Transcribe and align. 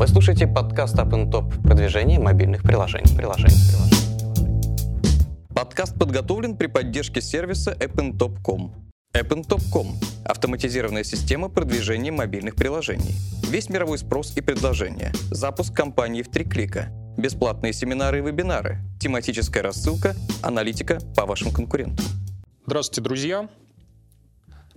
Вы 0.00 0.08
слушаете 0.08 0.46
подкаст 0.46 0.96
Up 0.96 1.10
Top 1.30 1.62
продвижение 1.62 2.18
мобильных 2.18 2.62
приложений. 2.62 3.18
приложений, 3.18 3.54
приложений. 3.68 4.96
Подкаст 5.54 5.98
подготовлен 5.98 6.56
при 6.56 6.68
поддержке 6.68 7.20
сервиса 7.20 7.76
appntop.com. 7.78 8.72
appntop.com– 9.12 9.88
автоматизированная 10.24 11.04
система 11.04 11.50
продвижения 11.50 12.10
мобильных 12.12 12.56
приложений. 12.56 13.14
Весь 13.50 13.68
мировой 13.68 13.98
спрос 13.98 14.34
и 14.38 14.40
предложения. 14.40 15.12
Запуск 15.30 15.74
компании 15.74 16.22
в 16.22 16.30
три 16.30 16.46
клика. 16.46 16.88
Бесплатные 17.18 17.74
семинары 17.74 18.20
и 18.20 18.22
вебинары. 18.22 18.78
Тематическая 18.98 19.60
рассылка, 19.60 20.16
аналитика 20.42 20.98
по 21.14 21.26
вашим 21.26 21.52
конкурентам. 21.52 22.06
Здравствуйте, 22.64 23.02
друзья! 23.02 23.50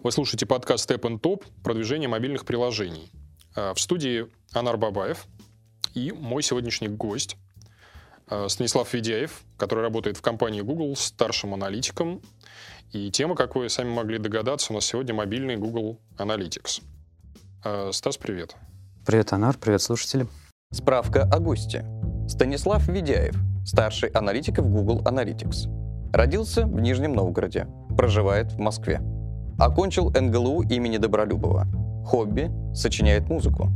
Вы 0.04 0.12
слушаете 0.12 0.46
подкаст 0.46 0.92
Step 0.92 1.00
and 1.04 1.22
Top 1.22 1.46
«Продвижение 1.64 2.10
мобильных 2.10 2.44
приложений». 2.44 3.10
А, 3.56 3.74
в 3.74 3.80
студии 3.80 4.28
Анар 4.52 4.78
Бабаев 4.78 5.26
и 5.94 6.12
мой 6.12 6.44
сегодняшний 6.44 6.88
гость 6.88 7.38
а, 8.28 8.48
Станислав 8.50 8.92
Ведяев, 8.94 9.42
который 9.58 9.82
работает 9.82 10.18
в 10.18 10.22
компании 10.22 10.62
Google 10.62 10.96
старшим 10.96 11.54
аналитиком. 11.54 12.22
И 12.92 13.10
тема, 13.12 13.36
как 13.36 13.56
вы 13.56 13.70
сами 13.70 13.90
могли 13.90 14.18
догадаться, 14.18 14.72
у 14.72 14.76
нас 14.76 14.86
сегодня 14.86 15.14
мобильный 15.14 15.58
Google 15.58 16.00
Analytics. 16.18 16.82
А, 17.64 17.92
Стас, 17.92 18.18
привет. 18.18 18.56
Привет, 19.06 19.34
Анар, 19.34 19.58
привет, 19.58 19.82
слушатели. 19.82 20.28
Справка 20.72 21.24
о 21.24 21.40
госте. 21.40 21.86
Станислав 22.28 22.88
Ведяев, 22.88 23.36
старший 23.66 24.10
аналитик 24.10 24.60
в 24.60 24.70
Google 24.70 25.02
Analytics. 25.04 26.12
Родился 26.14 26.66
в 26.66 26.80
Нижнем 26.80 27.14
Новгороде, 27.14 27.68
проживает 27.98 28.52
в 28.52 28.60
Москве. 28.60 29.02
Окончил 29.60 30.10
НГЛУ 30.10 30.64
имени 30.64 30.98
Добролюбова. 30.98 31.68
Хобби– 32.06 32.52
сочиняет 32.76 33.30
музыку. 33.30 33.72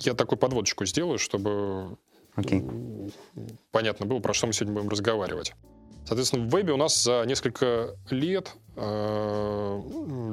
Я 0.00 0.14
такую 0.14 0.38
подводочку 0.38 0.84
сделаю, 0.86 1.18
чтобы 1.18 1.98
okay. 2.36 3.12
понятно 3.70 4.06
было, 4.06 4.20
про 4.20 4.32
что 4.32 4.46
мы 4.46 4.52
сегодня 4.52 4.74
будем 4.74 4.88
разговаривать. 4.88 5.54
Соответственно, 6.06 6.46
в 6.46 6.50
вебе 6.50 6.72
у 6.72 6.76
нас 6.76 7.02
за 7.02 7.24
несколько 7.26 7.96
лет 8.10 8.52
э, 8.76 9.80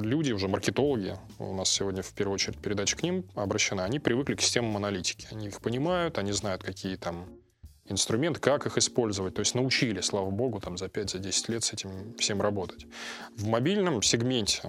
люди, 0.02 0.32
уже 0.32 0.48
маркетологи, 0.48 1.16
у 1.38 1.54
нас 1.54 1.70
сегодня 1.70 2.02
в 2.02 2.12
первую 2.14 2.34
очередь 2.34 2.58
передача 2.58 2.96
к 2.96 3.02
ним 3.02 3.24
обращена, 3.34 3.84
они 3.84 3.98
привыкли 3.98 4.34
к 4.34 4.40
системам 4.40 4.76
аналитики. 4.76 5.28
Они 5.30 5.48
их 5.48 5.60
понимают, 5.60 6.18
они 6.18 6.32
знают, 6.32 6.62
какие 6.62 6.96
там 6.96 7.26
инструмент, 7.84 8.38
как 8.38 8.66
их 8.66 8.78
использовать. 8.78 9.34
То 9.34 9.40
есть 9.40 9.54
научили, 9.54 10.00
слава 10.00 10.30
богу, 10.30 10.60
там 10.60 10.76
за 10.76 10.86
5-10 10.86 11.52
лет 11.52 11.64
с 11.64 11.72
этим 11.72 12.14
всем 12.18 12.40
работать. 12.42 12.86
В 13.36 13.46
мобильном 13.46 14.02
сегменте 14.02 14.62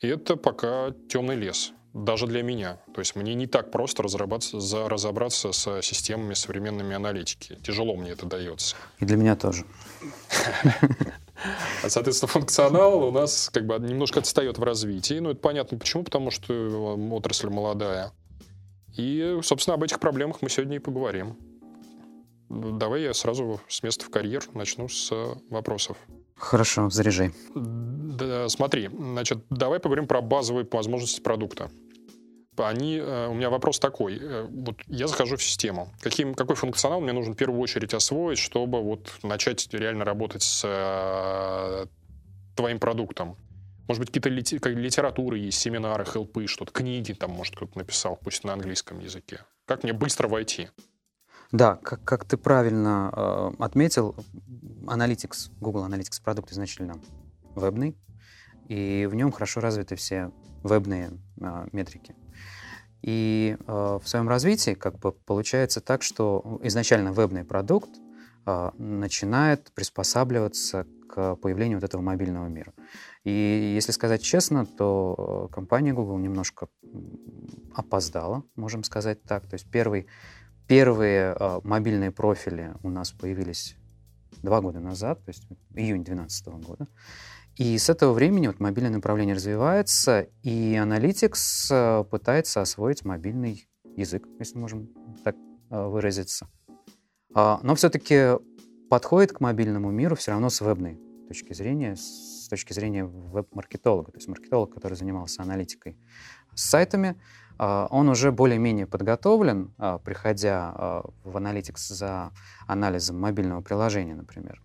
это 0.00 0.36
пока 0.36 0.92
темный 1.08 1.36
лес 1.36 1.72
даже 2.04 2.26
для 2.26 2.42
меня. 2.42 2.78
То 2.94 3.00
есть 3.00 3.16
мне 3.16 3.34
не 3.34 3.46
так 3.46 3.70
просто 3.70 4.02
разобраться, 4.02 4.60
за, 4.60 4.88
разобраться 4.88 5.52
с 5.52 5.82
системами 5.82 6.34
современными 6.34 6.94
аналитики. 6.94 7.58
Тяжело 7.62 7.96
мне 7.96 8.10
это 8.10 8.26
дается. 8.26 8.76
И 8.98 9.04
для 9.06 9.16
меня 9.16 9.34
тоже. 9.36 9.64
А, 11.82 11.90
соответственно, 11.90 12.28
функционал 12.28 13.04
у 13.04 13.10
нас 13.10 13.50
как 13.52 13.66
бы 13.66 13.78
немножко 13.78 14.20
отстает 14.20 14.56
в 14.58 14.62
развитии. 14.62 15.18
Ну, 15.18 15.30
это 15.30 15.40
понятно 15.40 15.78
почему, 15.78 16.02
потому 16.02 16.30
что 16.30 16.96
отрасль 17.12 17.48
молодая. 17.48 18.10
И, 18.96 19.38
собственно, 19.42 19.74
об 19.74 19.82
этих 19.82 20.00
проблемах 20.00 20.40
мы 20.40 20.48
сегодня 20.48 20.76
и 20.76 20.78
поговорим. 20.78 21.36
Давай 22.48 23.02
я 23.02 23.12
сразу 23.12 23.60
с 23.68 23.82
места 23.82 24.06
в 24.06 24.10
карьер 24.10 24.44
начну 24.54 24.88
с 24.88 25.12
вопросов. 25.50 25.98
Хорошо, 26.36 26.88
заряжай. 26.90 27.32
Да, 27.54 28.48
смотри, 28.48 28.88
значит, 28.88 29.44
давай 29.50 29.78
поговорим 29.78 30.06
про 30.06 30.22
базовые 30.22 30.66
возможности 30.70 31.20
продукта. 31.20 31.70
Они, 32.58 32.96
э, 32.96 33.28
у 33.28 33.34
меня 33.34 33.50
вопрос 33.50 33.78
такой. 33.78 34.18
Э, 34.20 34.46
вот 34.50 34.76
я 34.86 35.06
захожу 35.08 35.36
в 35.36 35.42
систему. 35.42 35.92
Каким, 36.00 36.34
какой 36.34 36.56
функционал 36.56 37.00
мне 37.00 37.12
нужно 37.12 37.34
в 37.34 37.36
первую 37.36 37.60
очередь 37.60 37.94
освоить, 37.94 38.38
чтобы 38.38 38.82
вот 38.82 39.12
начать 39.22 39.68
реально 39.72 40.04
работать 40.04 40.42
с 40.42 40.62
э, 40.64 41.86
твоим 42.54 42.78
продуктом? 42.78 43.36
Может 43.88 44.00
быть, 44.00 44.08
какие-то 44.08 44.28
лити, 44.28 44.58
как 44.58 44.72
литературы 44.72 45.38
есть, 45.38 45.58
семинары, 45.58 46.04
хелпы, 46.04 46.46
что-то, 46.48 46.72
книги 46.72 47.12
там, 47.12 47.30
может, 47.30 47.54
кто-то 47.54 47.78
написал, 47.78 48.16
пусть 48.16 48.42
на 48.42 48.52
английском 48.52 48.98
языке. 48.98 49.40
Как 49.64 49.84
мне 49.84 49.92
быстро 49.92 50.26
войти? 50.26 50.70
Да, 51.52 51.76
как, 51.76 52.02
как 52.02 52.24
ты 52.24 52.36
правильно 52.36 53.12
э, 53.14 53.62
отметил, 53.62 54.16
Analytics, 54.86 55.52
Google 55.60 55.86
Analytics 55.86 56.22
продукт 56.22 56.50
изначально 56.50 57.00
вебный, 57.54 57.96
и 58.68 59.06
в 59.08 59.14
нем 59.14 59.30
хорошо 59.30 59.60
развиты 59.60 59.94
все 59.94 60.32
вебные 60.64 61.10
э, 61.40 61.68
метрики. 61.72 62.16
И 63.06 63.56
э, 63.58 63.98
в 64.02 64.06
своем 64.06 64.28
развитии 64.28 64.74
как 64.74 64.98
бы 64.98 65.12
получается 65.12 65.80
так, 65.80 66.02
что 66.02 66.60
изначально 66.62 67.12
вебный 67.12 67.44
продукт 67.44 67.88
э, 68.44 68.70
начинает 68.76 69.72
приспосабливаться 69.72 70.86
к 71.08 71.36
появлению 71.36 71.78
вот 71.78 71.84
этого 71.84 72.02
мобильного 72.02 72.48
мира. 72.48 72.74
И 73.24 73.72
если 73.74 73.92
сказать 73.92 74.22
честно, 74.22 74.66
то 74.66 75.48
компания 75.50 75.94
Google 75.94 76.18
немножко 76.18 76.68
опоздала, 77.74 78.42
можем 78.56 78.84
сказать 78.84 79.22
так. 79.22 79.46
То 79.46 79.54
есть 79.54 79.70
первый 79.70 80.06
Первые 80.66 81.36
э, 81.38 81.60
мобильные 81.62 82.10
профили 82.10 82.74
у 82.82 82.90
нас 82.90 83.12
появились 83.12 83.76
два 84.42 84.60
года 84.60 84.80
назад, 84.80 85.24
то 85.24 85.28
есть 85.28 85.46
июнь 85.74 86.02
2012 86.02 86.46
года. 86.66 86.88
И 87.56 87.78
с 87.78 87.88
этого 87.88 88.12
времени 88.12 88.48
вот 88.48 88.60
мобильное 88.60 88.92
направление 88.92 89.34
развивается, 89.34 90.28
и 90.42 90.74
Analytics 90.74 91.68
э, 91.70 92.04
пытается 92.04 92.60
освоить 92.60 93.02
мобильный 93.06 93.66
язык, 93.96 94.28
если 94.38 94.58
можем 94.58 94.90
так 95.24 95.36
э, 95.70 95.86
выразиться. 95.86 96.48
А, 97.34 97.58
но 97.62 97.74
все-таки 97.74 98.32
подходит 98.90 99.32
к 99.32 99.40
мобильному 99.40 99.90
миру 99.90 100.16
все 100.16 100.32
равно 100.32 100.50
с 100.50 100.60
вебной 100.60 101.00
точки 101.28 101.54
зрения, 101.54 101.96
с 101.96 102.46
точки 102.50 102.74
зрения 102.74 103.06
веб-маркетолога, 103.06 104.12
то 104.12 104.18
есть 104.18 104.28
маркетолог, 104.28 104.74
который 104.74 104.94
занимался 104.94 105.40
аналитикой 105.40 105.98
с 106.54 106.62
сайтами, 106.62 107.18
а, 107.58 107.88
он 107.90 108.10
уже 108.10 108.32
более-менее 108.32 108.86
подготовлен, 108.86 109.72
а, 109.78 109.96
приходя 109.96 111.02
в 111.24 111.34
Analytics 111.38 111.94
за 111.94 112.32
анализом 112.66 113.18
мобильного 113.18 113.62
приложения, 113.62 114.14
например. 114.14 114.60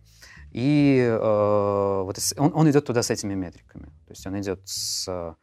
И 0.52 1.16
вот 1.18 2.18
он, 2.36 2.52
он 2.54 2.70
идет 2.70 2.84
туда 2.86 3.02
с 3.02 3.10
этими 3.10 3.34
метриками. 3.34 3.86
То 4.06 4.10
есть 4.10 4.26
он 4.26 4.40
идет 4.40 4.60
с... 4.64 5.36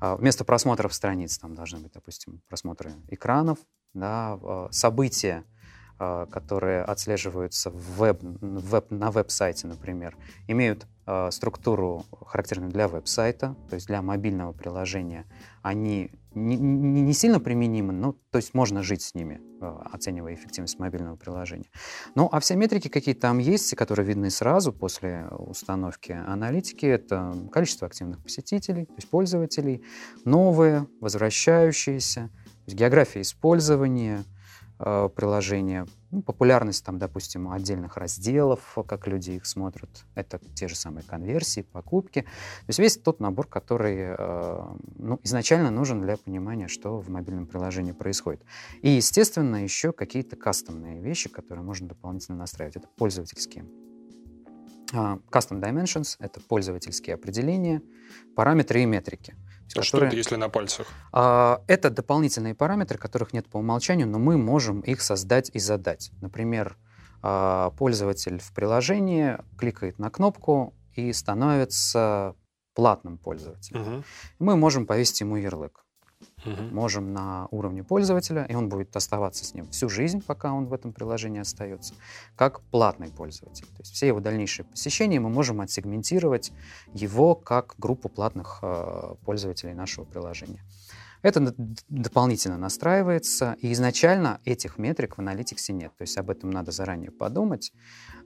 Вместо 0.00 0.44
просмотров 0.44 0.94
страниц 0.94 1.38
там 1.38 1.54
должны 1.54 1.78
быть, 1.80 1.92
допустим, 1.92 2.40
просмотры 2.48 2.92
экранов, 3.08 3.58
да, 3.92 4.68
события, 4.70 5.44
которые 5.98 6.82
отслеживаются 6.82 7.70
в 7.70 7.98
веб, 7.98 8.18
веб, 8.22 8.90
на 8.90 9.10
веб-сайте, 9.10 9.66
например, 9.66 10.16
имеют 10.48 10.86
структуру, 11.30 12.06
характерную 12.26 12.72
для 12.72 12.88
веб-сайта, 12.88 13.54
то 13.68 13.74
есть 13.74 13.88
для 13.88 14.00
мобильного 14.00 14.54
приложения. 14.54 15.26
Они 15.60 16.10
не, 16.34 16.56
не, 16.56 17.12
сильно 17.12 17.40
применимы, 17.40 17.92
но 17.92 18.16
то 18.30 18.36
есть 18.36 18.54
можно 18.54 18.82
жить 18.82 19.02
с 19.02 19.14
ними, 19.14 19.40
э, 19.60 19.76
оценивая 19.92 20.34
эффективность 20.34 20.78
мобильного 20.78 21.16
приложения. 21.16 21.70
Ну, 22.14 22.28
а 22.30 22.40
все 22.40 22.56
метрики, 22.56 22.88
какие 22.88 23.14
там 23.14 23.38
есть, 23.38 23.74
которые 23.74 24.06
видны 24.06 24.30
сразу 24.30 24.72
после 24.72 25.26
установки 25.30 26.12
аналитики, 26.12 26.86
это 26.86 27.34
количество 27.52 27.86
активных 27.86 28.22
посетителей, 28.22 28.86
то 28.86 28.94
есть 28.96 29.08
пользователей, 29.08 29.84
новые, 30.24 30.86
возвращающиеся, 31.00 32.30
география 32.66 33.22
использования– 33.22 34.24
Э, 34.82 35.10
приложения, 35.14 35.86
ну, 36.10 36.22
популярность 36.22 36.84
там, 36.84 36.98
допустим, 36.98 37.50
отдельных 37.50 37.96
разделов, 37.96 38.76
как 38.86 39.06
люди 39.06 39.32
их 39.32 39.46
смотрят, 39.46 39.88
это 40.14 40.40
те 40.54 40.68
же 40.68 40.74
самые 40.74 41.04
конверсии, 41.04 41.62
покупки. 41.62 42.22
То 42.22 42.68
есть 42.68 42.78
весь 42.78 42.96
тот 42.96 43.20
набор, 43.20 43.46
который 43.46 44.14
э, 44.18 44.64
ну, 44.96 45.20
изначально 45.22 45.70
нужен 45.70 46.02
для 46.02 46.16
понимания, 46.16 46.68
что 46.68 47.00
в 47.00 47.08
мобильном 47.08 47.46
приложении 47.46 47.92
происходит. 47.92 48.42
И, 48.82 48.90
естественно, 48.90 49.62
еще 49.62 49.92
какие-то 49.92 50.36
кастомные 50.36 51.00
вещи, 51.00 51.28
которые 51.28 51.64
можно 51.64 51.88
дополнительно 51.88 52.38
настраивать. 52.38 52.76
Это 52.76 52.88
пользовательские. 52.96 53.66
А, 54.92 55.18
custom 55.30 55.60
Dimensions— 55.60 56.16
это 56.18 56.40
пользовательские 56.40 57.14
определения, 57.14 57.82
параметры 58.34 58.82
и 58.82 58.86
метрики— 58.86 59.36
которые, 59.74 59.84
что 59.84 60.06
это, 60.06 60.16
если 60.16 60.36
на 60.36 60.48
пальцах? 60.48 60.86
А, 61.12 61.62
это 61.66 61.90
дополнительные 61.90 62.54
параметры, 62.54 62.98
которых 62.98 63.32
нет 63.32 63.48
по 63.48 63.58
умолчанию, 63.58 64.06
но 64.08 64.18
мы 64.18 64.36
можем 64.36 64.80
их 64.80 65.00
создать 65.00 65.50
и 65.52 65.58
задать. 65.58 66.10
Например, 66.20 66.76
а, 67.22 67.70
пользователь 67.70 68.38
в 68.38 68.52
приложении 68.52 69.38
кликает 69.58 69.98
на 69.98 70.10
кнопку 70.10 70.74
и 70.94 71.12
становится 71.12 72.34
платным 72.74 73.18
пользователем. 73.18 73.80
Угу. 73.82 74.04
Мы 74.38 74.56
можем 74.56 74.86
повесить 74.86 75.20
ему 75.20 75.36
ярлык 75.36 75.84
угу. 76.44 76.62
можем 76.72 77.12
на 77.12 77.48
уровне 77.50 77.82
пользователя, 77.82 78.44
и 78.48 78.54
он 78.54 78.68
будет 78.68 78.94
оставаться 78.96 79.44
с 79.44 79.54
ним 79.54 79.68
всю 79.70 79.88
жизнь, 79.88 80.22
пока 80.26 80.52
он 80.52 80.66
в 80.66 80.72
этом 80.72 80.92
приложении 80.92 81.40
остается, 81.40 81.94
как 82.36 82.60
платный 82.62 83.08
пользователь. 83.08 83.66
То 83.66 83.80
есть 83.80 83.92
все 83.92 84.06
его 84.06 84.20
дальнейшие 84.20 84.66
посещения 84.66 85.20
мы 85.20 85.30
можем 85.30 85.60
отсегментировать 85.60 86.52
его 86.92 87.34
как 87.34 87.74
группу 87.78 88.08
платных 88.08 88.58
э, 88.62 89.14
пользователей 89.24 89.74
нашего 89.74 90.04
приложения. 90.04 90.64
Это 91.22 91.54
дополнительно 91.88 92.56
настраивается, 92.56 93.56
и 93.60 93.72
изначально 93.72 94.40
этих 94.44 94.78
метрик 94.78 95.16
в 95.16 95.18
аналитиксе 95.18 95.72
нет. 95.72 95.92
То 95.98 96.02
есть 96.02 96.16
об 96.16 96.30
этом 96.30 96.50
надо 96.50 96.72
заранее 96.72 97.10
подумать, 97.10 97.72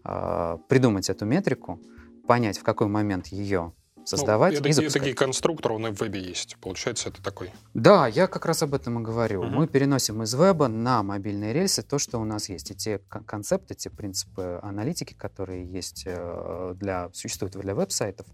а, 0.05 0.59
придумать 0.69 1.11
эту 1.11 1.25
метрику, 1.25 1.81
понять, 2.29 2.59
в 2.59 2.63
какой 2.63 2.87
момент 2.87 3.29
ее 3.29 3.73
создавать 4.05 4.55
ну, 4.55 4.59
и 4.59 4.63
такие, 4.63 4.75
запускать. 4.75 5.03
такие 5.03 5.17
конструкторы 5.17 5.79
на 5.79 5.91
вебе 5.91 6.21
есть. 6.21 6.57
Получается, 6.61 7.09
это 7.09 7.23
такой. 7.23 7.51
Да, 7.75 8.07
я 8.07 8.27
как 8.27 8.47
раз 8.47 8.63
об 8.63 8.75
этом 8.75 9.01
и 9.01 9.03
говорю. 9.03 9.41
Угу. 9.41 9.49
Мы 9.51 9.69
переносим 9.69 10.23
из 10.23 10.35
веба 10.35 10.69
на 10.69 11.03
мобильные 11.03 11.53
рельсы 11.53 11.83
то, 11.83 11.99
что 11.99 12.19
у 12.19 12.25
нас 12.25 12.49
есть. 12.49 12.71
И 12.71 12.75
те 12.75 12.99
концепты, 12.99 13.75
те 13.75 13.91
принципы 13.91 14.61
аналитики, 14.63 15.15
которые 15.15 15.65
есть 15.65 16.05
э, 16.07 16.75
для, 16.77 17.11
существуют 17.13 17.57
для 17.57 17.75
веб-сайтов, 17.75 18.27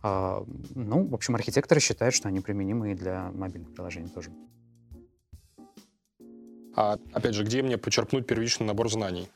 а, 0.00 0.44
ну, 0.74 1.06
в 1.06 1.14
общем, 1.14 1.34
архитекторы 1.34 1.80
считают, 1.80 2.14
что 2.14 2.28
они 2.28 2.40
применимы 2.40 2.92
и 2.92 2.94
для 2.94 3.30
мобильных 3.32 3.74
приложений 3.74 4.10
тоже. 4.14 4.30
А 6.76 6.96
опять 7.12 7.34
же, 7.34 7.42
где 7.42 7.62
мне 7.62 7.76
почерпнуть 7.76 8.26
первичный 8.26 8.66
набор 8.66 8.90
знаний? 8.90 9.28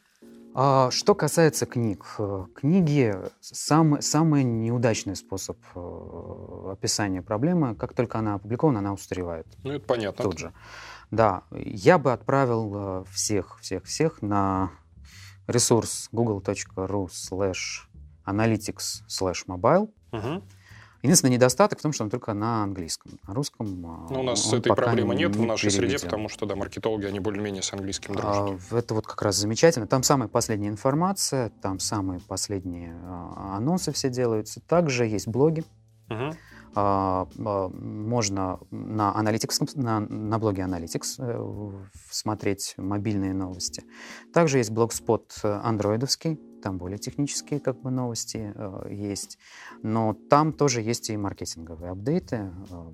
А, 0.54 0.90
что 0.90 1.14
касается 1.14 1.64
книг, 1.64 2.04
э, 2.18 2.46
книги 2.54 3.16
самый, 3.40 4.02
самый 4.02 4.44
неудачный 4.44 5.16
способ 5.16 5.56
э, 5.74 6.68
описания 6.72 7.22
проблемы. 7.22 7.74
Как 7.74 7.94
только 7.94 8.18
она 8.18 8.34
опубликована, 8.34 8.80
она 8.80 8.92
устаревает. 8.92 9.46
Ну, 9.62 9.72
это 9.72 9.86
понятно. 9.86 10.24
Тут 10.24 10.38
же. 10.38 10.52
Да, 11.10 11.44
я 11.52 11.98
бы 11.98 12.12
отправил 12.12 12.72
э, 12.74 13.04
всех, 13.10 13.58
всех, 13.60 13.84
всех 13.84 14.20
на 14.20 14.72
ресурс 15.46 16.08
google.ru 16.12 17.06
slash 17.06 17.86
analytics 18.26 19.02
slash 19.08 19.46
mobile. 19.46 19.90
Угу. 20.12 20.42
Единственный 21.02 21.30
недостаток 21.30 21.80
в 21.80 21.82
том, 21.82 21.92
что 21.92 22.04
он 22.04 22.10
только 22.10 22.32
на 22.32 22.62
английском. 22.62 23.18
На 23.26 23.34
русском 23.34 23.80
ну, 24.08 24.20
у 24.20 24.22
нас 24.22 24.52
этой 24.52 24.72
проблемы 24.74 25.16
нет 25.16 25.34
не 25.34 25.44
в 25.44 25.48
нашей 25.48 25.70
переведен. 25.70 25.98
среде, 25.98 26.04
потому 26.04 26.28
что, 26.28 26.46
да, 26.46 26.54
маркетологи, 26.54 27.06
они 27.06 27.18
более-менее 27.18 27.62
с 27.62 27.72
английским 27.72 28.14
дружат. 28.14 28.60
А, 28.70 28.76
это 28.76 28.94
вот 28.94 29.06
как 29.06 29.20
раз 29.22 29.36
замечательно. 29.36 29.88
Там 29.88 30.04
самая 30.04 30.28
последняя 30.28 30.68
информация, 30.68 31.50
там 31.60 31.80
самые 31.80 32.20
последние 32.20 32.94
а, 33.04 33.56
анонсы 33.56 33.90
все 33.90 34.10
делаются. 34.10 34.60
Также 34.60 35.04
есть 35.04 35.26
блоги. 35.26 35.64
Угу. 36.08 36.36
А, 36.74 37.28
а, 37.38 37.68
можно 37.68 38.58
на, 38.70 39.14
Analytics, 39.18 39.72
на, 39.74 40.00
на 40.00 40.38
блоге 40.38 40.62
Analytics 40.62 41.16
э, 41.18 41.86
смотреть 42.10 42.74
мобильные 42.78 43.34
новости. 43.34 43.84
Также 44.32 44.58
есть 44.58 44.70
блогспот 44.70 45.34
андроидовский, 45.42 46.38
там 46.62 46.78
более 46.78 46.98
технические 46.98 47.60
как 47.60 47.80
бы 47.80 47.90
новости 47.90 48.52
э, 48.54 48.88
есть, 48.90 49.38
но 49.82 50.14
там 50.30 50.52
тоже 50.52 50.80
есть 50.80 51.10
и 51.10 51.16
маркетинговые 51.16 51.90
апдейты. 51.90 52.36
Э, 52.70 52.92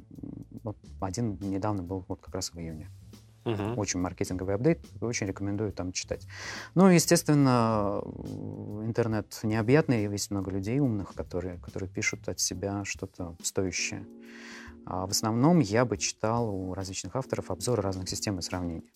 вот 0.64 0.76
один 1.00 1.38
недавно 1.40 1.82
был 1.82 2.04
вот 2.08 2.20
как 2.20 2.34
раз 2.34 2.52
в 2.52 2.58
июне. 2.58 2.90
Угу. 3.48 3.80
Очень 3.80 4.00
маркетинговый 4.00 4.54
апдейт, 4.54 4.80
очень 5.00 5.26
рекомендую 5.26 5.72
там 5.72 5.92
читать. 5.92 6.26
Ну, 6.74 6.88
естественно, 6.88 8.02
интернет 8.84 9.38
необъятный, 9.42 10.10
есть 10.10 10.30
много 10.30 10.50
людей 10.50 10.78
умных, 10.80 11.14
которые, 11.14 11.58
которые 11.58 11.88
пишут 11.88 12.28
от 12.28 12.40
себя 12.40 12.84
что-то 12.84 13.36
стоящее. 13.42 14.06
А 14.86 15.06
в 15.06 15.10
основном 15.10 15.60
я 15.60 15.84
бы 15.84 15.98
читал 15.98 16.48
у 16.48 16.74
различных 16.74 17.16
авторов 17.16 17.50
обзоры 17.50 17.82
разных 17.82 18.08
систем 18.08 18.38
и 18.38 18.42
сравнений 18.42 18.92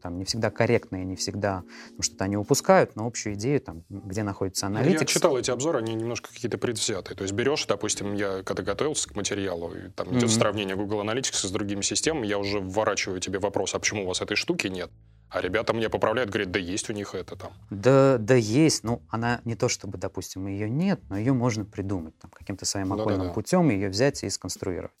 там 0.00 0.18
не 0.18 0.24
всегда 0.24 0.50
корректные, 0.50 1.04
не 1.04 1.16
всегда 1.16 1.62
ну, 1.96 2.02
что-то 2.02 2.24
они 2.24 2.36
упускают, 2.36 2.96
но 2.96 3.06
общую 3.06 3.34
идею, 3.34 3.60
там, 3.60 3.84
где 3.88 4.22
находится 4.22 4.66
аналитик. 4.66 5.00
Я 5.00 5.06
читал 5.06 5.38
эти 5.38 5.50
обзоры, 5.50 5.78
они 5.78 5.94
немножко 5.94 6.32
какие-то 6.32 6.58
предвзятые. 6.58 7.16
То 7.16 7.22
есть 7.22 7.34
берешь, 7.34 7.66
допустим, 7.66 8.14
я 8.14 8.42
когда 8.42 8.62
готовился 8.62 9.08
к 9.08 9.16
материалу, 9.16 9.74
и 9.74 9.90
там 9.90 10.10
идет 10.12 10.24
mm-hmm. 10.24 10.28
сравнение 10.28 10.76
Google 10.76 11.02
Analytics 11.02 11.46
с 11.46 11.50
другими 11.50 11.82
системами, 11.82 12.26
я 12.26 12.38
уже 12.38 12.60
вворачиваю 12.60 13.20
тебе 13.20 13.38
вопрос, 13.38 13.74
а 13.74 13.78
почему 13.78 14.04
у 14.04 14.06
вас 14.06 14.20
этой 14.20 14.36
штуки 14.36 14.68
нет? 14.68 14.90
А 15.30 15.42
ребята 15.42 15.74
мне 15.74 15.90
поправляют, 15.90 16.30
говорят, 16.30 16.50
да 16.50 16.58
есть 16.58 16.88
у 16.88 16.94
них 16.94 17.14
это 17.14 17.36
там. 17.36 17.52
Да, 17.70 18.16
да 18.18 18.34
есть. 18.34 18.82
Ну, 18.82 19.02
она 19.10 19.42
не 19.44 19.56
то 19.56 19.68
чтобы, 19.68 19.98
допустим, 19.98 20.46
ее 20.46 20.70
нет, 20.70 21.00
но 21.10 21.18
ее 21.18 21.34
можно 21.34 21.66
придумать 21.66 22.18
там, 22.18 22.30
каким-то 22.30 22.64
своим 22.64 22.94
окольным 22.94 23.20
да, 23.20 23.26
да, 23.28 23.32
путем, 23.32 23.68
ее 23.68 23.90
взять 23.90 24.24
и 24.24 24.30
сконструировать. 24.30 24.92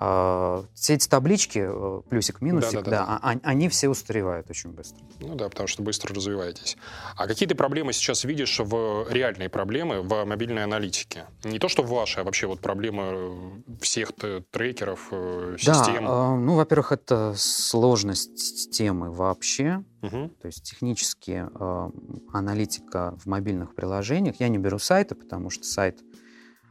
А, 0.00 0.64
все 0.74 0.94
эти 0.94 1.08
таблички, 1.08 1.58
э, 1.68 2.02
плюсик-минусик, 2.08 2.72
да, 2.72 2.82
да, 2.82 2.90
да, 2.90 3.06
да. 3.06 3.20
А, 3.20 3.36
они 3.42 3.68
все 3.68 3.88
устаревают 3.88 4.48
очень 4.48 4.70
быстро. 4.70 5.04
Ну 5.18 5.34
да, 5.34 5.48
потому 5.48 5.66
что 5.66 5.82
быстро 5.82 6.14
развиваетесь. 6.14 6.76
А 7.16 7.26
какие 7.26 7.48
ты 7.48 7.56
проблемы 7.56 7.92
сейчас 7.92 8.22
видишь 8.22 8.60
в 8.60 9.08
реальные 9.10 9.48
проблемы 9.48 10.02
в 10.02 10.24
мобильной 10.24 10.62
аналитике? 10.62 11.26
Не 11.42 11.58
то, 11.58 11.68
что 11.68 11.82
ваши, 11.82 12.20
а 12.20 12.24
вообще 12.24 12.46
вот 12.46 12.60
проблемы 12.60 13.64
всех 13.80 14.12
трекеров, 14.52 15.08
э, 15.10 15.56
систем? 15.58 16.04
Да, 16.06 16.36
ну, 16.36 16.54
во-первых, 16.54 16.92
это 16.92 17.34
сложность 17.36 18.70
темы 18.70 19.10
вообще. 19.10 19.82
Угу. 20.02 20.28
То 20.40 20.46
есть 20.46 20.62
технически 20.62 21.44
э, 21.52 21.90
аналитика 22.32 23.16
в 23.18 23.26
мобильных 23.26 23.74
приложениях. 23.74 24.36
Я 24.38 24.48
не 24.48 24.58
беру 24.58 24.78
сайты, 24.78 25.16
потому 25.16 25.50
что 25.50 25.64
сайт, 25.64 25.98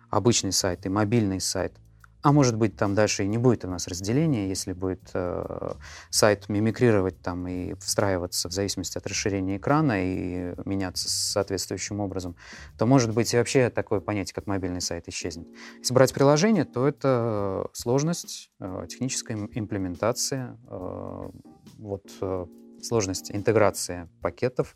обычный 0.10 0.54
сайт 0.54 0.86
и 0.86 0.90
мобильный 0.90 1.42
сайт– 1.42 1.74
а 2.28 2.34
может 2.34 2.58
быть, 2.58 2.76
там 2.76 2.94
дальше 2.94 3.24
и 3.24 3.28
не 3.28 3.38
будет 3.38 3.64
у 3.64 3.70
нас 3.70 3.88
разделения, 3.88 4.50
если 4.50 4.74
будет 4.74 5.12
э, 5.14 5.76
сайт 6.10 6.50
мимикрировать 6.50 7.22
там 7.22 7.48
и 7.48 7.74
встраиваться 7.76 8.50
в 8.50 8.52
зависимости 8.52 8.98
от 8.98 9.08
расширения 9.08 9.56
экрана 9.56 10.04
и 10.04 10.54
меняться 10.66 11.08
соответствующим 11.10 12.02
образом, 12.02 12.36
то, 12.78 12.86
может 12.86 13.14
быть, 13.14 13.34
и 13.34 13.38
вообще 13.38 13.70
такое 13.70 14.02
понятие, 14.02 14.36
как 14.36 14.46
мобильный 14.46 14.82
сайт, 14.82 15.08
исчезнет. 15.08 15.48
Если 15.80 15.94
брать 15.94 16.14
приложение, 16.14 16.66
то 16.66 16.86
это 16.86 17.70
сложность, 17.72 18.52
э, 18.60 18.88
техническая 18.90 19.38
имплементация, 19.54 20.60
э, 20.70 21.30
вот, 21.78 22.12
э, 22.20 22.46
сложность 22.82 23.32
интеграции 23.32 24.10
пакетов 24.22 24.76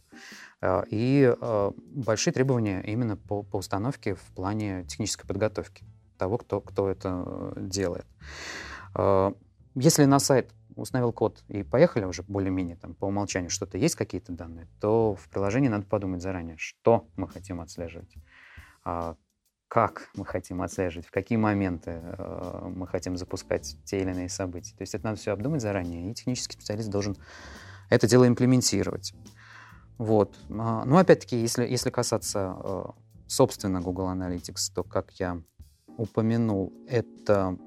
э, 0.61 0.83
и 0.89 1.35
э, 1.37 1.71
большие 1.75 2.33
требования 2.33 2.81
именно 2.87 3.17
по, 3.17 3.43
по 3.43 3.57
установке 3.57 4.15
в 4.15 4.23
плане 4.33 4.85
технической 4.85 5.27
подготовки 5.27 5.83
того, 6.21 6.37
кто, 6.37 6.61
кто 6.61 6.87
это 6.87 7.23
э, 7.25 7.53
делает. 7.57 8.05
А, 8.93 9.33
если 9.73 10.05
на 10.05 10.19
сайт 10.19 10.53
установил 10.75 11.11
код 11.11 11.43
и 11.47 11.63
поехали 11.63 12.05
уже 12.05 12.21
более-менее 12.21 12.75
там 12.75 12.93
по 12.93 13.05
умолчанию 13.05 13.49
что-то 13.49 13.79
есть 13.79 13.95
какие-то 13.95 14.31
данные, 14.31 14.67
то 14.79 15.15
в 15.15 15.27
приложении 15.29 15.67
надо 15.67 15.87
подумать 15.87 16.21
заранее, 16.21 16.57
что 16.57 17.07
мы 17.15 17.27
хотим 17.27 17.59
отслеживать, 17.59 18.13
а, 18.83 19.15
как 19.67 20.09
мы 20.15 20.25
хотим 20.25 20.61
отслеживать, 20.61 21.07
в 21.07 21.11
какие 21.11 21.39
моменты 21.39 22.01
э, 22.03 22.71
мы 22.75 22.85
хотим 22.85 23.17
запускать 23.17 23.77
те 23.83 24.01
или 24.01 24.11
иные 24.11 24.29
события. 24.29 24.75
То 24.75 24.83
есть 24.83 24.93
это 24.93 25.05
надо 25.05 25.17
все 25.17 25.31
обдумать 25.31 25.61
заранее, 25.61 26.11
и 26.11 26.13
технический 26.13 26.53
специалист 26.53 26.89
должен 26.89 27.17
это 27.89 28.07
дело 28.07 28.27
имплементировать. 28.27 29.13
Вот. 29.97 30.37
А, 30.51 30.85
ну, 30.85 30.97
опять-таки, 30.97 31.35
если, 31.37 31.65
если 31.65 31.89
касаться 31.89 32.57
э, 32.63 32.83
собственно 33.31 33.79
Google 33.79 34.09
Analytics, 34.09 34.73
то, 34.75 34.83
как 34.83 35.11
я 35.13 35.41
упомянул, 35.97 36.73
это 36.87 37.57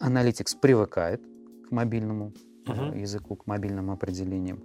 Analytics 0.00 0.58
привыкает 0.60 1.22
к 1.68 1.70
мобильному 1.70 2.32
uh-huh. 2.66 2.98
языку, 2.98 3.36
к 3.36 3.46
мобильным 3.46 3.90
определениям. 3.90 4.62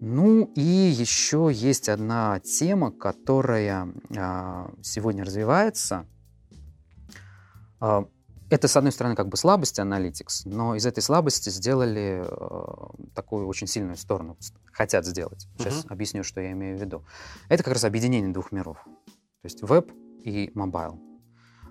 Ну 0.00 0.50
и 0.54 0.60
еще 0.60 1.50
есть 1.52 1.88
одна 1.88 2.40
тема, 2.40 2.92
которая 2.92 3.92
а, 4.16 4.70
сегодня 4.80 5.24
развивается. 5.24 6.06
А, 7.80 8.06
это, 8.48 8.68
с 8.68 8.76
одной 8.76 8.92
стороны, 8.92 9.16
как 9.16 9.28
бы 9.28 9.36
слабость 9.36 9.78
Analytics, 9.78 10.42
но 10.46 10.76
из 10.76 10.86
этой 10.86 11.02
слабости 11.02 11.50
сделали 11.50 12.24
а, 12.24 12.90
такую 13.14 13.48
очень 13.48 13.66
сильную 13.66 13.96
сторону, 13.96 14.36
хотят 14.72 15.04
сделать. 15.04 15.48
Сейчас 15.58 15.84
uh-huh. 15.84 15.92
объясню, 15.92 16.22
что 16.22 16.40
я 16.40 16.52
имею 16.52 16.78
в 16.78 16.80
виду. 16.80 17.04
Это 17.48 17.64
как 17.64 17.74
раз 17.74 17.84
объединение 17.84 18.32
двух 18.32 18.52
миров. 18.52 18.78
То 18.84 19.44
есть 19.44 19.62
веб 19.62 19.92
и 20.22 20.50
mobile. 20.54 21.07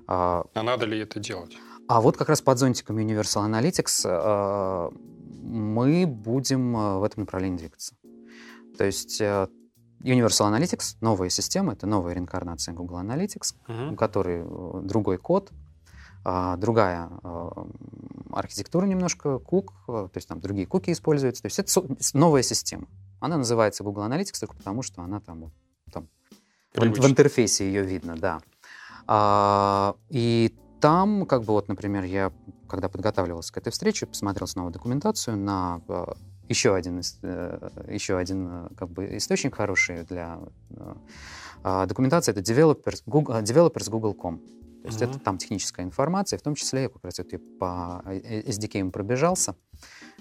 А, 0.07 0.45
а 0.53 0.63
надо 0.63 0.85
ли 0.85 0.99
это 0.99 1.19
делать? 1.19 1.57
А 1.87 2.01
вот 2.01 2.17
как 2.17 2.29
раз 2.29 2.41
под 2.41 2.57
зонтиком 2.57 2.97
Universal 2.97 3.49
Analytics 3.49 4.01
а, 4.05 4.89
мы 5.43 6.05
будем 6.07 6.75
а, 6.75 6.99
в 6.99 7.03
этом 7.03 7.23
направлении 7.23 7.57
двигаться. 7.57 7.95
То 8.77 8.85
есть 8.85 9.19
э, 9.21 9.47
Universal 10.03 10.53
Analytics, 10.53 10.97
новая 11.01 11.29
система, 11.29 11.73
это 11.73 11.87
новая 11.87 12.13
реинкарнация 12.13 12.75
Google 12.75 12.99
Analytics, 12.99 13.55
uh-huh. 13.67 13.93
у 13.93 13.95
которой 13.95 14.43
э, 14.43 14.81
другой 14.83 15.17
код, 15.17 15.51
другая 16.23 17.09
архитектура 18.31 18.85
немножко, 18.85 19.39
кук, 19.39 19.71
то 19.87 20.11
есть 20.13 20.27
там 20.27 20.41
другие 20.41 20.67
куки 20.67 20.91
используются. 20.91 21.43
То 21.43 21.45
есть 21.45 21.59
это 21.59 21.71
новая 22.13 22.41
система. 22.41 22.87
Она 23.21 23.37
называется 23.37 23.83
Google 23.85 24.03
Analytics 24.03 24.39
только 24.41 24.55
потому, 24.57 24.81
что 24.81 25.01
она 25.01 25.21
там, 25.21 25.51
там 25.91 26.09
в 26.75 27.05
интерфейсе 27.07 27.65
ее 27.65 27.83
видно, 27.83 28.17
да. 28.17 28.41
А, 29.07 29.95
и 30.09 30.53
там, 30.79 31.25
как 31.25 31.43
бы 31.43 31.53
вот, 31.53 31.67
например, 31.67 32.03
я, 32.03 32.31
когда 32.67 32.89
подготавливался 32.89 33.53
к 33.53 33.57
этой 33.57 33.71
встрече, 33.71 34.05
посмотрел 34.05 34.47
снова 34.47 34.69
документацию 34.69 35.37
на 35.37 35.81
э, 35.87 36.05
еще 36.49 36.75
один, 36.75 37.01
э, 37.23 37.69
еще 37.89 38.17
один 38.17 38.47
э, 38.47 38.69
как 38.75 38.89
бы 38.89 39.17
источник 39.17 39.55
хороший 39.55 40.03
для 40.03 40.39
а, 41.63 41.85
документации, 41.85 42.31
это 42.31 42.41
developers, 42.41 43.01
Google, 43.05 43.33
developers 43.41 43.89
Google.com. 43.89 44.39
То 44.39 44.87
есть 44.87 45.01
это 45.01 45.19
там 45.19 45.37
техническая 45.37 45.85
информация, 45.85 46.39
в 46.39 46.41
том 46.41 46.55
числе 46.55 46.83
я 46.83 46.89
как 46.89 47.03
раз 47.03 47.17
вот 47.17 47.29
по 47.59 48.01
SDK 48.05 48.89
пробежался. 48.91 49.55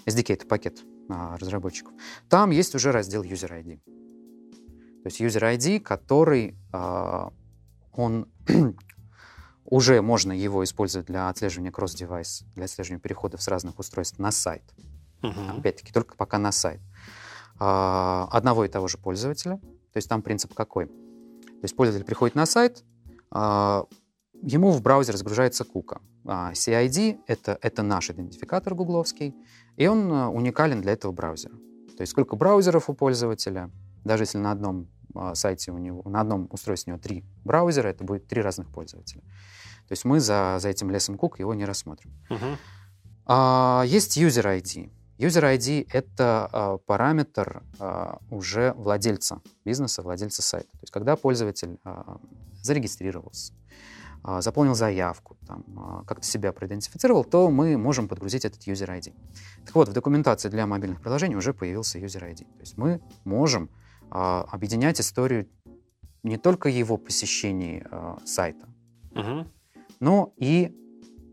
SDK— 0.05 0.33
это 0.33 0.47
пакет 0.47 0.83
а, 1.09 1.37
разработчиков. 1.37 1.93
Там 2.27 2.51
есть 2.51 2.75
уже 2.75 2.91
раздел 2.91 3.23
User 3.23 3.49
ID. 3.49 3.77
То 3.77 5.05
есть 5.05 5.21
User 5.21 5.55
ID, 5.55 5.79
который 5.79 6.57
а, 6.73 7.31
он 7.93 8.27
уже 9.65 10.01
можно 10.01 10.31
его 10.31 10.63
использовать 10.63 11.07
для 11.07 11.29
отслеживания 11.29 11.71
кросс-девайс, 11.71 12.45
для 12.55 12.65
отслеживания 12.65 13.01
переходов 13.01 13.41
с 13.41 13.47
разных 13.47 13.79
устройств 13.79 14.19
на 14.19 14.31
сайт. 14.31 14.63
Uh-huh. 15.21 15.59
Опять-таки, 15.59 15.91
только 15.91 16.15
пока 16.15 16.37
на 16.37 16.51
сайт. 16.51 16.79
А, 17.59 18.27
одного 18.31 18.65
и 18.65 18.67
того 18.67 18.87
же 18.87 18.97
пользователя. 18.97 19.57
То 19.57 19.97
есть 19.97 20.09
там 20.09 20.21
принцип 20.21 20.53
какой? 20.53 20.87
То 20.87 21.63
есть 21.63 21.75
пользователь 21.75 22.05
приходит 22.05 22.35
на 22.35 22.45
сайт, 22.45 22.83
а, 23.31 23.85
ему 24.41 24.71
в 24.71 24.81
браузер 24.81 25.17
загружается 25.17 25.63
кука. 25.63 26.01
А, 26.25 26.51
CID 26.53 27.19
это,— 27.27 27.57
это 27.61 27.81
наш 27.81 28.09
идентификатор 28.09 28.75
гугловский, 28.75 29.35
и 29.75 29.87
он 29.87 30.11
уникален 30.11 30.81
для 30.81 30.93
этого 30.93 31.11
браузера. 31.11 31.55
То 31.97 32.01
есть 32.01 32.11
сколько 32.11 32.35
браузеров 32.35 32.89
у 32.89 32.93
пользователя, 32.93 33.71
даже 34.03 34.23
если 34.23 34.37
на 34.37 34.51
одном 34.51 34.87
сайте 35.33 35.71
у 35.71 35.77
него, 35.77 36.01
на 36.09 36.21
одном 36.21 36.47
устройстве 36.51 36.93
у 36.93 36.95
него 36.95 37.03
три 37.03 37.23
браузера, 37.43 37.87
это 37.87 38.03
будет 38.03 38.27
три 38.27 38.41
разных 38.41 38.69
пользователя. 38.69 39.21
То 39.87 39.93
есть 39.93 40.05
мы 40.05 40.19
за, 40.19 40.57
за 40.59 40.69
этим 40.69 40.91
лесом 40.91 41.17
кук 41.17 41.39
его 41.39 41.53
не 41.53 41.65
рассмотрим. 41.65 42.11
Uh-huh. 42.29 42.57
А, 43.25 43.83
есть 43.85 44.17
user 44.17 44.59
ID. 44.59 44.91
User 45.17 45.55
ID— 45.55 45.87
это 45.93 46.49
а, 46.51 46.77
параметр 46.77 47.63
а, 47.79 48.19
уже 48.29 48.73
владельца 48.73 49.41
бизнеса, 49.65 50.01
владельца 50.01 50.41
сайта. 50.41 50.71
То 50.73 50.79
есть 50.81 50.91
когда 50.91 51.15
пользователь 51.15 51.79
а, 51.83 52.19
зарегистрировался, 52.61 53.53
а, 54.23 54.41
заполнил 54.41 54.75
заявку, 54.75 55.37
там, 55.47 55.63
а, 55.77 56.03
как-то 56.03 56.25
себя 56.25 56.51
проидентифицировал, 56.51 57.23
то 57.23 57.49
мы 57.49 57.77
можем 57.77 58.09
подгрузить 58.09 58.43
этот 58.43 58.67
user 58.67 58.89
ID. 58.89 59.13
Так 59.65 59.73
вот, 59.73 59.87
в 59.87 59.93
документации 59.93 60.49
для 60.49 60.67
мобильных 60.67 61.01
приложений 61.01 61.37
уже 61.37 61.53
появился 61.53 61.97
user 61.97 62.29
ID. 62.29 62.43
То 62.43 62.59
есть 62.59 62.77
мы 62.77 63.01
можем 63.23 63.69
а, 63.73 63.76
объединять 64.09 64.99
историю 65.01 65.47
не 66.23 66.37
только 66.37 66.69
его 66.69 66.97
посещений 66.97 67.83
а, 67.89 68.17
сайта, 68.25 68.67
uh-huh. 69.11 69.47
но 69.99 70.33
и 70.37 70.75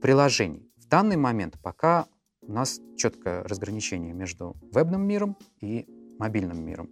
приложений. 0.00 0.70
В 0.76 0.86
данный 0.86 1.16
момент 1.16 1.58
пока 1.62 2.06
у 2.42 2.52
нас 2.52 2.80
четкое 2.96 3.42
разграничение 3.44 4.12
между 4.12 4.54
вебным 4.72 5.06
миром 5.06 5.36
и 5.60 5.86
мобильным 6.18 6.64
миром. 6.64 6.90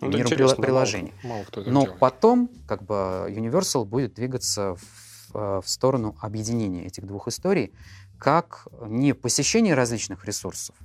Ну, 0.00 0.08
миром 0.08 0.30
при, 0.30 0.62
приложений. 0.62 1.12
Мало, 1.22 1.34
мало 1.34 1.44
кто 1.44 1.60
Но 1.62 1.82
делает. 1.82 1.98
потом 2.00 2.50
как 2.66 2.82
бы 2.82 3.26
Universal 3.28 3.84
будет 3.84 4.14
двигаться 4.14 4.74
в, 4.74 5.36
э, 5.36 5.60
в 5.60 5.68
сторону 5.68 6.16
объединения 6.20 6.86
этих 6.86 7.06
двух 7.06 7.28
историй 7.28 7.72
как 8.18 8.66
не 8.86 9.14
посещение 9.14 9.74
различных 9.74 10.24
ресурсов, 10.24 10.76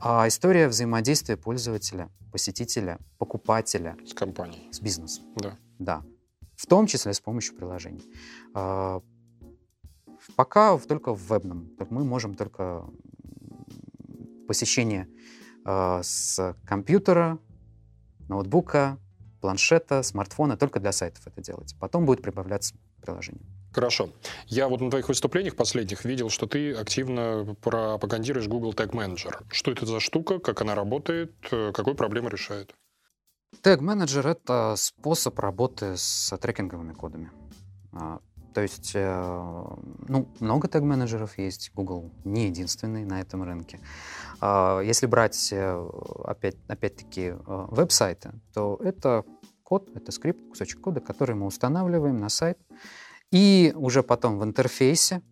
а 0.00 0.28
история 0.28 0.68
взаимодействия 0.68 1.36
пользователя, 1.36 2.10
посетителя, 2.32 2.98
покупателя 3.18 3.96
с 4.06 4.14
компанией, 4.14 4.72
с 4.72 4.80
бизнесом. 4.80 5.24
Да. 5.36 5.56
Да. 5.78 6.02
В 6.56 6.66
том 6.66 6.86
числе 6.86 7.12
с 7.12 7.20
помощью 7.20 7.56
приложений. 7.56 8.04
А, 8.54 9.00
пока 10.36 10.76
только 10.78 11.14
в 11.14 11.20
вебном. 11.28 11.70
Мы 11.90 12.04
можем 12.04 12.34
только 12.34 12.84
посещение 14.46 15.08
э, 15.64 16.00
с 16.02 16.56
компьютера, 16.64 17.38
ноутбука, 18.28 18.98
планшета, 19.40 20.02
смартфона, 20.02 20.56
только 20.56 20.80
для 20.80 20.92
сайтов 20.92 21.26
это 21.26 21.42
делать. 21.42 21.76
Потом 21.78 22.06
будет 22.06 22.22
прибавляться 22.22 22.74
приложение. 23.02 23.44
Хорошо. 23.78 24.10
Я 24.48 24.66
вот 24.66 24.80
на 24.80 24.90
твоих 24.90 25.08
выступлениях 25.08 25.54
последних 25.54 26.04
видел, 26.04 26.30
что 26.30 26.48
ты 26.48 26.72
активно 26.72 27.54
пропагандируешь 27.62 28.48
Google 28.48 28.72
Tag 28.72 28.90
Manager. 28.90 29.44
Что 29.52 29.70
это 29.70 29.86
за 29.86 30.00
штука, 30.00 30.40
как 30.40 30.60
она 30.62 30.74
работает, 30.74 31.32
какую 31.48 31.94
проблему 31.94 32.28
решает? 32.28 32.74
Tag 33.62 33.78
Manager— 33.78 34.28
это 34.32 34.74
способ 34.76 35.38
работы 35.38 35.96
с 35.96 36.36
трекинговыми 36.38 36.92
кодами. 36.92 37.30
А, 37.92 38.18
то 38.52 38.62
есть, 38.62 38.90
э, 38.96 39.64
ну, 40.08 40.28
много 40.40 40.66
тег-менеджеров 40.66 41.38
есть, 41.38 41.70
Google 41.72 42.10
не 42.24 42.46
единственный 42.46 43.04
на 43.04 43.20
этом 43.20 43.44
рынке. 43.44 43.78
А, 44.40 44.80
если 44.80 45.06
брать, 45.06 45.52
э, 45.52 45.88
опять, 46.24 46.56
опять-таки, 46.66 47.26
э, 47.28 47.36
веб-сайты, 47.46 48.32
то 48.52 48.80
это 48.82 49.24
код, 49.62 49.88
это 49.94 50.10
скрипт, 50.10 50.48
кусочек 50.48 50.80
кода, 50.80 51.00
который 51.00 51.36
мы 51.36 51.46
устанавливаем 51.46 52.18
на 52.18 52.28
сайт. 52.28 52.58
И 53.30 53.72
уже 53.76 54.02
потом 54.02 54.38
в 54.38 54.44
интерфейсе 54.44 55.22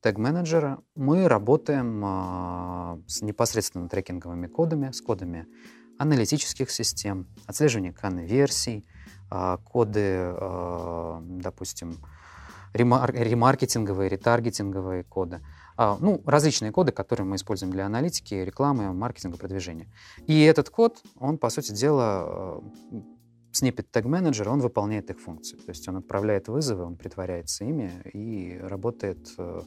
тег-менеджера 0.00 0.78
мы 0.96 1.28
работаем 1.28 2.02
а, 2.04 2.98
с 3.06 3.22
непосредственно 3.22 3.88
трекинговыми 3.88 4.46
кодами, 4.46 4.90
с 4.90 5.00
кодами 5.00 5.46
аналитических 5.98 6.70
систем, 6.70 7.28
отслеживания 7.46 7.92
конверсий, 7.92 8.84
а, 9.30 9.58
коды, 9.58 10.34
допустим, 11.40 11.98
ремаркетинговые, 12.74 14.08
ретаргетинговые 14.08 15.04
коды. 15.04 15.40
А, 15.76 15.96
ну, 16.00 16.22
различные 16.26 16.72
коды, 16.72 16.92
которые 16.92 17.24
мы 17.24 17.36
используем 17.36 17.72
для 17.72 17.86
аналитики, 17.86 18.34
рекламы, 18.34 18.92
маркетинга, 18.92 19.38
продвижения. 19.38 19.88
И 20.26 20.42
этот 20.42 20.70
код, 20.70 21.00
он, 21.18 21.38
по 21.38 21.50
сути 21.50 21.72
дела, 21.72 22.62
снипет 23.56 23.90
тег 23.90 24.04
менеджер, 24.04 24.48
он 24.48 24.60
выполняет 24.60 25.10
их 25.10 25.20
функции. 25.20 25.56
То 25.56 25.70
есть 25.70 25.88
он 25.88 25.96
отправляет 25.96 26.48
вызовы, 26.48 26.84
он 26.84 26.96
притворяется 26.96 27.64
ими 27.64 27.90
и 28.12 28.58
работает... 28.58 29.34
Э, 29.38 29.62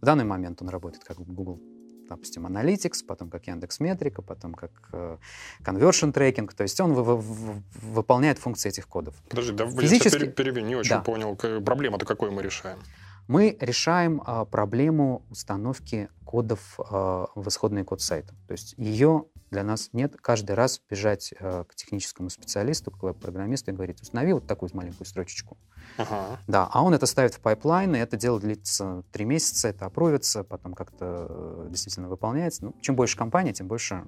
в 0.00 0.04
данный 0.04 0.24
момент 0.24 0.60
он 0.62 0.68
работает 0.68 1.04
как 1.04 1.18
Google 1.18 1.60
допустим, 2.08 2.46
Analytics, 2.46 3.04
потом 3.06 3.30
как 3.30 3.46
Яндекс 3.46 3.80
Метрика, 3.80 4.22
потом 4.22 4.54
как 4.54 4.70
э, 4.92 5.16
Conversion 5.62 6.12
Tracking. 6.12 6.54
То 6.54 6.62
есть 6.62 6.80
он 6.80 6.92
вы, 6.92 7.02
вы, 7.16 7.62
выполняет 7.94 8.38
функции 8.38 8.68
этих 8.68 8.86
кодов. 8.86 9.14
Подожди, 9.28 9.52
да, 9.52 9.66
Физически... 9.66 10.24
я 10.24 10.30
перебью, 10.30 10.64
не 10.64 10.76
очень 10.76 10.90
да. 10.90 11.00
понял, 11.00 11.34
проблему-то 11.34 12.04
какую 12.04 12.32
мы 12.32 12.42
решаем? 12.42 12.78
Мы 13.26 13.56
решаем 13.60 14.22
а, 14.24 14.44
проблему 14.44 15.24
установки 15.30 16.08
кодов 16.24 16.78
а, 16.78 17.28
в 17.34 17.48
исходный 17.48 17.84
код 17.84 18.00
сайта. 18.00 18.34
То 18.46 18.52
есть 18.52 18.74
ее 18.76 19.24
для 19.50 19.62
нас 19.62 19.90
нет 19.92 20.16
каждый 20.20 20.52
раз 20.52 20.80
бежать 20.90 21.32
а, 21.38 21.64
к 21.64 21.74
техническому 21.74 22.28
специалисту, 22.28 22.90
к 22.90 23.02
веб-программисту 23.02 23.70
и 23.70 23.74
говорить, 23.74 24.00
установи 24.02 24.32
вот 24.32 24.46
такую 24.46 24.70
маленькую 24.74 25.06
строчечку. 25.06 25.56
Ага. 25.96 26.38
Да, 26.48 26.68
а 26.70 26.82
он 26.82 26.92
это 26.92 27.06
ставит 27.06 27.34
в 27.34 27.40
pipeline, 27.40 27.94
и 27.94 27.98
это 27.98 28.16
дело 28.16 28.40
длится 28.40 29.04
три 29.12 29.24
месяца, 29.24 29.68
это 29.68 29.86
апрувится, 29.86 30.42
потом 30.42 30.74
как-то 30.74 31.26
э, 31.28 31.66
действительно 31.70 32.08
выполняется. 32.08 32.64
Ну, 32.64 32.74
чем 32.80 32.96
больше 32.96 33.16
компания, 33.16 33.52
тем 33.52 33.68
больше 33.68 34.04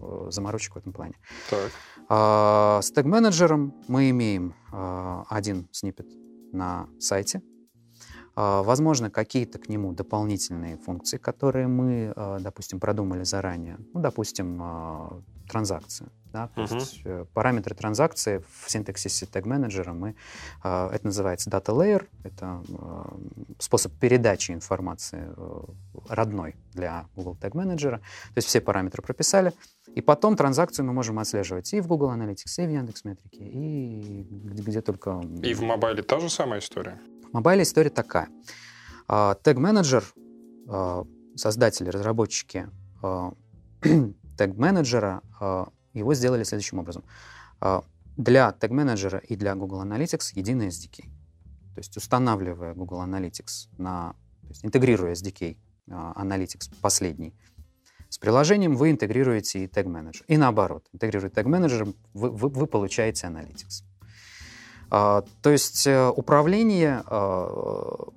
э, 0.00 0.26
заморочек 0.30 0.74
в 0.74 0.78
этом 0.78 0.92
плане. 0.92 1.14
Так. 1.48 1.70
А, 2.08 2.80
с 2.82 2.90
тег-менеджером 2.90 3.74
мы 3.88 4.10
имеем 4.10 4.54
а, 4.70 5.24
один 5.30 5.68
снипет 5.72 6.08
на 6.52 6.88
сайте, 7.00 7.40
возможно, 8.36 9.10
какие-то 9.10 9.58
к 9.58 9.68
нему 9.68 9.92
дополнительные 9.92 10.76
функции, 10.76 11.18
которые 11.18 11.68
мы, 11.68 12.12
а, 12.16 12.38
допустим, 12.40 12.80
продумали 12.80 13.24
заранее. 13.24 13.78
Ну, 13.92 14.00
допустим, 14.00 14.58
а, 14.62 15.20
транзакции. 15.48 16.06
Да? 16.32 16.48
То 16.48 16.62
uh-huh. 16.62 16.74
есть 16.74 17.00
э, 17.04 17.26
параметры 17.32 17.76
транзакции 17.76 18.42
в 18.62 18.68
синтаксисе 18.68 19.26
тег 19.26 19.46
менеджера 19.46 19.92
мы, 19.92 20.16
это 20.64 21.00
называется 21.04 21.48
data 21.48 21.72
layer, 21.72 22.08
это 22.24 22.60
способ 23.60 23.92
передачи 24.00 24.50
информации 24.50 25.32
э, 25.36 25.60
родной 26.08 26.56
для 26.72 27.06
Google 27.14 27.36
Tag 27.40 27.52
Manager. 27.52 27.98
То 27.98 28.36
есть 28.36 28.48
все 28.48 28.60
параметры 28.60 29.00
прописали, 29.00 29.52
и 29.94 30.00
потом 30.00 30.34
транзакцию 30.34 30.86
мы 30.86 30.92
можем 30.92 31.20
отслеживать 31.20 31.72
и 31.72 31.80
в 31.80 31.86
Google 31.86 32.10
Analytics, 32.10 32.64
и 32.64 32.66
в 32.66 32.70
Яндекс.Метрике, 32.70 33.44
и 33.44 34.26
где, 34.28 34.62
где 34.62 34.80
только... 34.80 35.22
И 35.40 35.54
в 35.54 35.62
мобайле 35.62 36.02
та 36.02 36.18
же 36.18 36.28
самая 36.28 36.58
история? 36.58 36.98
Мобайле 37.34 37.62
история 37.62 37.90
такая. 37.90 38.28
Тег-менеджер, 39.08 40.04
а, 40.68 41.04
создатели, 41.36 41.90
разработчики 41.90 42.68
тег-менеджера, 44.38 45.22
а, 45.40 45.68
его 45.92 46.14
сделали 46.14 46.44
следующим 46.44 46.78
образом. 46.78 47.04
А, 47.60 47.84
для 48.16 48.52
тег-менеджера 48.52 49.18
и 49.18 49.36
для 49.36 49.54
Google 49.54 49.82
Analytics 49.82 50.32
единый 50.34 50.68
SDK. 50.68 51.02
То 51.74 51.78
есть 51.80 51.96
устанавливая 51.96 52.74
Google 52.74 53.02
Analytics 53.02 53.68
на, 53.78 54.14
то 54.42 54.48
есть 54.48 54.64
интегрируя 54.64 55.12
SDK 55.12 55.56
Analytics 55.88 56.72
последний, 56.80 57.34
с 58.08 58.18
приложением 58.18 58.76
вы 58.76 58.92
интегрируете 58.92 59.64
и 59.64 59.66
тег 59.66 59.86
менеджер. 59.86 60.24
И 60.28 60.36
наоборот, 60.36 60.86
интегрируя 60.92 61.30
тег 61.30 61.46
менеджер, 61.46 61.88
вы, 62.14 62.30
вы, 62.30 62.48
вы 62.48 62.66
получаете 62.68 63.26
Analytics. 63.26 63.82
А, 64.90 65.24
то 65.42 65.50
есть 65.50 65.86
э, 65.86 66.08
управление 66.08 67.02
а, 67.06 68.08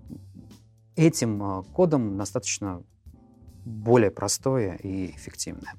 этим 0.95 1.43
а, 1.43 1.63
кодом 1.63 2.17
достаточно 2.17 2.83
более 3.65 4.11
простое 4.11 4.75
и 4.75 5.11
эффективное. 5.11 5.73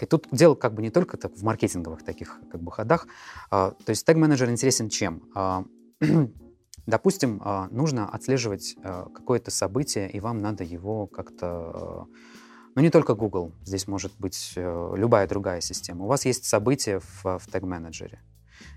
И 0.00 0.06
тут 0.06 0.28
дело 0.32 0.54
как 0.54 0.72
бы 0.72 0.80
не 0.80 0.88
только 0.88 1.18
в 1.28 1.42
маркетинговых 1.42 2.02
таких 2.02 2.38
как 2.50 2.62
бы 2.62 2.72
ходах. 2.72 3.06
То 3.50 3.76
есть 3.86 4.06
тег-менеджер 4.06 4.48
интересен 4.50 4.88
чем? 4.88 5.22
Допустим, 6.86 7.42
нужно 7.70 8.08
отслеживать 8.08 8.74
какое-то 8.82 9.50
событие, 9.50 10.10
и 10.10 10.18
вам 10.18 10.40
надо 10.40 10.64
его 10.64 11.06
как-то... 11.06 12.06
Ну, 12.74 12.82
не 12.82 12.90
только 12.90 13.14
Google, 13.14 13.52
здесь 13.64 13.88
может 13.88 14.12
быть 14.18 14.52
э, 14.54 14.92
любая 14.96 15.26
другая 15.26 15.62
система. 15.62 16.04
У 16.04 16.08
вас 16.08 16.26
есть 16.26 16.44
события 16.44 17.00
в, 17.00 17.38
в 17.38 17.50
тег-менеджере. 17.50 18.20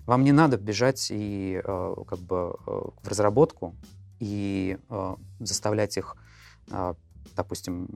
Вам 0.06 0.24
не 0.24 0.32
надо 0.32 0.58
бежать 0.58 1.08
и 1.12 1.62
э, 1.64 1.96
как 2.08 2.20
бы 2.20 2.56
э, 2.66 2.72
в 3.02 3.08
разработку 3.08 3.76
и 4.20 4.78
заставлять 5.40 5.96
их 5.96 6.18
допустим, 7.36 7.88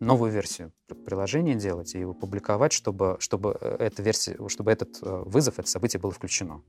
новую 0.00 0.30
версию 0.30 0.70
приложения 1.06 1.54
делать 1.54 1.94
и 1.94 2.00
его 2.00 2.12
публиковать, 2.12 2.74
чтобы, 2.74 3.16
чтобы, 3.20 3.56
эта 3.78 4.02
версия, 4.02 4.36
чтобы 4.48 4.70
этот 4.70 4.98
вызов, 5.00 5.58
это 5.58 5.66
событие 5.66 5.98
было 5.98 6.12
включено. 6.12 6.62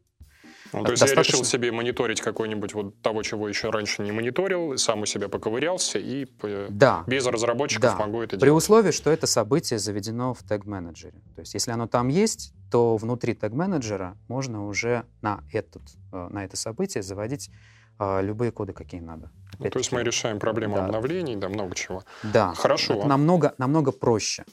Ну, 0.73 0.83
то 0.83 0.91
есть 0.91 1.01
достаточно... 1.01 1.35
я 1.35 1.41
решил 1.41 1.45
себе 1.45 1.71
мониторить 1.71 2.21
какой-нибудь 2.21 2.73
вот 2.73 3.01
того, 3.01 3.21
чего 3.21 3.47
еще 3.47 3.69
раньше 3.69 4.01
не 4.01 4.11
мониторил, 4.11 4.77
сам 4.77 5.01
у 5.01 5.05
себя 5.05 5.29
поковырялся, 5.29 5.99
и 5.99 6.27
да. 6.69 7.03
без 7.05 7.25
разработчиков 7.25 7.91
да. 7.91 7.97
могу 7.97 8.21
это 8.21 8.31
делать. 8.31 8.41
При 8.41 8.49
условии, 8.49 8.91
что 8.91 9.11
это 9.11 9.27
событие 9.27 9.77
заведено 9.77 10.33
в 10.33 10.43
тег-менеджере. 10.43 11.21
То 11.35 11.41
есть 11.41 11.53
если 11.53 11.71
оно 11.71 11.87
там 11.87 12.07
есть, 12.07 12.53
то 12.73 12.97
внутри 12.97 13.35
тег-менеджера 13.35 14.17
можно 14.27 14.65
уже 14.65 15.05
на, 15.21 15.43
этот, 15.51 15.83
э, 16.11 16.27
на 16.31 16.43
это 16.43 16.57
событие 16.57 17.03
заводить 17.03 17.51
а, 17.99 18.19
любые 18.19 18.51
коды, 18.51 18.73
какие 18.73 18.99
надо. 18.99 19.29
Ну, 19.59 19.69
то 19.69 19.77
есть 19.77 19.91
мы 19.91 20.01
решаем 20.01 20.39
проблему 20.39 20.77
да. 20.77 20.85
обновлений, 20.85 21.35
да, 21.35 21.49
много 21.49 21.75
чего. 21.75 22.03
Да. 22.23 22.55
Хорошо. 22.55 22.95
Это 22.95 23.07
намного, 23.07 23.53
намного 23.59 23.91
проще. 23.91 24.43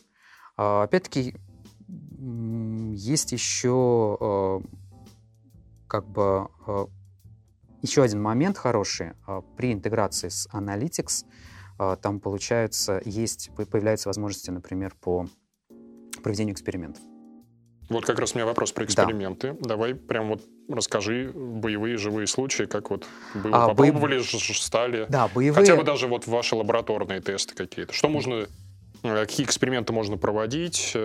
А, 0.58 0.82
опять-таки, 0.82 1.34
есть 2.92 3.32
еще 3.32 4.18
э, 4.20 4.60
как 5.88 6.06
бы 6.06 6.48
э, 6.66 6.86
еще 7.80 8.02
один 8.02 8.20
момент 8.20 8.58
хороший. 8.58 9.12
Э, 9.26 9.40
при 9.56 9.72
интеграции 9.72 10.28
с 10.28 10.46
Analytics 10.52 11.24
там 12.02 12.20
получается, 12.20 13.00
есть, 13.06 13.50
появляются 13.70 14.10
возможности, 14.10 14.50
например, 14.50 14.94
по 15.00 15.26
проведению 16.22 16.52
экспериментов. 16.52 17.02
Вот 17.90 18.06
как 18.06 18.20
раз 18.20 18.32
у 18.34 18.38
меня 18.38 18.46
вопрос 18.46 18.70
про 18.72 18.84
эксперименты. 18.84 19.56
Да. 19.60 19.70
Давай 19.70 19.94
прям 19.94 20.28
вот 20.28 20.42
расскажи 20.68 21.32
боевые 21.34 21.96
живые 21.98 22.28
случаи, 22.28 22.62
как 22.62 22.90
вот 22.90 23.04
было, 23.34 23.64
а, 23.64 23.68
попробовали, 23.68 24.18
боев... 24.18 24.26
стали. 24.28 25.06
Да, 25.08 25.28
боевые... 25.28 25.60
Хотя 25.60 25.76
бы 25.76 25.82
даже 25.82 26.06
вот 26.06 26.26
ваши 26.28 26.54
лабораторные 26.54 27.20
тесты 27.20 27.54
какие-то. 27.54 27.92
Что 27.92 28.08
можно, 28.08 28.46
какие 29.02 29.44
эксперименты 29.44 29.92
можно 29.92 30.16
проводить? 30.16 30.96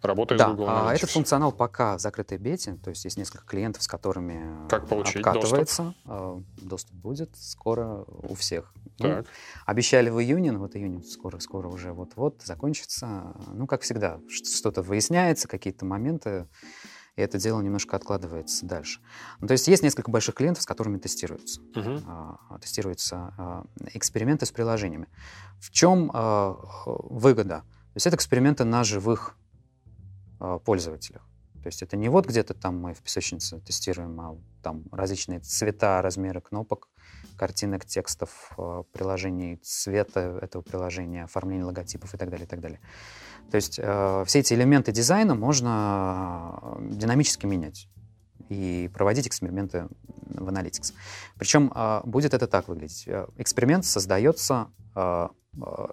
Работает 0.00 0.38
да, 0.38 0.50
Google 0.50 0.68
Analytics. 0.68 0.88
А 0.88 0.94
этот 0.94 1.10
функционал 1.10 1.50
пока 1.50 1.98
в 1.98 2.00
закрытой 2.00 2.38
бете, 2.38 2.78
то 2.82 2.90
есть 2.90 3.04
есть 3.04 3.16
несколько 3.16 3.44
клиентов, 3.44 3.82
с 3.82 3.88
которыми 3.88 4.68
как 4.68 4.86
получить 4.86 5.16
обкатывается. 5.16 5.82
Доступ? 5.82 6.02
А, 6.06 6.42
доступ 6.56 6.96
будет 6.96 7.36
скоро 7.36 8.04
у 8.06 8.34
всех. 8.36 8.72
Ну, 9.00 9.08
так. 9.08 9.24
Ну, 9.24 9.24
обещали 9.66 10.08
в 10.08 10.20
июне, 10.20 10.52
но 10.52 10.60
вот 10.60 10.76
июнь 10.76 11.02
скоро, 11.04 11.40
скоро 11.40 11.68
уже 11.68 11.92
вот-вот 11.92 12.42
закончится. 12.44 13.34
Ну, 13.52 13.66
как 13.66 13.82
всегда, 13.82 14.20
что-то 14.28 14.82
выясняется, 14.82 15.48
какие-то 15.48 15.84
моменты, 15.84 16.46
и 17.16 17.20
это 17.20 17.38
дело 17.38 17.60
немножко 17.60 17.96
откладывается 17.96 18.66
дальше. 18.66 19.00
Ну, 19.40 19.48
то 19.48 19.52
есть 19.52 19.66
есть 19.66 19.82
несколько 19.82 20.12
больших 20.12 20.36
клиентов, 20.36 20.62
с 20.62 20.66
которыми 20.66 20.98
тестируются. 20.98 21.60
Угу. 21.74 22.58
Тестируются 22.60 23.34
а, 23.36 23.64
эксперименты 23.94 24.46
с 24.46 24.52
приложениями. 24.52 25.08
В 25.58 25.72
чем 25.72 26.12
выгода? 26.86 27.62
То 27.62 27.96
есть 27.96 28.06
это 28.06 28.14
эксперименты 28.14 28.62
на 28.62 28.84
живых 28.84 29.34
пользователях. 30.64 31.22
То 31.62 31.66
есть 31.66 31.82
это 31.82 31.96
не 31.96 32.08
вот 32.08 32.26
где-то 32.26 32.54
там 32.54 32.78
мы 32.78 32.94
в 32.94 33.02
песочнице 33.02 33.60
тестируем, 33.60 34.20
а 34.20 34.36
там 34.62 34.84
различные 34.92 35.40
цвета, 35.40 36.00
размеры 36.00 36.40
кнопок, 36.40 36.88
картинок, 37.36 37.84
текстов, 37.84 38.52
а, 38.56 38.84
приложений, 38.92 39.56
цвета 39.62 40.38
этого 40.40 40.62
приложения, 40.62 41.24
оформление 41.24 41.64
логотипов 41.64 42.14
и 42.14 42.16
так 42.16 42.30
далее, 42.30 42.46
и 42.46 42.48
так 42.48 42.60
далее. 42.60 42.80
То 43.50 43.56
есть 43.56 43.78
э, 43.82 44.24
все 44.26 44.40
эти 44.40 44.52
элементы 44.52 44.92
дизайна 44.92 45.34
можно 45.34 46.78
динамически 46.80 47.46
менять 47.46 47.88
и 48.50 48.90
проводить 48.92 49.26
эксперименты 49.26 49.88
в 50.26 50.48
Analytics. 50.48 50.92
Причем 51.38 51.72
э, 51.74 52.00
будет 52.04 52.34
это 52.34 52.46
так 52.46 52.68
выглядеть. 52.68 53.08
Эксперимент 53.38 53.86
создается 53.86 54.70
э, 54.94 55.28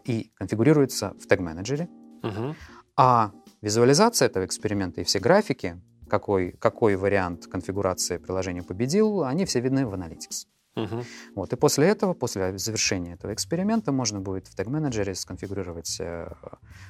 и 0.04 0.32
конфигурируется 0.36 1.14
в 1.22 1.28
тег-менеджере, 1.28 1.88
угу. 2.24 2.56
а 2.98 3.32
Визуализация 3.66 4.28
этого 4.28 4.46
эксперимента 4.46 5.02
и 5.02 5.04
все 5.04 5.18
графики, 5.18 5.82
какой, 6.08 6.52
какой 6.52 6.96
вариант 6.96 7.48
конфигурации 7.48 8.18
приложения 8.18 8.62
победил, 8.62 9.24
они 9.24 9.46
все 9.46 9.60
видны 9.60 9.88
в 9.88 9.94
Analytics. 9.96 10.46
Угу. 10.76 11.04
Вот, 11.36 11.52
и 11.52 11.56
после 11.56 11.88
этого, 11.88 12.14
после 12.14 12.56
завершения 12.60 13.14
этого 13.14 13.34
эксперимента, 13.34 13.92
можно 13.92 14.20
будет 14.20 14.48
в 14.48 14.56
тег-менеджере 14.56 15.16
сконфигурировать 15.16 15.98
э, 16.00 16.32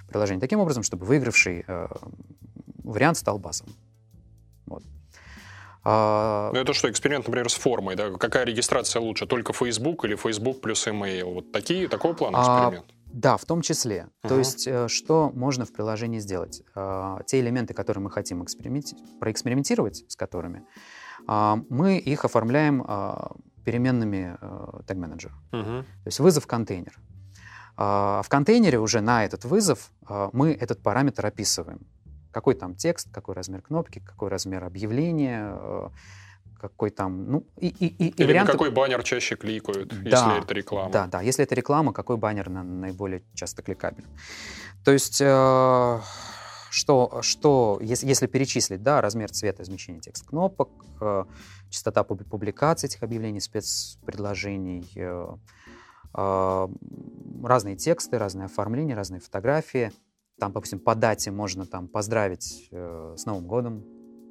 приложение 0.09 0.41
таким 0.41 0.59
образом, 0.59 0.83
чтобы 0.83 1.05
выигравший 1.05 1.63
э, 1.65 1.88
вариант 2.83 3.19
стал 3.19 3.39
базовым. 3.39 3.73
Вот. 4.65 4.83
А... 5.85 6.51
Ну 6.53 6.59
это 6.59 6.73
что, 6.73 6.91
эксперимент, 6.91 7.25
например, 7.25 7.49
с 7.49 7.53
формой, 7.53 7.95
да? 7.95 8.11
Какая 8.17 8.43
регистрация 8.43 9.01
лучше, 9.01 9.27
только 9.27 9.53
Facebook 9.53 10.03
или 10.03 10.15
Facebook 10.15 10.59
плюс 10.59 10.85
email? 10.88 11.35
Вот 11.35 11.53
такие, 11.53 11.88
такого 11.88 12.11
плана 12.13 12.39
эксперимент? 12.39 12.85
А, 12.89 12.94
да, 13.15 13.38
в 13.38 13.45
том 13.45 13.62
числе. 13.62 14.10
Uh-huh. 14.23 14.28
То 14.28 14.38
есть, 14.38 14.67
э, 14.67 14.89
что 14.89 15.32
можно 15.34 15.65
в 15.65 15.71
приложении 15.71 16.19
сделать? 16.19 16.63
Э, 16.75 17.19
те 17.25 17.39
элементы, 17.39 17.73
которые 17.73 18.04
мы 18.04 18.12
хотим 18.12 18.43
эксперименти- 18.43 18.97
проэкспериментировать 19.21 20.04
с 20.10 20.17
которыми, 20.17 20.63
э, 21.25 21.56
мы 21.69 21.97
их 21.97 22.25
оформляем 22.25 22.86
переменными 23.63 24.38
тег-менеджера. 24.86 25.34
Uh-huh. 25.51 25.84
То 25.84 26.08
есть 26.08 26.19
вызов 26.19 26.45
контейнер. 26.45 26.99
В 27.78 28.25
контейнере 28.30 28.80
уже 28.80 29.01
на 29.01 29.25
этот 29.25 29.43
вызов 29.43 29.91
мы 30.34 30.51
этот 30.54 30.84
параметр 30.84 31.25
описываем. 31.25 31.80
Какой 32.32 32.54
там 32.54 32.75
текст, 32.75 33.12
какой 33.12 33.34
размер 33.34 33.62
кнопки, 33.63 33.99
какой 33.99 34.30
размер 34.30 34.63
объявления, 34.63 35.91
какой 36.69 36.89
там, 36.89 37.30
ну, 37.30 37.47
и, 37.58 37.67
и, 37.67 37.88
и, 37.88 38.10
Или 38.10 38.28
варианты... 38.28 38.51
какой 38.51 38.71
баннер 38.71 39.04
чаще 39.04 39.36
кликают, 39.36 39.89
да, 40.04 40.10
если 40.10 40.43
это 40.43 40.54
реклама. 40.54 40.91
Да, 40.91 41.08
да, 41.08 41.21
если 41.21 41.43
это 41.43 41.56
реклама, 41.56 41.93
какой 41.93 42.17
баннер 42.17 42.49
на, 42.49 42.63
наиболее 42.63 43.23
часто 43.34 43.62
кликабелен. 43.62 44.10
То 44.84 44.91
есть, 44.91 45.21
э, 45.21 45.99
что, 46.69 47.19
что 47.21 47.80
если, 47.82 48.08
если 48.08 48.28
перечислить, 48.28 48.84
да, 48.84 49.01
размер 49.01 49.32
цвета, 49.32 49.62
размещения 49.62 49.99
текст 49.99 50.28
кнопок, 50.28 50.69
э, 51.01 51.25
частота 51.69 52.04
публикации 52.04 52.88
этих 52.88 53.04
объявлений, 53.04 53.39
спецпредложений, 53.39 54.91
э, 54.95 55.28
э, 56.17 56.67
разные 57.43 57.75
тексты, 57.75 58.17
разные 58.17 58.45
оформления, 58.45 58.95
разные 58.95 59.21
фотографии. 59.21 59.91
Там, 60.39 60.51
допустим, 60.51 60.80
по 60.80 60.95
дате 60.95 61.32
можно 61.32 61.65
там 61.65 61.88
поздравить 61.88 62.67
э, 62.71 63.15
с 63.17 63.25
Новым 63.25 63.47
годом, 63.47 63.86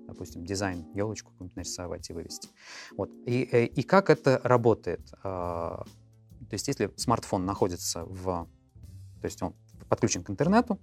допустим, 0.07 0.45
дизайн, 0.45 0.87
елочку 0.95 1.33
какую-нибудь 1.33 1.57
нарисовать 1.57 2.11
и 2.11 2.12
вывести. 2.12 2.49
Вот. 2.97 3.11
И, 3.27 3.49
э, 3.51 3.64
и 3.67 3.83
как 3.83 4.11
это 4.11 4.40
работает? 4.45 5.12
А, 5.23 5.85
то 6.49 6.55
есть 6.55 6.69
если 6.69 6.93
смартфон 6.97 7.45
находится 7.45 8.05
в... 8.05 8.49
То 9.21 9.25
есть 9.25 9.43
он 9.43 9.55
подключен 9.88 10.23
к 10.23 10.31
интернету, 10.31 10.79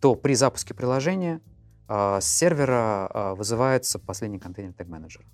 то 0.00 0.14
при 0.14 0.34
запуске 0.34 0.74
приложения 0.74 1.40
а, 1.86 2.20
с 2.20 2.26
сервера 2.26 3.08
а, 3.12 3.34
вызывается 3.34 3.98
последний 3.98 4.38
контейнер 4.38 4.72
тег 4.72 4.88
менеджера. 4.88 5.24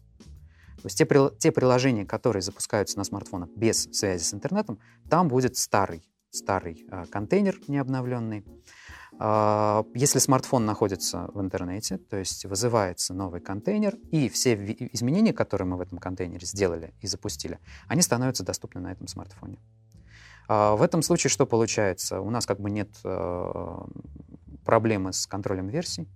То 0.77 0.87
есть 0.87 0.97
те, 0.97 1.07
те 1.39 1.53
приложения, 1.53 2.07
которые 2.07 2.43
запускаются 2.43 2.97
на 2.97 3.05
смартфонах 3.05 3.51
без 3.51 3.85
связи 3.93 4.23
с 4.23 4.33
интернетом, 4.33 4.79
там 5.11 5.29
будет 5.29 5.57
старый, 5.57 6.03
старый 6.31 6.87
контейнер 7.11 7.59
необновленный, 7.69 8.47
если 9.23 10.19
смартфон 10.19 10.65
находится 10.65 11.29
в 11.35 11.41
интернете, 11.43 11.99
то 11.99 12.17
есть 12.17 12.47
вызывается 12.47 13.13
новый 13.13 13.43
контейнер, 13.43 13.97
и 14.11 14.31
все 14.31 14.55
изменения, 14.55 15.35
которые 15.35 15.69
мы 15.69 15.77
в 15.77 15.83
этом 15.83 15.99
контейнере 15.99 16.47
сделали 16.47 16.95
и 17.03 17.07
запустили, 17.07 17.59
они 17.87 18.01
становятся 18.01 18.45
доступны 18.45 18.81
на 18.81 18.93
этом 18.93 19.09
смартфоне. 19.09 19.59
А, 20.49 20.75
в 20.75 20.83
этом 20.83 21.03
случае 21.03 21.31
что 21.31 21.45
получается? 21.47 22.21
У 22.21 22.31
нас 22.31 22.47
как 22.47 22.61
бы 22.61 22.71
нет 22.71 22.89
э, 23.05 23.79
проблемы 24.65 25.13
с 25.13 25.27
контролем 25.27 25.69
версий, 25.69 26.09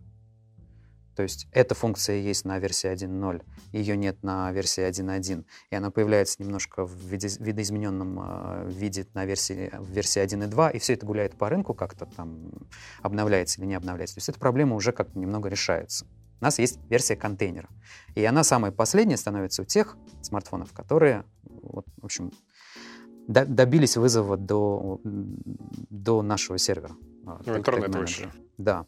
то 1.14 1.22
есть 1.22 1.46
эта 1.52 1.74
функция 1.74 2.16
есть 2.16 2.44
на 2.44 2.58
версии 2.58 2.92
1.0, 2.92 3.42
ее 3.72 3.96
нет 3.96 4.22
на 4.22 4.50
версии 4.52 4.82
1.1, 4.88 5.44
и 5.70 5.76
она 5.76 5.90
появляется 5.90 6.42
немножко 6.42 6.84
в 6.84 6.94
виде, 6.94 7.28
видоизмененном 7.38 8.20
э, 8.20 8.70
виде 8.70 9.06
на 9.14 9.24
версии, 9.24 9.70
в 9.78 9.90
версии 9.90 10.22
1.2, 10.22 10.72
и 10.72 10.78
все 10.78 10.94
это 10.94 11.06
гуляет 11.06 11.36
по 11.36 11.48
рынку, 11.48 11.74
как-то 11.74 12.06
там 12.06 12.50
обновляется 13.02 13.60
или 13.60 13.68
не 13.68 13.74
обновляется. 13.74 14.16
То 14.16 14.18
есть 14.18 14.28
эта 14.28 14.38
проблема 14.38 14.76
уже 14.76 14.92
как-то 14.92 15.18
немного 15.18 15.48
решается. 15.48 16.06
У 16.40 16.44
нас 16.44 16.58
есть 16.58 16.78
версия 16.90 17.16
контейнера, 17.16 17.68
и 18.14 18.24
она 18.24 18.44
самая 18.44 18.72
последняя 18.72 19.16
становится 19.16 19.62
у 19.62 19.64
тех 19.64 19.96
смартфонов, 20.22 20.72
которые, 20.72 21.24
вот, 21.44 21.86
в 21.96 22.04
общем, 22.04 22.32
добились 23.28 23.96
вызова 23.96 24.36
до, 24.36 25.00
до 25.04 26.22
нашего 26.22 26.58
сервера. 26.58 26.96
В 27.22 27.56
интернет 27.56 27.94
вышли. 27.94 28.30
Да. 28.58 28.86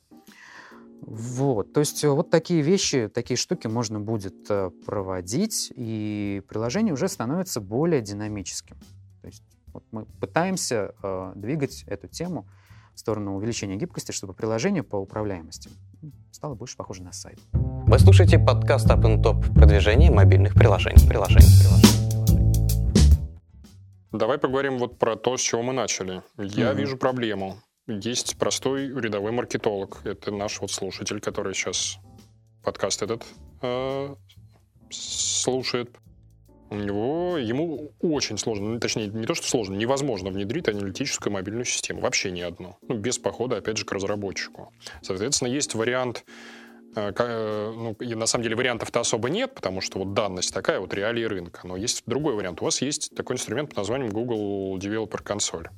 Вот, 1.01 1.73
то 1.73 1.81
есть 1.81 2.05
вот 2.05 2.31
такие 2.31 2.63
вещи, 2.63 3.09
такие 3.13 3.37
штуки 3.37 3.67
можно 3.67 4.01
будет 4.01 4.35
проводить, 4.85 5.73
и 5.75 6.43
приложение 6.49 6.93
уже 6.95 7.09
становится 7.09 7.61
более 7.61 8.01
динамическим. 8.01 8.77
То 9.21 9.27
есть 9.27 9.43
вот 9.73 9.85
мы 9.91 10.07
пытаемся 10.07 10.95
э, 11.03 11.33
двигать 11.37 11.85
эту 11.87 12.09
тему 12.09 12.47
в 12.95 12.99
сторону 12.99 13.37
увеличения 13.37 13.77
гибкости, 13.77 14.11
чтобы 14.13 14.33
приложение 14.33 14.83
по 14.83 14.97
управляемости 14.97 15.71
стало 16.37 16.55
больше 16.55 16.77
похоже 16.77 17.03
на 17.03 17.13
сайт. 17.13 17.39
Вы 17.53 17.99
слушаете 17.99 18.39
подкаст 18.39 18.89
Up 18.89 19.03
and 19.03 19.23
Top 19.23 19.55
продвижение 19.55 20.11
мобильных 20.11 20.55
приложений. 20.55 21.09
приложений, 21.09 21.47
приложений. 21.61 21.97
Давай 24.13 24.39
поговорим 24.39 24.79
вот 24.79 24.99
про 24.99 25.17
то, 25.17 25.37
с 25.37 25.41
чего 25.41 25.63
мы 25.63 25.73
начали. 25.73 26.23
Я 26.39 26.45
mm-hmm. 26.45 26.77
вижу 26.77 26.97
проблему. 26.97 27.57
Есть 27.87 28.37
простой 28.37 28.89
рядовой 28.89 29.31
маркетолог. 29.31 30.01
Это 30.05 30.33
наш 30.33 30.61
вот 30.61 30.73
слушатель, 30.73 31.21
который 31.21 31.55
сейчас 31.55 31.99
подкаст 32.65 33.03
этот 33.03 33.25
э, 33.63 34.15
слушает. 34.91 35.97
У 36.69 36.75
него, 36.75 37.39
ему 37.39 37.93
очень 38.01 38.39
сложно, 38.39 38.71
ну, 38.71 38.81
точнее, 38.81 39.07
не 39.07 39.25
то, 39.25 39.35
что 39.35 39.47
сложно, 39.47 39.77
невозможно 39.77 40.31
внедрить 40.31 40.69
аналитическую 40.69 41.33
мобильную 41.33 41.65
систему, 41.65 42.01
вообще 42.01 42.33
ни 42.33 42.41
одну. 42.41 42.77
Ну, 42.83 42.97
без 42.97 43.21
похода, 43.21 43.59
опять 43.59 43.77
же, 43.77 43.85
к 43.85 43.93
разработчику. 43.93 44.73
Соответственно, 45.01 45.47
есть 45.47 45.77
вариант, 45.77 46.25
э, 46.97 47.13
э, 47.17 47.73
ну, 47.73 47.93
и 48.01 48.17
на 48.17 48.27
самом 48.27 48.43
деле 48.43 48.57
вариантов-то 48.57 48.99
особо 48.99 49.31
нет, 49.31 49.55
потому 49.55 49.81
что 49.81 50.01
вот 50.01 50.13
данность 50.13 50.53
такая, 50.53 50.81
вот 50.81 50.93
реалии 50.93 51.23
рынка. 51.23 51.61
Но 51.63 51.77
есть 51.77 52.03
другой 52.07 52.35
вариант. 52.35 52.61
У 52.63 52.65
вас 52.65 52.83
есть 52.83 53.15
такой 53.15 53.37
инструмент 53.37 53.69
под 53.69 53.79
названием 53.79 54.11
Google 54.11 54.77
Developer 54.79 55.23
Console. 55.23 55.69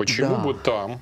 Почему 0.00 0.36
да. 0.36 0.42
бы 0.42 0.54
там 0.54 1.00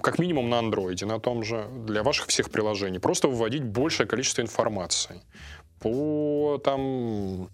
как 0.00 0.18
минимум 0.18 0.48
на 0.48 0.60
андроиде, 0.60 1.04
на 1.04 1.18
том 1.18 1.42
же, 1.42 1.68
для 1.84 2.02
ваших 2.02 2.28
всех 2.28 2.50
приложений, 2.50 3.00
просто 3.00 3.28
выводить 3.28 3.64
большее 3.64 4.06
количество 4.06 4.40
информации 4.40 5.20
по 5.80 6.60
там 6.64 7.50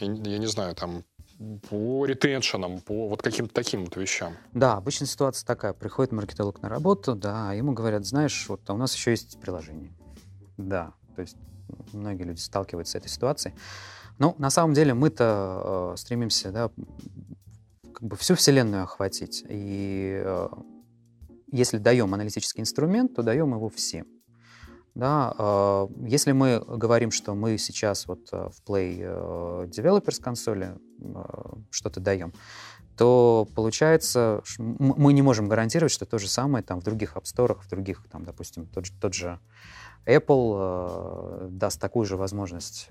я, 0.00 0.06
я 0.06 0.38
не 0.38 0.46
знаю, 0.46 0.74
там, 0.74 1.04
по 1.68 2.06
ретеншенам, 2.06 2.80
по 2.80 3.08
вот 3.08 3.22
каким-то 3.22 3.52
таким 3.52 3.84
вот 3.84 3.96
вещам. 3.96 4.34
Да, 4.54 4.74
обычная 4.74 5.06
ситуация 5.06 5.46
такая. 5.46 5.74
Приходит 5.74 6.12
маркетолог 6.12 6.62
на 6.62 6.68
работу, 6.68 7.14
да, 7.14 7.52
ему 7.52 7.72
говорят, 7.72 8.06
знаешь, 8.06 8.46
вот 8.48 8.62
а 8.68 8.72
у 8.72 8.78
нас 8.78 8.94
еще 8.94 9.10
есть 9.10 9.38
приложение. 9.40 9.92
Да, 10.56 10.94
то 11.14 11.22
есть 11.22 11.36
многие 11.92 12.22
люди 12.22 12.40
сталкиваются 12.40 12.92
с 12.92 12.94
этой 12.96 13.08
ситуацией. 13.08 13.54
Ну, 14.18 14.34
на 14.38 14.48
самом 14.48 14.72
деле 14.72 14.94
мы-то 14.94 15.92
э, 15.92 15.96
стремимся, 15.98 16.50
да, 16.50 16.70
как 17.96 18.06
бы 18.08 18.16
всю 18.16 18.34
вселенную 18.34 18.82
охватить. 18.82 19.42
И 19.48 20.20
э, 20.22 20.48
если 21.50 21.78
даем 21.78 22.12
аналитический 22.12 22.60
инструмент, 22.60 23.14
то 23.14 23.22
даем 23.22 23.54
его 23.54 23.70
всем. 23.70 24.06
Да, 24.94 25.34
а, 25.38 25.88
если 26.06 26.32
мы 26.32 26.60
говорим, 26.60 27.10
что 27.10 27.34
мы 27.34 27.56
сейчас 27.56 28.06
вот 28.06 28.28
э, 28.32 28.50
в 28.50 28.62
Play 28.68 28.98
э, 29.00 29.66
Developers 29.68 30.20
консоли 30.20 30.76
э, 31.00 31.24
что-то 31.70 32.00
даем, 32.00 32.34
то 32.98 33.48
получается, 33.54 34.42
мы 34.58 35.12
не 35.14 35.22
можем 35.22 35.48
гарантировать, 35.48 35.92
что 35.92 36.04
то 36.04 36.18
же 36.18 36.28
самое 36.28 36.62
там 36.62 36.80
в 36.80 36.84
других 36.84 37.16
App 37.16 37.24
в 37.26 37.68
других, 37.68 38.06
там, 38.10 38.24
допустим, 38.24 38.66
тот, 38.66 38.86
тот 39.00 39.14
же 39.14 39.38
Apple 40.06 41.48
даст 41.50 41.80
такую 41.80 42.06
же 42.06 42.16
возможность. 42.16 42.88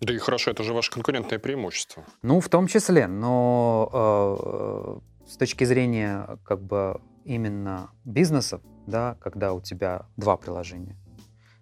Да 0.00 0.14
и 0.14 0.18
хорошо, 0.18 0.50
это 0.50 0.62
же 0.62 0.72
ваше 0.72 0.90
конкурентное 0.90 1.38
преимущество. 1.38 2.04
Ну, 2.22 2.40
в 2.40 2.48
том 2.48 2.66
числе, 2.66 3.06
но 3.06 5.00
э, 5.26 5.30
с 5.30 5.36
точки 5.36 5.64
зрения 5.64 6.38
как 6.44 6.62
бы 6.62 7.00
именно 7.24 7.90
бизнесов, 8.04 8.62
да, 8.86 9.16
когда 9.20 9.52
у 9.52 9.60
тебя 9.60 10.06
два 10.16 10.36
приложения, 10.36 10.96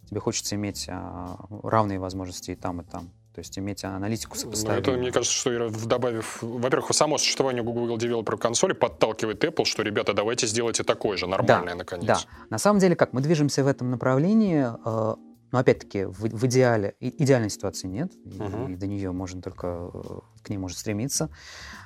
тебе 0.09 0.21
хочется 0.21 0.55
иметь 0.55 0.87
а, 0.89 1.37
равные 1.63 1.99
возможности 1.99 2.53
и 2.53 2.55
там, 2.55 2.81
и 2.81 2.85
там. 2.85 3.11
То 3.35 3.41
есть 3.41 3.57
иметь 3.57 3.85
аналитику 3.85 4.37
сопоставимую. 4.37 4.85
Ну, 4.85 4.93
это, 4.93 5.01
мне 5.01 5.13
кажется, 5.13 5.37
что 5.37 5.71
добавив... 5.87 6.39
Во-первых, 6.43 6.93
само 6.93 7.19
существование 7.19 7.63
Google 7.63 7.97
Developer 7.97 8.37
консоли 8.37 8.73
подталкивает 8.73 9.45
Apple, 9.45 9.65
что, 9.65 9.83
ребята, 9.83 10.13
давайте 10.13 10.49
сделайте 10.49 10.83
такое 10.83 11.17
же, 11.17 11.29
нормальное, 11.29 11.75
да, 11.75 11.77
наконец. 11.77 12.07
Да, 12.07 12.19
на 12.51 12.59
самом 12.59 12.81
деле, 12.81 12.97
как, 12.97 13.13
мы 13.13 13.21
движемся 13.21 13.63
в 13.63 13.69
этом 13.69 13.91
направлении, 13.91 14.67
э, 14.85 15.17
но 15.53 15.59
опять-таки 15.59 16.05
в, 16.05 16.21
в 16.21 16.47
идеале, 16.47 16.95
идеальной 17.01 17.51
ситуации 17.51 17.87
нет, 17.87 18.13
uh-huh. 18.25 18.71
и, 18.71 18.73
и 18.73 18.77
до 18.77 18.87
нее 18.87 19.13
можно 19.13 19.41
только, 19.43 19.91
э, 19.93 20.19
к 20.43 20.49
ней 20.51 20.59
можно 20.59 20.79
стремиться. 20.79 21.31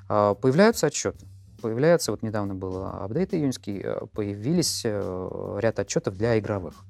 Э, 0.09 0.35
появляются 0.40 0.87
отчеты. 0.87 1.27
Появляется, 1.61 2.11
вот 2.11 2.22
недавно 2.22 2.57
был 2.57 2.85
апдейт 2.85 3.35
июньский, 3.35 3.85
появились 4.12 4.85
ряд 4.85 5.79
отчетов 5.79 6.16
для 6.16 6.37
игровых 6.40 6.85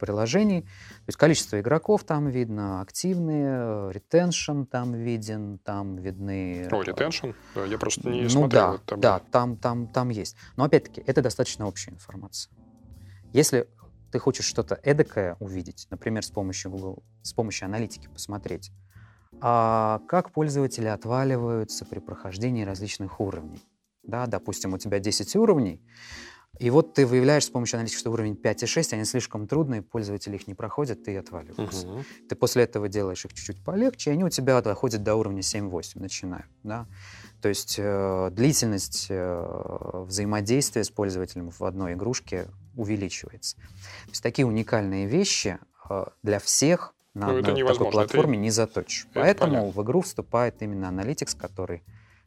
приложений. 0.00 0.62
То 0.62 1.04
есть 1.08 1.18
количество 1.18 1.60
игроков 1.60 2.02
там 2.02 2.26
видно, 2.28 2.80
активные, 2.80 3.92
ретеншн 3.92 4.64
там 4.64 4.94
виден, 4.94 5.58
там 5.58 5.96
видны... 5.96 6.66
О, 6.72 6.82
ретеншн? 6.82 7.28
Да, 7.54 7.64
я 7.66 7.78
просто 7.78 8.08
не 8.08 8.22
ну, 8.22 8.28
смотрел. 8.28 8.72
Да, 8.72 8.78
там. 8.86 9.00
да 9.00 9.18
там, 9.30 9.56
там, 9.56 9.86
там 9.86 10.08
есть. 10.08 10.36
Но 10.56 10.64
опять-таки, 10.64 11.04
это 11.06 11.22
достаточно 11.22 11.68
общая 11.68 11.92
информация. 11.92 12.52
Если 13.32 13.68
ты 14.10 14.18
хочешь 14.18 14.44
что-то 14.44 14.78
эдакое 14.82 15.36
увидеть, 15.40 15.86
например, 15.90 16.24
с 16.24 16.30
помощью 16.30 16.70
Google, 16.70 17.02
с 17.22 17.32
помощью 17.32 17.66
аналитики 17.66 18.08
посмотреть, 18.08 18.70
а 19.40 20.00
как 20.08 20.32
пользователи 20.32 20.86
отваливаются 20.86 21.84
при 21.84 21.98
прохождении 21.98 22.64
различных 22.64 23.20
уровней. 23.20 23.62
Да, 24.02 24.26
допустим, 24.26 24.72
у 24.72 24.78
тебя 24.78 24.98
10 24.98 25.36
уровней, 25.36 25.80
и 26.58 26.68
вот 26.68 26.94
ты 26.94 27.06
выявляешь 27.06 27.44
с 27.44 27.50
помощью 27.50 27.78
аналитики, 27.78 27.98
что 27.98 28.10
уровень 28.10 28.36
5 28.36 28.64
и 28.64 28.66
6, 28.66 28.92
они 28.92 29.04
слишком 29.04 29.46
трудные, 29.46 29.82
пользователи 29.82 30.36
их 30.36 30.46
не 30.46 30.54
проходят, 30.54 31.02
ты 31.04 31.16
отваливаются. 31.16 31.88
Угу. 31.88 32.04
Ты 32.28 32.34
после 32.34 32.64
этого 32.64 32.88
делаешь 32.88 33.24
их 33.24 33.32
чуть-чуть 33.32 33.64
полегче, 33.64 34.10
и 34.10 34.12
они 34.12 34.24
у 34.24 34.28
тебя 34.28 34.60
доходят 34.60 35.02
до 35.02 35.14
уровня 35.14 35.40
7-8, 35.40 36.00
начинают. 36.00 36.46
Да? 36.62 36.86
То 37.40 37.48
есть 37.48 37.76
э, 37.78 38.28
длительность 38.32 39.06
э, 39.08 40.04
взаимодействия 40.06 40.84
с 40.84 40.90
пользователем 40.90 41.50
в 41.50 41.62
одной 41.62 41.94
игрушке 41.94 42.48
увеличивается. 42.76 43.56
То 43.56 44.10
есть 44.10 44.22
такие 44.22 44.46
уникальные 44.46 45.06
вещи 45.06 45.58
э, 45.88 46.04
для 46.22 46.38
всех 46.38 46.94
на 47.14 47.28
ну, 47.28 47.38
одной 47.38 47.66
такой 47.66 47.90
платформе 47.90 48.34
это... 48.34 48.42
не 48.42 48.50
заточишь. 48.50 49.06
Это 49.10 49.20
Поэтому 49.20 49.52
понятно. 49.52 49.80
в 49.80 49.84
игру 49.84 50.00
вступает 50.02 50.62
именно 50.62 50.88
аналитикс, 50.88 51.34
который, 51.34 51.82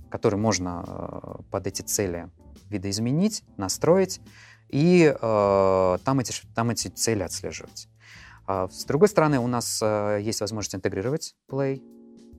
который 0.10 0.36
можно 0.36 0.84
э, 0.86 1.42
под 1.50 1.68
эти 1.68 1.82
цели 1.82 2.30
видоизменить, 2.70 3.44
настроить 3.58 4.20
и 4.70 5.06
э, 5.06 5.98
там, 6.04 6.20
эти, 6.20 6.34
там 6.56 6.72
эти 6.72 6.88
цели 6.88 7.24
отслеживать. 7.24 7.88
А 8.46 8.68
с 8.68 8.86
другой 8.86 9.08
стороны, 9.08 9.40
у 9.40 9.48
нас 9.48 9.80
э, 9.82 10.20
есть 10.22 10.42
возможность 10.42 10.76
интегрировать 10.76 11.36
Play 11.50 11.82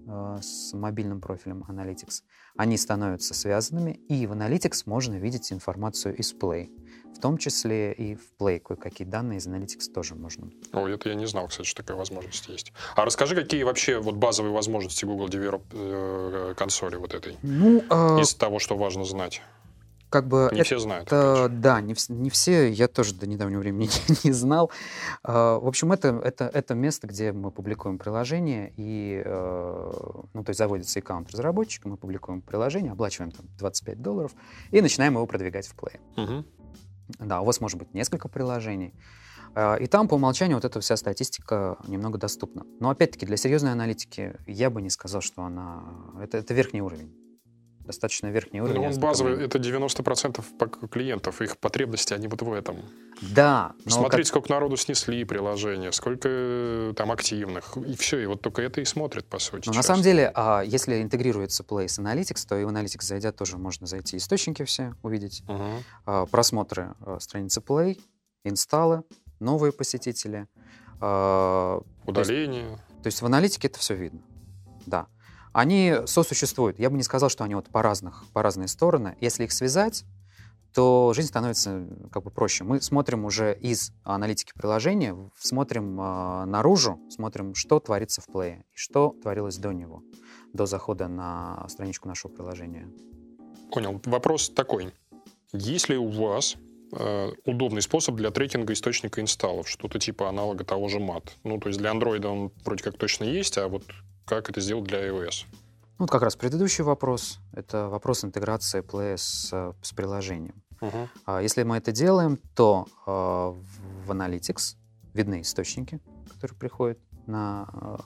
э, 0.07 0.38
с 0.43 0.75
мобильным 0.75 1.21
профилем 1.21 1.64
Analytics. 1.69 2.23
Они 2.57 2.77
становятся 2.77 3.35
связанными, 3.35 3.93
и 4.09 4.27
в 4.27 4.33
Analytics 4.33 4.83
можно 4.87 5.14
видеть 5.14 5.53
информацию 5.53 6.17
из 6.17 6.35
Play. 6.35 6.69
В 7.14 7.20
том 7.20 7.38
числе 7.38 7.92
и 7.92 8.16
в 8.16 8.20
Play 8.38 8.59
кое-какие 8.59 9.07
данные 9.07 9.38
из 9.38 9.46
Analytics 9.46 9.92
тоже 9.92 10.14
можно. 10.14 10.50
О, 10.72 10.87
это 10.87 11.09
я 11.09 11.14
не 11.14 11.27
знал, 11.27 11.48
кстати, 11.48 11.66
что 11.66 11.83
такая 11.83 11.96
возможность 11.96 12.48
есть. 12.48 12.72
А 12.96 13.05
расскажи, 13.05 13.35
какие 13.35 13.62
вообще 13.62 13.98
вот 13.98 14.16
базовые 14.16 14.53
возможности 14.53 15.05
Google 15.05 15.29
Developer 15.29 15.62
э, 15.72 16.55
консоли 16.57 16.96
вот 16.96 17.14
этой? 17.14 17.37
Ну, 17.42 17.83
э... 17.88 18.20
Из 18.20 18.35
того, 18.35 18.59
что 18.59 18.77
важно 18.77 19.05
знать 19.05 19.42
как 20.14 20.29
бы 20.29 20.48
не 20.53 20.61
это, 20.61 20.64
все 20.64 20.79
знают. 20.79 21.09
Да, 21.11 21.81
не, 21.81 21.96
не 22.09 22.31
все, 22.31 22.70
я 22.70 22.87
тоже 22.87 23.14
до 23.14 23.27
недавнего 23.27 23.59
времени 23.59 23.90
не, 24.09 24.16
не 24.29 24.33
знал. 24.33 24.70
А, 25.24 25.59
в 25.59 25.66
общем, 25.66 25.90
это, 25.90 26.20
это, 26.22 26.48
это 26.55 26.74
место, 26.74 27.09
где 27.09 27.33
мы 27.33 27.50
публикуем 27.50 27.98
приложение, 27.98 28.72
и, 28.77 29.20
э, 29.24 29.92
ну, 30.33 30.44
то 30.44 30.50
есть 30.50 30.59
заводится 30.59 31.00
аккаунт 31.00 31.33
разработчика, 31.33 31.88
мы 31.88 31.96
публикуем 31.96 32.42
приложение, 32.42 32.92
оплачиваем 32.92 33.33
там 33.33 33.46
25 33.59 34.03
долларов 34.03 34.33
и 34.70 34.81
начинаем 34.81 35.14
его 35.14 35.27
продвигать 35.27 35.66
в 35.66 35.74
Play. 35.74 35.98
Угу. 36.16 36.44
Да, 37.19 37.40
у 37.40 37.45
вас 37.45 37.61
может 37.61 37.79
быть 37.79 37.93
несколько 37.95 38.29
приложений. 38.29 38.95
А, 39.55 39.77
и 39.77 39.87
там 39.87 40.09
по 40.09 40.14
умолчанию 40.14 40.57
вот 40.57 40.64
эта 40.64 40.81
вся 40.81 40.97
статистика 40.97 41.79
немного 41.87 42.19
доступна. 42.19 42.64
Но 42.81 42.90
опять-таки 42.90 43.27
для 43.27 43.37
серьезной 43.37 43.73
аналитики 43.73 44.37
я 44.47 44.71
бы 44.71 44.83
не 44.83 44.90
сказал, 44.90 45.21
что 45.21 45.43
она... 45.43 45.83
Это, 46.21 46.38
это 46.38 46.55
верхний 46.55 46.83
уровень 46.83 47.24
достаточно 47.85 48.29
верхний 48.29 48.61
уровень. 48.61 48.81
Но 48.81 48.87
он 48.88 48.99
базовый, 48.99 49.44
это 49.44 49.59
90% 49.59 50.88
клиентов, 50.88 51.40
их 51.42 51.59
потребности, 51.59 52.14
они 52.14 52.29
вот 52.29 52.42
в 52.42 52.53
этом. 52.53 52.77
Да. 53.20 53.73
Смотреть, 53.87 54.27
как... 54.27 54.29
сколько 54.29 54.53
народу 54.53 54.77
снесли 54.77 55.25
приложение, 55.25 55.92
сколько 55.92 56.29
э, 56.31 56.92
там 56.97 57.12
активных, 57.12 57.77
и 57.77 57.97
все, 57.97 58.18
и 58.18 58.27
вот 58.27 58.40
только 58.40 58.62
это 58.62 58.81
и 58.81 58.85
смотрит, 58.85 59.27
по 59.27 59.38
сути. 59.38 59.68
Но 59.68 59.75
на 59.75 59.83
самом 59.83 60.03
деле, 60.03 60.31
а, 60.35 60.62
если 60.62 61.01
интегрируется 61.03 61.62
Play 61.62 61.88
с 61.88 61.99
Analytics, 61.99 62.47
то 62.49 62.57
и 62.57 62.64
в 62.64 62.68
Analytics 62.68 63.03
зайдя 63.03 63.33
тоже 63.33 63.59
можно 63.59 63.87
зайти 63.87 64.16
источники 64.16 64.64
все 64.64 64.94
увидеть, 65.03 65.42
угу. 65.49 66.27
просмотры 66.27 66.94
э, 67.07 67.18
страницы 67.20 67.61
Play, 67.61 68.01
инсталлы, 68.44 69.03
новые 69.40 69.73
посетители. 69.73 70.47
Удаление. 70.97 72.64
То 72.64 72.70
есть, 72.70 73.03
то 73.03 73.07
есть 73.07 73.23
в 73.23 73.27
аналитике 73.27 73.68
это 73.68 73.79
все 73.79 73.94
видно, 73.94 74.20
да 74.87 75.07
они 75.55 75.99
сосуществуют. 76.05 76.79
Я 76.81 76.90
бы 76.90 76.97
не 76.97 77.05
сказал, 77.05 77.31
что 77.31 77.45
они 77.45 77.55
вот 77.55 77.69
по 77.71 77.81
разных, 77.81 78.25
по 78.33 78.43
разные 78.43 78.67
стороны. 78.67 79.17
Если 79.21 79.45
их 79.45 79.53
связать, 79.53 80.05
то 80.75 81.12
жизнь 81.14 81.29
становится 81.29 81.87
как 82.11 82.25
бы 82.25 82.33
проще. 82.33 82.64
Мы 82.64 82.83
смотрим 82.83 83.25
уже 83.25 83.57
из 83.61 83.93
аналитики 84.03 84.53
приложения, 84.53 85.17
смотрим 85.38 86.01
э, 86.01 86.45
наружу, 86.47 86.99
смотрим, 87.09 87.55
что 87.55 87.79
творится 87.79 88.21
в 88.21 88.27
плее 88.27 88.64
и 88.75 88.77
что 88.77 89.14
творилось 89.23 89.57
до 89.59 89.71
него, 89.71 90.03
до 90.53 90.67
захода 90.67 91.07
на 91.07 91.64
страничку 91.69 92.09
нашего 92.09 92.33
приложения. 92.33 92.90
Понял. 93.71 94.01
Вопрос 94.07 94.51
такой. 94.51 94.93
Есть 95.53 95.88
ли 95.88 95.97
у 95.97 96.09
вас 96.09 96.57
э, 96.90 97.31
удобный 97.45 97.83
способ 97.83 98.17
для 98.17 98.33
трекинга 98.33 98.73
источника 98.73 99.21
инсталлов, 99.21 99.69
что-то 99.69 100.01
типа 100.01 100.29
аналога 100.29 100.64
того 100.64 100.88
же 100.88 100.99
MAT? 100.99 101.29
Ну, 101.45 101.61
то 101.61 101.69
есть 101.69 101.79
для 101.79 101.93
Android 101.93 102.27
он 102.27 102.51
вроде 102.64 102.83
как 102.83 102.99
точно 102.99 103.23
есть, 103.23 103.57
а 103.57 103.69
вот 103.69 103.85
как 104.25 104.51
это 104.51 104.61
сделать 104.61 104.85
для 104.85 105.07
iOS? 105.09 105.47
Вот 105.99 106.11
как 106.11 106.23
раз 106.23 106.37
предыдущий 106.37 106.83
вопрос. 106.85 107.39
Это 107.53 107.89
вопрос 107.89 108.25
интеграции 108.25 108.83
Play 108.83 109.17
с, 109.17 109.49
с 109.83 109.93
приложением. 109.93 110.63
Угу. 110.81 111.39
Если 111.41 111.63
мы 111.63 111.77
это 111.77 111.93
делаем, 111.93 112.39
то 112.55 112.87
э, 113.07 113.11
в 113.11 114.11
Analytics 114.11 114.77
видны 115.15 115.41
источники, 115.41 116.01
которые 116.35 116.59
приходят 116.59 116.99
на, 117.27 117.69
э, 117.73 117.97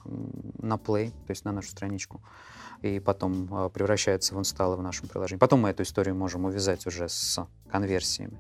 на 0.63 0.75
Play, 0.75 1.11
то 1.11 1.31
есть 1.31 1.45
на 1.45 1.53
нашу 1.53 1.71
страничку, 1.71 2.23
и 2.83 3.01
потом 3.01 3.53
э, 3.53 3.71
превращаются 3.71 4.35
в 4.35 4.39
инсталлы 4.39 4.77
в 4.77 4.83
нашем 4.83 5.09
приложении. 5.09 5.39
Потом 5.41 5.61
мы 5.61 5.71
эту 5.71 5.83
историю 5.83 6.15
можем 6.15 6.45
увязать 6.45 6.87
уже 6.87 7.09
с 7.09 7.45
конверсиями. 7.71 8.39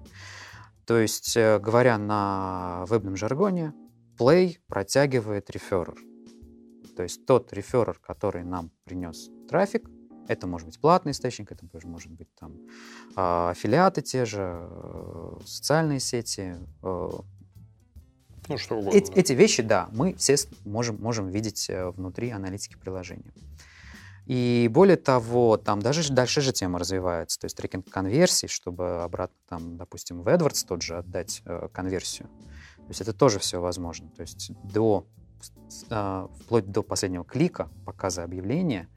То 0.85 0.99
есть, 0.99 1.37
э, 1.37 1.59
говоря 1.59 1.99
на 1.99 2.85
вебном 2.89 3.17
жаргоне, 3.17 3.75
Play 4.19 4.59
протягивает 4.69 5.51
реферер. 5.51 5.97
То 6.99 7.05
есть 7.05 7.27
тот 7.27 7.53
реферер, 7.53 8.01
который 8.01 8.43
нам 8.43 8.73
принес 8.83 9.31
трафик, 9.49 9.89
это 10.27 10.49
может 10.49 10.67
быть 10.67 10.81
платный 10.81 11.13
источник, 11.13 11.53
это 11.53 11.65
может 11.87 12.11
быть 12.11 12.27
там 12.35 12.57
а, 13.15 13.51
аффилиаты 13.51 14.03
те 14.03 14.25
же, 14.25 14.67
э, 14.69 15.39
социальные 15.47 16.01
сети. 16.01 16.57
э, 16.83 17.11
Ну, 18.49 18.59
что 18.59 18.79
угодно. 18.79 18.99
Эти, 18.99 19.13
эти 19.13 19.33
вещи, 19.33 19.63
да, 19.63 19.89
мы 19.93 20.15
все 20.15 20.35
можем, 20.65 21.01
можем 21.01 21.29
видеть 21.29 21.71
э, 21.71 21.89
внутри 21.91 22.31
аналитики 22.31 22.77
приложения. 22.77 23.33
И 24.27 24.69
более 24.73 24.97
того, 24.97 25.57
там 25.57 25.81
даже 25.81 26.13
дальше 26.13 26.41
же 26.41 26.53
тема 26.53 26.81
развивается, 26.81 27.39
то 27.39 27.45
есть 27.45 27.57
трекинг 27.57 27.89
конверсий, 27.89 28.49
чтобы 28.49 29.05
обратно 29.05 29.37
там, 29.49 29.77
допустим, 29.77 30.23
в 30.23 30.27
AdWords 30.27 30.67
тот 30.67 30.83
же 30.83 30.99
отдать 30.99 31.43
э, 31.45 31.69
конверсию. 31.73 32.29
То 32.77 32.89
есть 32.89 33.01
это 33.03 33.13
тоже 33.13 33.39
все 33.39 33.61
возможно. 33.61 34.11
То 34.17 34.23
есть 34.23 34.51
до, 34.65 35.07
вплоть 36.41 36.71
до 36.71 36.83
последнего 36.83 37.25
клика, 37.25 37.69
показа 37.85 38.25
объявления, 38.25 38.89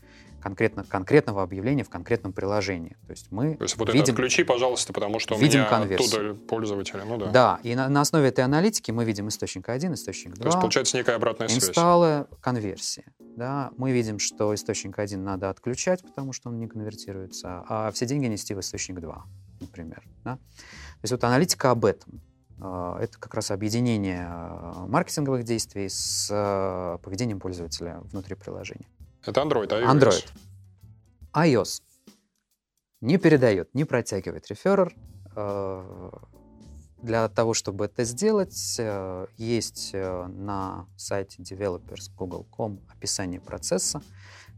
конкретно, 0.41 0.83
конкретного 0.83 1.43
объявления 1.43 1.83
в 1.83 1.89
конкретном 1.89 2.33
приложении. 2.33 2.97
То 3.05 3.11
есть 3.11 3.31
мы 3.31 3.55
То 3.55 3.63
есть 3.63 3.77
вот 3.77 3.89
это 3.89 3.97
видим... 3.97 4.13
отключи, 4.13 4.43
пожалуйста, 4.43 4.91
потому 4.91 5.19
что 5.19 5.35
у 5.35 5.39
видим 5.39 5.59
меня 5.59 5.69
конверсию. 5.69 6.31
оттуда 6.31 6.45
пользователи. 6.47 7.01
Ну 7.05 7.17
да. 7.17 7.31
Да, 7.31 7.59
и 7.63 7.75
на, 7.75 7.87
на 7.87 8.01
основе 8.01 8.27
этой 8.29 8.43
аналитики 8.43 8.91
мы 8.91 9.05
видим 9.05 9.27
источник 9.27 9.69
1, 9.69 9.93
источник 9.93 10.33
2. 10.33 10.41
То 10.43 10.47
есть 10.49 10.59
получается 10.59 10.97
некая 10.97 11.15
обратная 11.15 11.47
связь. 11.47 11.69
Инсталлы, 11.69 12.27
конверсии. 12.41 13.05
Да, 13.19 13.71
мы 13.77 13.91
видим, 13.91 14.19
что 14.19 14.53
источник 14.53 14.97
1 14.99 15.23
надо 15.23 15.49
отключать, 15.49 16.01
потому 16.01 16.33
что 16.33 16.49
он 16.49 16.59
не 16.59 16.67
конвертируется, 16.67 17.63
а 17.67 17.91
все 17.91 18.05
деньги 18.05 18.25
нести 18.25 18.53
в 18.53 18.59
источник 18.59 18.99
2, 18.99 19.25
например. 19.61 20.03
Да? 20.23 20.35
То 20.35 21.03
есть 21.03 21.11
вот 21.11 21.23
аналитика 21.23 21.71
об 21.71 21.85
этом. 21.85 22.21
А, 22.61 22.99
Это 23.01 23.17
как 23.19 23.33
раз 23.33 23.51
объединение 23.51 24.27
а, 24.29 24.85
маркетинговых 24.87 25.43
действий 25.43 25.89
с 25.89 26.29
а, 26.31 26.99
поведением 26.99 27.39
пользователя 27.39 27.99
внутри 28.03 28.35
приложения. 28.35 28.87
Это 29.25 29.41
Android, 29.41 29.67
а 29.71 29.81
iOS? 29.81 29.99
Android. 29.99 30.31
iOS 31.33 31.81
не 33.01 33.17
передает, 33.17 33.73
не 33.73 33.83
протягивает 33.85 34.47
реферер. 34.47 34.95
Для 37.01 37.29
того, 37.29 37.55
чтобы 37.55 37.85
это 37.85 38.03
сделать, 38.03 38.79
есть 39.37 39.93
на 39.93 40.85
сайте 40.97 41.41
developers 41.41 42.13
google.com 42.15 42.79
описание 42.89 43.39
процесса, 43.39 44.03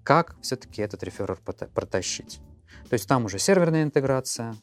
как 0.04 0.36
все-таки 0.42 0.82
этот 0.82 1.04
реферер 1.04 1.39
протащить. 1.74 2.42
То 2.89 2.96
есть 2.96 3.08
там 3.08 3.26
уже 3.26 3.39
серверная 3.39 3.84
интеграция, 3.84 4.58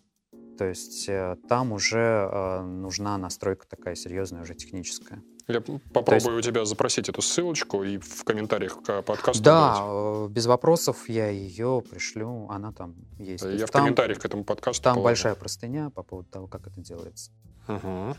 то 0.60 0.66
есть 0.66 1.08
э, 1.08 1.36
там 1.48 1.72
уже 1.72 2.28
э, 2.30 2.60
нужна 2.60 3.16
настройка 3.16 3.66
такая 3.66 3.94
серьезная, 3.94 4.42
уже 4.42 4.54
техническая. 4.54 5.22
Я 5.48 5.62
попробую 5.94 6.36
у 6.36 6.42
тебя 6.42 6.66
запросить 6.66 7.08
эту 7.08 7.22
ссылочку 7.22 7.82
и 7.82 7.96
в 7.96 8.24
комментариях 8.24 8.82
к 8.82 9.00
подкасту 9.00 9.42
Да, 9.42 9.70
дать. 9.72 9.80
э, 9.82 10.28
без 10.28 10.44
вопросов 10.44 11.08
я 11.08 11.30
ее 11.30 11.82
пришлю, 11.90 12.46
она 12.50 12.72
там 12.72 12.94
есть. 13.18 13.42
Я 13.42 13.52
есть 13.52 13.64
в 13.64 13.70
там, 13.70 13.84
комментариях 13.84 14.18
к 14.18 14.24
этому 14.26 14.44
подкасту 14.44 14.82
там 14.82 14.96
положу. 14.96 15.04
большая 15.08 15.34
простыня 15.34 15.88
по 15.88 16.02
поводу 16.02 16.28
того, 16.28 16.46
как 16.46 16.66
это 16.66 16.78
делается. 16.82 17.30
Мгм. 17.66 18.14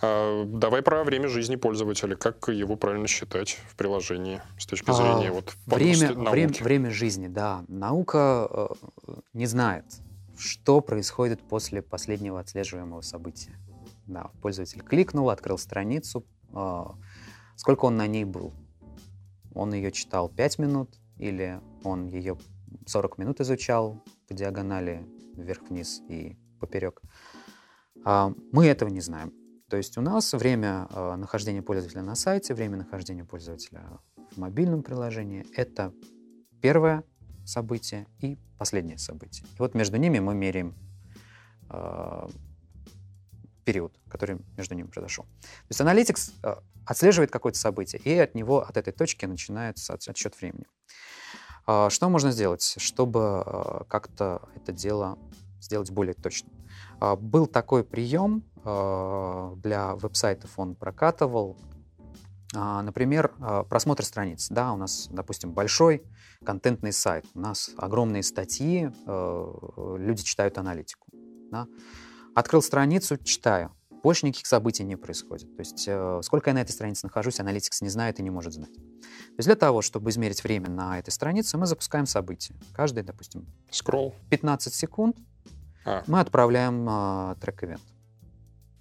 А, 0.00 0.44
давай 0.46 0.80
про 0.80 1.04
время 1.04 1.28
жизни 1.28 1.56
пользователя. 1.56 2.16
Как 2.16 2.48
его 2.48 2.76
правильно 2.76 3.06
считать 3.06 3.58
в 3.68 3.76
приложении 3.76 4.40
с 4.58 4.64
точки 4.64 4.88
А, 4.88 4.94
зрения 4.94 5.30
вот 5.30 5.52
Время, 5.66 5.92
подросте- 5.92 6.06
время, 6.30 6.46
науки? 6.48 6.62
время 6.62 6.90
жизни, 6.90 7.28
да. 7.28 7.64
Наука 7.68 8.48
э, 9.06 9.14
не 9.34 9.44
знает, 9.44 9.84
что 10.40 10.80
происходит 10.80 11.40
после 11.42 11.82
последнего 11.82 12.40
отслеживаемого 12.40 13.02
события. 13.02 13.58
Да, 14.06 14.30
пользователь 14.40 14.82
кликнул, 14.82 15.30
открыл 15.30 15.58
страницу. 15.58 16.26
э, 16.52 16.84
сколько 17.56 17.84
он 17.84 17.96
на 17.96 18.06
ней 18.06 18.24
был? 18.24 18.52
Он 19.54 19.72
ее 19.74 19.92
читал 19.92 20.28
5 20.28 20.58
минут 20.58 20.98
или 21.16 21.60
он 21.84 22.06
ее 22.06 22.38
40 22.86 23.18
минут 23.18 23.40
изучал 23.40 24.02
по 24.28 24.34
диагонали 24.34 25.06
вверх-вниз 25.34 26.02
и 26.08 26.36
поперек? 26.58 27.02
А, 28.04 28.32
Мы 28.52 28.66
этого 28.66 28.88
не 28.88 29.00
знаем. 29.00 29.32
То 29.68 29.76
есть 29.76 29.96
у 29.98 30.00
нас 30.00 30.32
время 30.32 30.88
э, 30.90 31.16
нахождения 31.16 31.62
пользователя 31.62 32.02
на 32.02 32.16
сайте, 32.16 32.54
время 32.54 32.78
нахождения 32.78 33.24
пользователя 33.24 34.00
в 34.32 34.38
мобильном 34.38 34.82
приложении— 34.82 35.46
это 35.54 35.92
первое 36.60 37.04
событие 37.50 38.06
и 38.20 38.38
последнее 38.58 38.98
событие. 38.98 39.46
И 39.46 39.58
вот 39.58 39.74
между 39.74 39.96
ними 39.96 40.18
мы 40.20 40.34
меряем 40.34 40.74
э, 41.68 42.28
период, 43.64 43.92
который 44.08 44.38
между 44.56 44.74
ними 44.74 44.86
произошел. 44.86 45.24
То 45.24 45.70
есть 45.70 45.80
Analytics 45.80 46.32
э, 46.42 46.56
отслеживает 46.86 47.30
какое-то 47.30 47.58
событие, 47.58 48.00
и 48.02 48.18
от 48.18 48.34
него, 48.34 48.60
от 48.62 48.76
этой 48.76 48.92
точки 48.92 49.26
начинается 49.26 49.94
от- 49.94 50.08
отсчет 50.08 50.40
времени. 50.40 50.66
А, 51.66 51.90
Что 51.90 52.08
можно 52.08 52.32
сделать, 52.32 52.74
чтобы 52.78 53.44
э, 53.46 53.84
как-то 53.88 54.48
это 54.56 54.72
дело 54.72 55.18
сделать 55.60 55.90
более 55.90 56.14
точным? 56.14 56.52
А, 57.00 57.16
Был 57.16 57.46
такой 57.46 57.84
прием 57.84 58.42
э, 58.64 59.52
для 59.56 59.94
веб-сайтов, 59.94 60.58
он 60.58 60.74
прокатывал. 60.74 61.56
А, 62.54 62.82
Например, 62.82 63.32
э, 63.40 63.64
просмотр 63.68 64.04
страниц. 64.04 64.48
Да, 64.50 64.72
у 64.72 64.76
нас, 64.76 65.08
допустим, 65.10 65.52
большой 65.52 66.02
контентный 66.44 66.92
сайт, 66.92 67.24
у 67.34 67.40
нас 67.40 67.70
огромные 67.76 68.22
статьи, 68.22 68.90
э, 69.06 69.96
люди 69.98 70.22
читают 70.22 70.58
аналитику. 70.58 71.06
да. 71.50 71.66
Открыл 72.34 72.62
страницу, 72.62 73.16
читаю. 73.18 73.72
Больше 74.02 74.24
никаких 74.24 74.46
событий 74.46 74.82
не 74.84 74.96
происходит. 74.96 75.54
То 75.56 75.60
есть 75.60 75.84
э, 75.86 76.20
сколько 76.22 76.50
я 76.50 76.54
на 76.54 76.62
этой 76.62 76.70
странице 76.70 77.06
нахожусь, 77.06 77.38
аналитикс 77.40 77.82
не 77.82 77.88
знает 77.88 78.18
и 78.18 78.22
не 78.22 78.30
может 78.30 78.52
знать. 78.54 78.72
То 78.72 79.34
есть 79.36 79.46
для 79.46 79.56
того, 79.56 79.82
чтобы 79.82 80.10
измерить 80.10 80.42
время 80.42 80.70
на 80.70 80.98
этой 80.98 81.10
странице, 81.10 81.58
мы 81.58 81.66
запускаем 81.66 82.06
события. 82.06 82.54
Каждые, 82.72 83.04
допустим, 83.04 83.46
Скролл. 83.70 84.14
15 84.30 84.72
секунд 84.72 85.16
А. 85.84 86.02
мы 86.06 86.20
отправляем 86.20 86.88
э, 86.88 87.36
трек-ивент. 87.40 87.82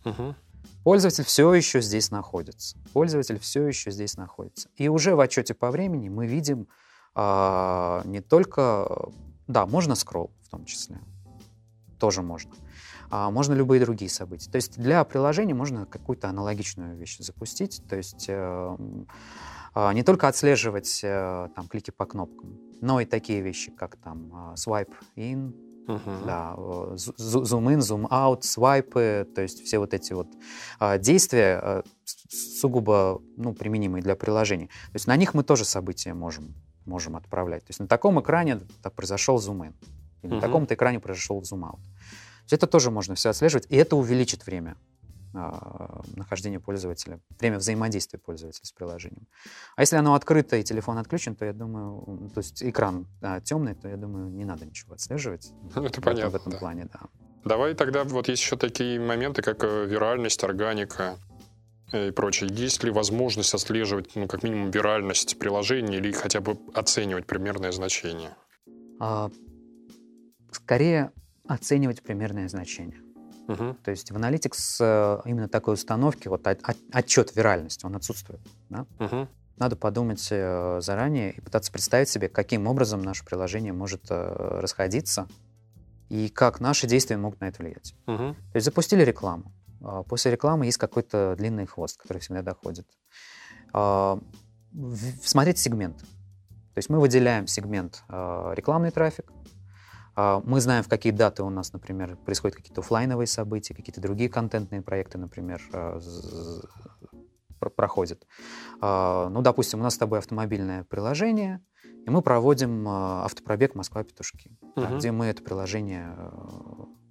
Мгм. 0.06 0.36
Пользователь 0.90 1.24
все 1.24 1.54
еще 1.54 1.82
здесь 1.82 2.10
находится. 2.10 2.76
Пользователь 2.94 3.38
все 3.38 3.68
еще 3.68 3.92
здесь 3.92 4.18
находится. 4.18 4.70
И 4.76 4.88
уже 4.88 5.14
в 5.14 5.20
отчете 5.20 5.54
по 5.54 5.70
времени 5.70 6.10
мы 6.10 6.26
видим 6.26 6.68
а, 7.14 8.02
не 8.06 8.22
только... 8.22 8.88
э, 8.90 9.12
Да, 9.48 9.68
можно 9.68 9.94
скролл 9.94 10.32
в 10.42 10.50
том 10.50 10.66
числе. 10.66 10.98
Тоже 12.00 12.24
можно. 12.24 12.52
А, 13.12 13.30
можно 13.30 13.54
любые 13.54 13.80
другие 13.80 14.10
события. 14.10 14.50
То 14.50 14.56
есть 14.56 14.80
для 14.80 15.04
приложения 15.04 15.54
можно 15.54 15.86
какую-то 15.86 16.28
аналогичную 16.28 16.98
вещь 16.98 17.20
запустить. 17.20 17.84
То 17.88 17.96
есть 17.96 18.26
э, 18.28 18.78
а, 19.76 19.94
не 19.94 20.02
только 20.02 20.28
отслеживать 20.28 21.02
э, 21.04 21.50
там, 21.56 21.68
клики 21.68 21.92
по 21.92 22.08
кнопкам, 22.08 22.58
но 22.82 23.00
и 23.00 23.06
такие 23.06 23.42
вещи, 23.42 23.70
как 23.70 23.96
там 23.98 24.32
а, 24.34 24.54
swipe 24.56 24.96
in, 25.16 25.54
Мгм. 25.90 26.26
да, 26.26 26.54
зу- 26.58 27.16
зу- 27.18 27.44
зум-ин, 27.46 27.82
зум-аут, 27.82 28.44
свайпы, 28.44 29.28
то 29.36 29.42
есть 29.42 29.64
все 29.66 29.80
вот 29.80 29.94
эти 29.94 30.14
вот 30.14 30.28
а, 30.80 30.98
действия 30.98 31.84
с- 32.06 32.60
сугубо 32.60 33.22
ну, 33.38 33.54
применимые 33.54 34.02
для 34.04 34.16
приложений. 34.16 34.68
То 34.68 34.96
есть 34.96 35.08
на 35.08 35.16
них 35.16 35.34
мы 35.34 35.44
тоже 35.44 35.66
события 35.66 36.14
можем, 36.14 36.54
можем 36.86 37.16
отправлять. 37.16 37.64
То 37.66 37.72
есть 37.72 37.80
на 37.80 37.88
таком 37.88 38.22
экране 38.22 38.60
так, 38.84 38.94
произошел 38.94 39.38
зум-ин, 39.40 39.74
и 40.22 40.28
на 40.28 40.40
таком-то 40.42 40.74
экране 40.76 41.00
произошел 41.00 41.44
зум-аут. 41.44 41.80
Это 42.52 42.68
тоже 42.68 42.92
можно 42.92 43.16
все 43.16 43.30
отслеживать, 43.30 43.66
и 43.70 43.76
это 43.76 43.96
увеличит 43.96 44.46
время 44.46 44.72
а, 44.72 44.99
нахождения 45.34 46.60
пользователя, 46.60 47.20
время 47.40 47.58
взаимодействия 47.58 48.20
пользователя 48.20 48.66
с 48.66 48.72
приложением. 48.72 49.28
А 49.76 49.82
если 49.82 49.96
оно 49.96 50.14
открыто 50.14 50.56
и 50.56 50.64
телефон 50.64 50.98
отключен, 50.98 51.36
то 51.36 51.46
я 51.46 51.54
думаю, 51.54 52.30
то 52.34 52.40
есть 52.40 52.64
экран 52.64 53.08
а, 53.22 53.40
темный, 53.40 53.76
то 53.76 53.88
я 53.88 53.98
думаю, 53.98 54.30
не 54.30 54.46
надо 54.46 54.66
ничего 54.66 54.94
отслеживать. 54.94 55.52
Ну, 55.76 55.84
это 55.86 56.02
в 56.02 56.04
понятно, 56.04 56.32
В 56.32 56.36
этом 56.36 56.52
да. 56.52 56.58
плане, 56.58 56.90
да. 56.92 57.00
Давай 57.46 57.74
тогда 57.74 58.04
вот 58.04 58.28
есть 58.28 58.42
еще 58.42 58.58
такие 58.58 59.00
моменты, 59.00 59.42
как 59.42 59.64
э, 59.64 59.86
виральность, 59.86 60.44
органика 60.44 61.18
и 61.94 62.12
прочее. 62.12 62.50
Есть 62.52 62.84
ли 62.84 62.92
возможность 62.92 63.54
отслеживать, 63.54 64.16
ну, 64.16 64.28
как 64.28 64.44
минимум, 64.44 64.72
виральность 64.72 65.40
приложения 65.40 65.98
или 65.98 66.12
хотя 66.12 66.42
бы 66.42 66.58
оценивать 66.74 67.26
примерное 67.26 67.72
значение? 67.72 68.36
А, 69.00 69.30
скорее 70.52 71.12
оценивать 71.48 72.02
примерное 72.04 72.48
значение. 72.48 73.02
Угу. 73.50 73.78
То 73.84 73.92
есть 73.92 74.12
в 74.12 74.16
Analytics 74.16 74.78
э, 74.80 75.22
именно 75.26 75.50
такой 75.50 75.74
установки, 75.74 76.28
вот 76.28 76.46
отчет 76.94 77.36
виральности, 77.36 77.84
он 77.84 77.96
отсутствует. 77.96 78.42
Да? 78.70 78.86
Угу. 79.00 79.28
Надо 79.58 79.76
подумать 79.76 80.28
э, 80.30 80.80
заранее 80.82 81.34
и 81.34 81.42
пытаться 81.42 81.72
представить 81.72 82.10
себе, 82.10 82.30
каким 82.30 82.68
образом 82.68 83.02
наше 83.02 83.26
приложение 83.26 83.74
может 83.74 84.04
э, 84.12 84.60
расходиться 84.62 85.28
и 86.10 86.30
как 86.30 86.60
наши 86.60 86.86
действия 86.86 87.18
могут 87.18 87.42
на 87.42 87.46
это 87.46 87.64
влиять. 87.64 87.96
Угу. 88.06 88.18
То 88.18 88.56
есть 88.56 88.66
запустили 88.66 89.02
рекламу. 89.04 89.52
А 89.82 90.04
после 90.04 90.32
рекламы 90.32 90.66
есть 90.66 90.78
какой-то 90.78 91.36
длинный 91.36 91.66
хвост, 91.66 92.00
который 92.00 92.20
всегда 92.20 92.44
доходит. 92.44 92.88
А, 93.74 94.20
смотреть 95.24 95.58
сегмент. 95.58 95.98
То 96.00 96.78
есть 96.78 96.90
мы 96.90 97.00
выделяем 97.00 97.48
сегмент 97.48 98.04
рекламный 98.10 98.92
трафик, 98.92 99.32
мы 100.44 100.60
знаем, 100.60 100.84
в 100.84 100.88
какие 100.88 101.12
даты 101.12 101.44
у 101.44 101.50
нас, 101.50 101.74
например, 101.74 102.18
происходят 102.18 102.56
какие-то 102.58 102.82
офлайновые 102.82 103.28
события, 103.28 103.74
какие-то 103.74 104.02
другие 104.02 104.30
контентные 104.30 104.82
проекты, 104.82 105.18
например, 105.18 105.62
а, 105.74 106.00
проходят. 107.76 108.26
А, 108.82 109.30
ну, 109.30 109.42
допустим, 109.42 109.80
у 109.80 109.84
нас 109.84 109.96
с 109.96 109.98
тобой 109.98 110.20
автомобильное 110.20 110.84
приложение, 110.84 111.62
и 112.06 112.10
мы 112.10 112.22
проводим 112.22 112.88
автопробег 112.88 113.76
Москва-Петушки, 113.76 114.58
угу. 114.76 114.98
где 114.98 115.12
мы 115.12 115.28
это 115.28 115.44
приложение 115.44 116.16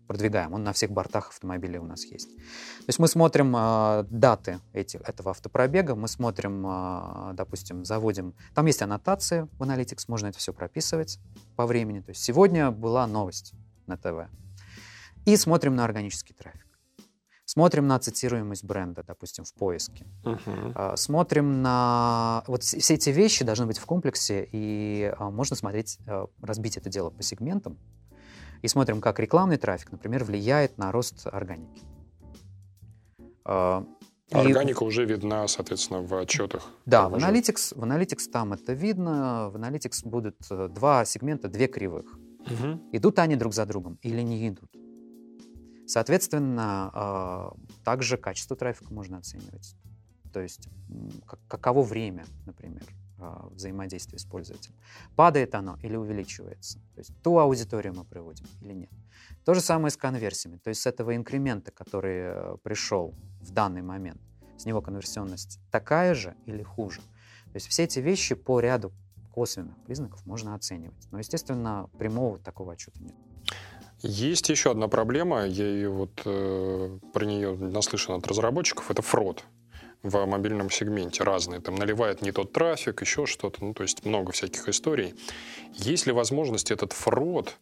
продвигаем. 0.08 0.52
Он 0.54 0.64
на 0.64 0.72
всех 0.72 0.90
бортах 0.90 1.28
автомобилей 1.28 1.78
у 1.78 1.84
нас 1.84 2.04
есть. 2.04 2.34
То 2.34 2.88
есть 2.88 2.98
мы 2.98 3.06
смотрим 3.06 3.54
э, 3.56 4.04
даты 4.10 4.58
эти, 4.72 4.96
этого 4.96 5.30
автопробега, 5.30 5.94
мы 5.94 6.08
смотрим, 6.08 6.66
э, 6.66 7.34
допустим, 7.34 7.84
заводим... 7.84 8.34
Там 8.54 8.66
есть 8.66 8.82
аннотация 8.82 9.48
в 9.58 9.62
Analytics, 9.62 10.04
можно 10.08 10.26
это 10.28 10.38
все 10.38 10.52
прописывать 10.52 11.20
по 11.54 11.66
времени. 11.66 12.00
То 12.00 12.10
есть 12.10 12.24
сегодня 12.24 12.72
была 12.72 13.06
новость 13.06 13.52
на 13.86 13.96
ТВ. 13.96 14.28
И 15.26 15.36
смотрим 15.36 15.76
на 15.76 15.84
органический 15.84 16.34
трафик. 16.34 16.66
Смотрим 17.44 17.86
на 17.86 17.98
цитируемость 17.98 18.64
бренда, 18.64 19.02
допустим, 19.06 19.44
в 19.44 19.54
поиске. 19.54 20.06
Uh-huh. 20.22 20.96
Смотрим 20.96 21.62
на... 21.62 22.44
Вот 22.46 22.62
все 22.62 22.94
эти 22.94 23.08
вещи 23.08 23.42
должны 23.42 23.64
быть 23.64 23.78
в 23.78 23.86
комплексе, 23.86 24.46
и 24.52 25.14
можно 25.18 25.56
смотреть, 25.56 25.98
разбить 26.42 26.76
это 26.76 26.90
дело 26.90 27.08
по 27.08 27.22
сегментам, 27.22 27.78
и 28.62 28.68
смотрим, 28.68 29.00
как 29.00 29.20
рекламный 29.20 29.56
трафик, 29.56 29.92
например, 29.92 30.24
влияет 30.24 30.78
на 30.78 30.92
рост 30.92 31.26
органики. 31.26 31.82
А, 33.44 33.84
органика 34.30 34.84
и... 34.84 34.86
уже 34.86 35.04
видна, 35.04 35.48
соответственно, 35.48 36.02
в 36.02 36.14
отчетах. 36.14 36.70
Да, 36.86 37.08
в 37.08 37.14
Analytics, 37.14 37.78
в 37.78 37.82
Analytics 37.84 38.30
там 38.30 38.52
это 38.52 38.72
видно. 38.72 39.50
В 39.50 39.56
Analytics 39.56 40.08
будут 40.08 40.36
э, 40.50 40.68
два 40.68 41.04
сегмента, 41.04 41.48
две 41.48 41.66
кривых. 41.66 42.18
Угу. 42.40 42.90
Идут 42.92 43.18
они 43.18 43.36
друг 43.36 43.54
за 43.54 43.66
другом 43.66 43.98
или 44.02 44.20
не 44.22 44.48
идут. 44.48 44.70
Соответственно, 45.86 46.90
а, 46.92 47.52
также 47.84 48.18
качество 48.18 48.54
трафика 48.54 48.92
можно 48.92 49.18
оценивать. 49.18 49.74
То 50.32 50.40
есть 50.40 50.68
каково 51.48 51.82
время, 51.82 52.26
например. 52.44 52.84
А, 53.20 53.48
взаимодействия 53.50 54.18
с 54.18 54.24
пользователем. 54.24 54.76
Падает 55.16 55.54
оно 55.56 55.76
или 55.82 55.96
увеличивается? 55.96 56.78
То 56.94 57.00
есть 57.00 57.12
ту 57.22 57.38
аудиторию 57.38 57.92
мы 57.94 58.04
приводим 58.04 58.46
или 58.60 58.74
нет? 58.74 58.90
То 59.44 59.54
же 59.54 59.60
самое 59.60 59.90
с 59.90 59.96
конверсиями. 59.96 60.58
То 60.58 60.68
есть 60.68 60.82
с 60.82 60.86
этого 60.86 61.16
инкремента, 61.16 61.72
который 61.72 62.18
э, 62.18 62.56
пришел 62.62 63.14
в 63.40 63.50
данный 63.50 63.82
момент, 63.82 64.20
с 64.56 64.66
него 64.66 64.80
конверсионность 64.82 65.58
такая 65.72 66.14
же 66.14 66.36
или 66.46 66.62
хуже? 66.62 67.00
То 67.46 67.54
есть 67.54 67.66
все 67.66 67.84
эти 67.84 67.98
вещи 67.98 68.36
по 68.36 68.60
ряду 68.60 68.92
косвенных 69.32 69.76
признаков 69.78 70.24
можно 70.24 70.54
оценивать. 70.54 71.08
Но, 71.10 71.18
естественно, 71.18 71.90
прямого 71.98 72.38
такого 72.38 72.74
отчета 72.74 73.00
нет. 73.00 73.16
Есть 74.00 74.48
еще 74.48 74.70
одна 74.70 74.86
проблема, 74.86 75.44
я 75.44 75.66
ее 75.66 75.90
вот 75.90 76.22
э, 76.24 76.98
про 77.12 77.24
нее 77.24 77.56
наслышан 77.56 78.14
от 78.14 78.28
разработчиков, 78.28 78.92
это 78.92 79.02
фрод 79.02 79.44
в 80.02 80.26
мобильном 80.26 80.70
сегменте 80.70 81.24
разные. 81.24 81.60
Там 81.60 81.74
наливает 81.74 82.22
не 82.22 82.32
тот 82.32 82.52
трафик, 82.52 83.00
еще 83.00 83.26
что-то. 83.26 83.64
Ну, 83.64 83.74
то 83.74 83.82
есть 83.82 84.04
много 84.04 84.32
всяких 84.32 84.68
историй. 84.68 85.14
Есть 85.74 86.06
ли 86.06 86.12
возможность 86.12 86.70
этот 86.70 86.92
фрод 86.92 87.56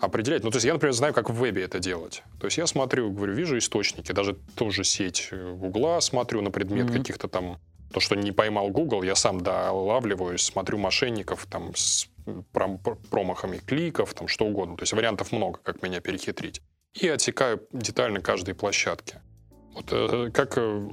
определять? 0.00 0.44
Ну, 0.44 0.50
то 0.50 0.56
есть 0.56 0.66
я, 0.66 0.72
например, 0.72 0.94
знаю, 0.94 1.14
как 1.14 1.30
в 1.30 1.34
вебе 1.34 1.62
это 1.62 1.78
делать. 1.78 2.22
То 2.38 2.46
есть 2.46 2.58
я 2.58 2.66
смотрю, 2.66 3.10
говорю, 3.10 3.34
вижу 3.34 3.58
источники, 3.58 4.12
даже 4.12 4.34
тоже 4.54 4.84
сеть 4.84 5.30
Гугла 5.32 6.00
смотрю 6.00 6.42
на 6.42 6.50
предмет 6.50 6.86
mm-hmm. 6.86 6.98
каких-то 6.98 7.28
там 7.28 7.58
то, 7.92 8.00
что 8.00 8.14
не 8.14 8.32
поймал 8.32 8.68
Google, 8.68 9.02
я 9.02 9.16
сам 9.16 9.40
долавливаюсь, 9.40 10.42
смотрю 10.42 10.78
мошенников 10.78 11.46
там 11.46 11.74
с 11.74 12.08
промахами 13.10 13.58
кликов, 13.58 14.14
там 14.14 14.28
что 14.28 14.46
угодно. 14.46 14.76
То 14.76 14.82
есть 14.82 14.92
вариантов 14.92 15.32
много, 15.32 15.58
как 15.62 15.82
меня 15.82 16.00
перехитрить. 16.00 16.62
И 16.94 17.08
отсекаю 17.08 17.66
детально 17.72 18.20
каждой 18.20 18.54
площадке. 18.54 19.22
Вот 19.74 19.86
э, 19.92 20.30
как 20.32 20.56
э, 20.56 20.88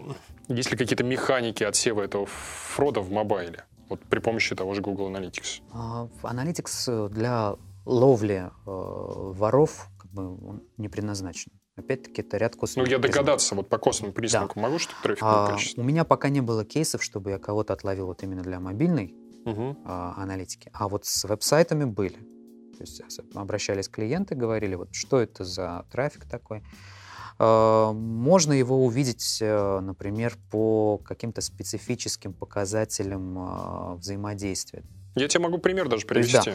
есть 0.48 0.72
ли 0.72 0.78
какие-то 0.78 1.04
механики 1.04 1.64
отсева 1.64 2.02
этого 2.02 2.26
фрода 2.26 3.02
в 3.02 3.12
мобайле? 3.12 3.66
Вот 3.90 4.02
при 4.02 4.20
помощи 4.20 4.56
того 4.56 4.74
же 4.74 4.82
Google 4.82 5.10
Analytics. 5.10 5.62
А, 5.72 6.08
Analytics 6.24 7.10
для 7.10 7.56
ловли 7.86 8.50
э, 8.50 8.50
воров 8.66 9.88
как 9.98 10.12
бы 10.12 10.48
он 10.48 10.64
не 10.78 10.90
предназначен. 10.90 11.52
Опять-таки, 11.78 12.22
это 12.22 12.38
ряд 12.38 12.56
косвенных 12.56 12.90
Ну, 12.90 12.92
я 12.92 13.00
догадаться, 13.00 13.54
вот 13.54 13.70
по 13.70 13.78
косвенным 13.78 14.12
признакам 14.12 14.54
да. 14.56 14.62
могу, 14.62 14.80
что 14.80 14.94
трафик 15.04 15.24
а, 15.24 15.56
У 15.78 15.84
меня 15.84 16.04
пока 16.04 16.30
не 16.30 16.42
было 16.42 16.66
кейсов, 16.66 17.04
чтобы 17.04 17.30
я 17.30 17.38
кого-то 17.38 17.74
отловил 17.74 18.08
вот 18.08 18.24
именно 18.24 18.42
для 18.42 18.60
мобильной 18.60 19.14
угу. 19.46 19.78
а, 19.86 20.16
аналитики. 20.18 20.72
А 20.74 20.90
вот 20.90 21.06
с 21.06 21.24
веб-сайтами 21.24 21.86
были. 21.86 22.18
То 22.78 22.84
есть 22.84 23.02
обращались 23.36 23.90
клиенты, 23.90 24.36
говорили, 24.36 24.76
вот 24.76 24.90
что 24.94 25.20
это 25.20 25.44
за 25.44 25.86
трафик 25.92 26.26
такой. 26.26 26.64
Э, 27.40 27.92
можно 27.94 28.54
его 28.54 28.84
увидеть, 28.84 29.40
э, 29.42 29.80
например, 29.80 30.38
по 30.50 30.98
каким-то 30.98 31.42
специфическим 31.42 32.34
показателям 32.34 33.38
э, 33.38 33.96
взаимодействия. 33.96 34.84
Я 35.16 35.28
тебе 35.28 35.44
могу 35.44 35.58
пример 35.58 35.90
даже 35.90 36.06
привести. 36.06 36.52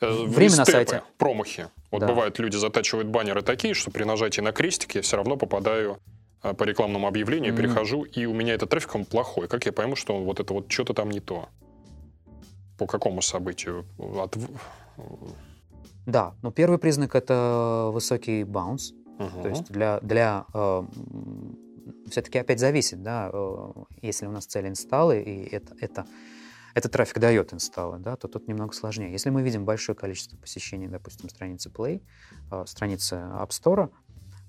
Да. 0.00 0.10
Время 0.10 0.56
на 0.56 0.64
сайте. 0.64 1.02
Промахи. 1.18 1.68
Вот 1.90 2.00
да. 2.00 2.08
бывают, 2.08 2.38
люди 2.38 2.56
затачивают 2.56 3.08
баннеры 3.08 3.42
такие, 3.42 3.74
что 3.74 3.90
при 3.90 4.04
нажатии 4.04 4.40
на 4.40 4.52
крестик 4.52 4.94
я 4.94 5.02
все 5.02 5.16
равно 5.16 5.36
попадаю 5.36 5.98
по 6.40 6.64
рекламному 6.64 7.08
объявлению, 7.08 7.52
mm-hmm. 7.52 7.56
перехожу, 7.56 8.02
и 8.04 8.24
у 8.24 8.32
меня 8.32 8.54
этот 8.54 8.70
трафик 8.70 8.94
он 8.94 9.04
плохой. 9.04 9.48
Как 9.48 9.66
я 9.66 9.72
пойму, 9.72 9.96
что 9.96 10.22
вот 10.22 10.40
это 10.40 10.54
вот 10.54 10.70
что-то 10.70 10.94
там 10.94 11.10
не 11.10 11.20
то? 11.20 11.48
По 12.78 12.86
какому 12.86 13.20
событию? 13.20 13.84
От... 13.98 14.36
Да, 16.06 16.34
но 16.42 16.50
первый 16.50 16.78
признак 16.78 17.14
это 17.14 17.90
высокий 17.92 18.44
баунс. 18.44 18.92
Угу. 19.18 19.42
То 19.42 19.48
есть 19.48 19.72
для, 19.72 20.00
для 20.00 20.46
э, 20.52 20.82
все-таки 22.10 22.38
опять 22.38 22.60
зависит, 22.60 23.02
да, 23.02 23.30
э, 23.32 23.72
если 24.02 24.26
у 24.26 24.30
нас 24.30 24.46
цель 24.46 24.68
инсталлы, 24.68 25.22
и 25.22 25.48
это, 25.54 25.74
это, 25.80 26.06
этот 26.74 26.92
трафик 26.92 27.18
дает 27.18 27.52
инсталлы, 27.52 27.98
да, 27.98 28.16
то 28.16 28.28
тут 28.28 28.48
немного 28.48 28.72
сложнее. 28.74 29.10
Если 29.12 29.30
мы 29.30 29.42
видим 29.42 29.64
большое 29.64 29.96
количество 29.96 30.36
посещений, 30.36 30.88
допустим, 30.88 31.28
страницы 31.28 31.70
Play, 31.70 32.02
э, 32.50 32.64
страницы 32.66 33.16
App 33.16 33.50
Store, 33.50 33.90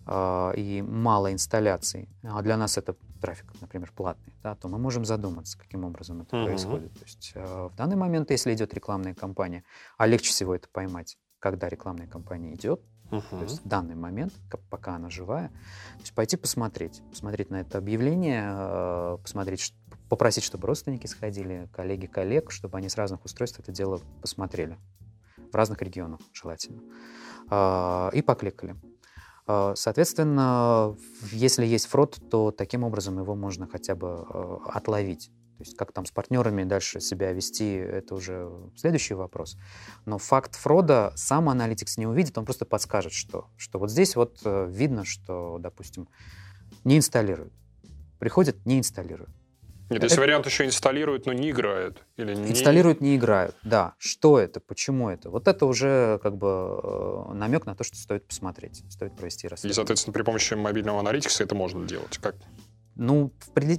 э, 0.05 0.53
и 0.57 0.81
мало 0.81 1.31
инсталляций, 1.31 2.09
а 2.23 2.41
для 2.41 2.57
нас 2.57 2.77
это 2.77 2.95
трафик, 3.21 3.51
например, 3.61 3.91
платный, 3.95 4.33
да, 4.43 4.55
то 4.55 4.67
мы 4.67 4.77
можем 4.77 5.05
задуматься, 5.05 5.57
каким 5.57 5.83
образом 5.83 6.21
это 6.21 6.35
uh 6.35 6.45
происходит. 6.45 6.93
То 6.93 7.03
есть 7.03 7.31
э, 7.35 7.69
в 7.71 7.75
данный 7.75 7.95
момент, 7.95 8.31
если 8.31 8.53
идет 8.53 8.73
рекламная 8.73 9.13
кампания, 9.13 9.63
а 9.97 10.07
легче 10.07 10.31
всего 10.31 10.55
это 10.55 10.67
поймать, 10.69 11.17
когда 11.39 11.69
рекламная 11.69 12.07
кампания 12.07 12.53
идет, 12.53 12.81
Uh-huh. 13.09 13.29
То 13.29 13.43
есть 13.43 13.63
в 13.63 13.67
данный 13.67 13.95
момент, 13.95 14.33
пока 14.69 14.95
она 14.95 15.09
живая, 15.09 15.47
то 15.47 16.01
есть 16.01 16.13
пойти 16.13 16.35
посмотреть, 16.35 17.01
посмотреть 17.09 17.49
на 17.49 17.61
это 17.61 17.77
объявление, 17.77 18.43
э, 18.45 19.17
посмотреть, 19.21 19.73
попросить, 20.09 20.43
чтобы 20.43 20.67
родственники 20.67 21.07
сходили, 21.07 21.69
коллеги 21.71 22.07
коллег, 22.07 22.51
чтобы 22.51 22.77
они 22.77 22.89
с 22.89 22.97
разных 22.97 23.23
устройств 23.23 23.59
это 23.59 23.71
дело 23.71 24.01
посмотрели, 24.21 24.77
в 25.51 25.55
разных 25.55 25.81
регионах 25.81 26.19
желательно, 26.33 26.81
э, 27.49 28.09
и 28.13 28.21
покликали. 28.21 28.75
Э, 29.47 29.73
соответственно, 29.75 30.97
если 31.31 31.65
есть 31.65 31.85
фрод, 31.85 32.19
то 32.29 32.51
таким 32.51 32.83
образом 32.83 33.17
его 33.19 33.35
можно 33.35 33.67
хотя 33.67 33.95
бы 33.95 34.59
отловить. 34.65 35.31
То 35.57 35.63
есть 35.63 35.75
как 35.75 35.91
там 35.91 36.05
с 36.05 36.11
партнерами 36.11 36.63
дальше 36.63 36.99
себя 36.99 37.31
вести, 37.31 37.73
это 37.73 38.13
уже 38.13 38.49
следующий 38.75 39.15
вопрос. 39.15 39.57
Но 40.05 40.19
факт 40.19 40.55
фрода 40.55 41.13
сам 41.15 41.49
аналитикс 41.49 41.97
не 41.97 42.05
увидит, 42.05 42.37
он 42.37 42.45
просто 42.45 42.65
подскажет, 42.65 43.11
что, 43.11 43.49
что 43.57 43.79
вот 43.79 43.89
здесь 43.89 44.15
вот 44.15 44.39
э, 44.45 44.67
видно, 44.69 45.03
что, 45.03 45.57
допустим, 45.59 46.07
не 46.83 46.97
инсталируют. 46.97 47.53
Приходят, 48.19 48.63
не 48.65 48.77
инсталируют. 48.77 49.31
Нет, 49.89 50.03
если 50.03 50.19
вариант 50.19 50.45
еще 50.45 50.65
инсталируют, 50.65 51.25
но 51.25 51.33
не 51.33 51.49
играют. 51.49 52.03
Или 52.17 52.35
не... 52.35 52.51
Инсталируют, 52.51 52.99
не 52.99 53.15
играют, 53.15 53.55
да. 53.63 53.95
Что 53.97 54.37
это, 54.37 54.59
почему 54.59 55.09
это? 55.09 55.29
Вот 55.29 55.47
это 55.47 55.65
уже 55.65 56.19
как 56.21 56.37
бы 56.37 56.79
э, 56.83 57.33
намек 57.33 57.65
на 57.65 57.73
то, 57.73 57.83
что 57.83 57.95
стоит 57.95 58.27
посмотреть, 58.27 58.83
стоит 58.89 59.15
провести 59.15 59.47
расследование. 59.47 59.71
И, 59.71 59.75
соответственно, 59.75 60.13
при 60.13 60.23
помощи 60.23 60.53
мобильного 60.55 60.99
аналитикса 60.99 61.43
это 61.43 61.55
можно 61.55 61.87
делать. 61.87 62.17
Как? 62.17 62.35
Ну, 62.97 63.31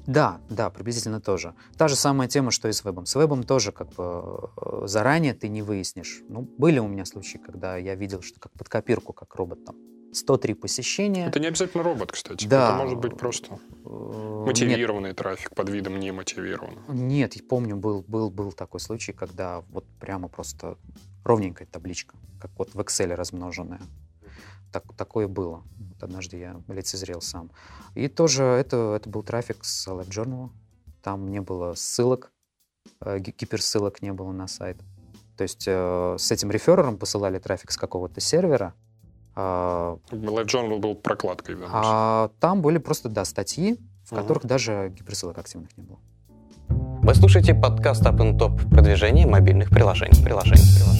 да, 0.07 0.41
да, 0.49 0.71
приблизительно 0.71 1.21
тоже. 1.21 1.55
Та 1.77 1.89
же 1.89 1.97
самая 1.97 2.29
тема, 2.29 2.51
что 2.51 2.69
и 2.69 2.73
с 2.73 2.85
вебом. 2.85 3.07
С 3.07 3.15
вебом 3.15 3.43
тоже 3.43 3.73
как 3.73 3.89
бы 3.95 4.51
э, 4.57 4.87
заранее 4.87 5.35
ты 5.35 5.49
не 5.49 5.63
выяснишь. 5.63 6.23
Ну, 6.29 6.43
были 6.59 6.79
у 6.79 6.87
меня 6.87 7.05
случаи, 7.05 7.39
когда 7.39 7.77
я 7.77 7.95
видел, 7.95 8.23
что 8.23 8.39
как 8.41 8.53
под 8.53 8.69
копирку, 8.69 9.13
как 9.13 9.35
робот 9.35 9.65
там 9.65 9.77
103 10.13 10.55
посещения. 10.55 11.27
Это 11.27 11.41
не 11.41 11.49
обязательно 11.49 11.83
робот, 11.83 12.13
кстати. 12.13 12.47
Да. 12.47 12.69
Это 12.69 12.77
может 12.77 12.99
быть 12.99 13.17
просто 13.17 13.59
Э, 13.89 14.45
мотивированный 14.47 15.11
нет, 15.11 15.17
трафик 15.17 15.55
под 15.55 15.69
видом 15.71 15.99
немотивированного. 15.99 16.93
Нет, 16.93 17.35
я 17.35 17.43
помню, 17.43 17.77
был, 17.77 18.05
был, 18.07 18.31
был 18.31 18.53
такой 18.53 18.81
случай, 18.81 19.13
когда 19.13 19.63
вот 19.71 19.87
прямо 19.99 20.29
просто 20.29 20.77
ровненькая 21.25 21.67
табличка, 21.67 22.17
как 22.41 22.51
вот 22.59 22.75
в 22.75 22.81
Excel 22.81 23.15
размноженная. 23.15 23.81
Так, 24.73 24.85
такое 24.97 25.29
было. 25.29 25.63
Вот 25.79 26.03
однажды 26.03 26.39
я 26.39 26.61
лицезрел 26.69 27.21
сам. 27.21 27.51
И 27.95 28.09
тоже 28.09 28.45
это, 28.45 28.95
это 28.97 29.09
был 29.09 29.23
трафик 29.23 29.65
с 29.65 29.89
Live 29.89 30.09
Journal. 30.09 30.51
Там 31.03 31.29
не 31.29 31.41
было 31.41 31.75
ссылок, 31.75 32.33
э, 33.01 33.19
гиперссылок 33.19 34.03
не 34.03 34.13
было 34.13 34.33
на 34.33 34.47
сайт. 34.47 34.79
То 35.37 35.43
есть 35.43 35.65
э, 35.67 36.17
с 36.19 36.31
этим 36.31 36.51
реферером 36.51 36.99
посылали 36.99 37.39
трафик 37.39 37.71
с 37.71 37.77
какого-то 37.77 38.21
сервера, 38.21 38.75
а, 39.41 39.99
Live 40.11 40.47
Journal 40.47 40.81
был 40.81 40.97
прокладкой. 40.97 41.55
Да, 41.55 41.67
а 41.71 42.31
там 42.41 42.61
были 42.61 42.79
просто, 42.79 43.09
да, 43.09 43.25
статьи, 43.25 43.79
в 44.05 44.13
uh 44.13 44.17
которых 44.17 44.45
даже 44.45 44.93
гиперссылок 44.99 45.39
активных 45.39 45.77
не 45.77 45.85
было. 45.85 45.99
Вы 46.69 47.15
слушаете 47.15 47.55
подкаст 47.55 48.03
Up 48.03 48.19
Top 48.37 48.69
продвижение 48.69 49.29
мобильных 49.29 49.71
приложений. 49.71 50.25
приложений, 50.25 50.65
приложений. 50.75 50.98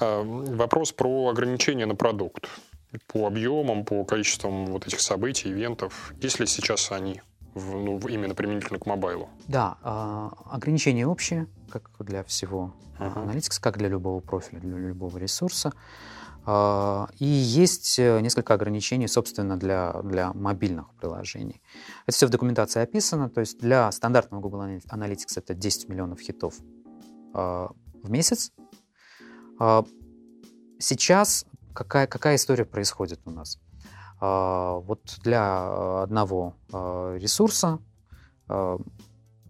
А, 0.00 0.22
вопрос 0.22 0.92
про 0.92 1.28
ограничения 1.28 1.86
на 1.86 1.94
продукт. 1.94 2.48
По 3.08 3.26
объемам, 3.26 3.84
по 3.84 4.04
количествам 4.04 4.66
вот 4.66 4.86
этих 4.86 5.00
событий, 5.00 5.50
ивентов. 5.50 6.14
Есть 6.20 6.40
ли 6.40 6.46
сейчас 6.46 6.92
они? 6.92 7.20
В, 7.54 7.74
ну, 7.74 7.98
именно 8.06 8.34
применительно 8.34 8.78
к 8.78 8.86
мобайлу? 8.86 9.28
Да, 9.48 9.78
э, 9.82 10.28
ограничения 10.50 11.06
общие, 11.06 11.46
как 11.70 11.90
для 11.98 12.22
всего 12.22 12.74
uh-huh. 12.98 13.22
аналитикс, 13.22 13.58
как 13.58 13.78
для 13.78 13.88
любого 13.88 14.20
профиля, 14.20 14.60
для 14.60 14.76
любого 14.76 15.16
ресурса. 15.16 15.72
А, 16.44 17.08
и 17.18 17.24
есть 17.24 17.98
э, 17.98 18.20
несколько 18.20 18.52
ограничений, 18.54 19.08
собственно, 19.08 19.58
для, 19.58 19.94
для 20.04 20.32
мобильных 20.34 20.90
приложений. 21.00 21.62
Это 22.06 22.16
все 22.16 22.26
в 22.26 22.30
документации 22.30 22.82
описано. 22.82 23.30
То 23.30 23.40
есть 23.40 23.58
для 23.58 23.90
стандартного 23.90 24.42
Google 24.42 24.60
Analytics 24.60 25.32
это 25.36 25.54
10 25.54 25.88
миллионов 25.88 26.20
хитов 26.20 26.54
в 27.32 28.10
месяц. 28.10 28.52
А, 29.58 29.84
сейчас 30.78 31.46
какая, 31.74 32.06
какая 32.06 32.36
история 32.36 32.64
происходит 32.64 33.20
у 33.24 33.30
нас? 33.30 33.58
Вот 34.18 35.18
для 35.24 36.02
одного 36.04 36.54
ресурса 36.72 37.80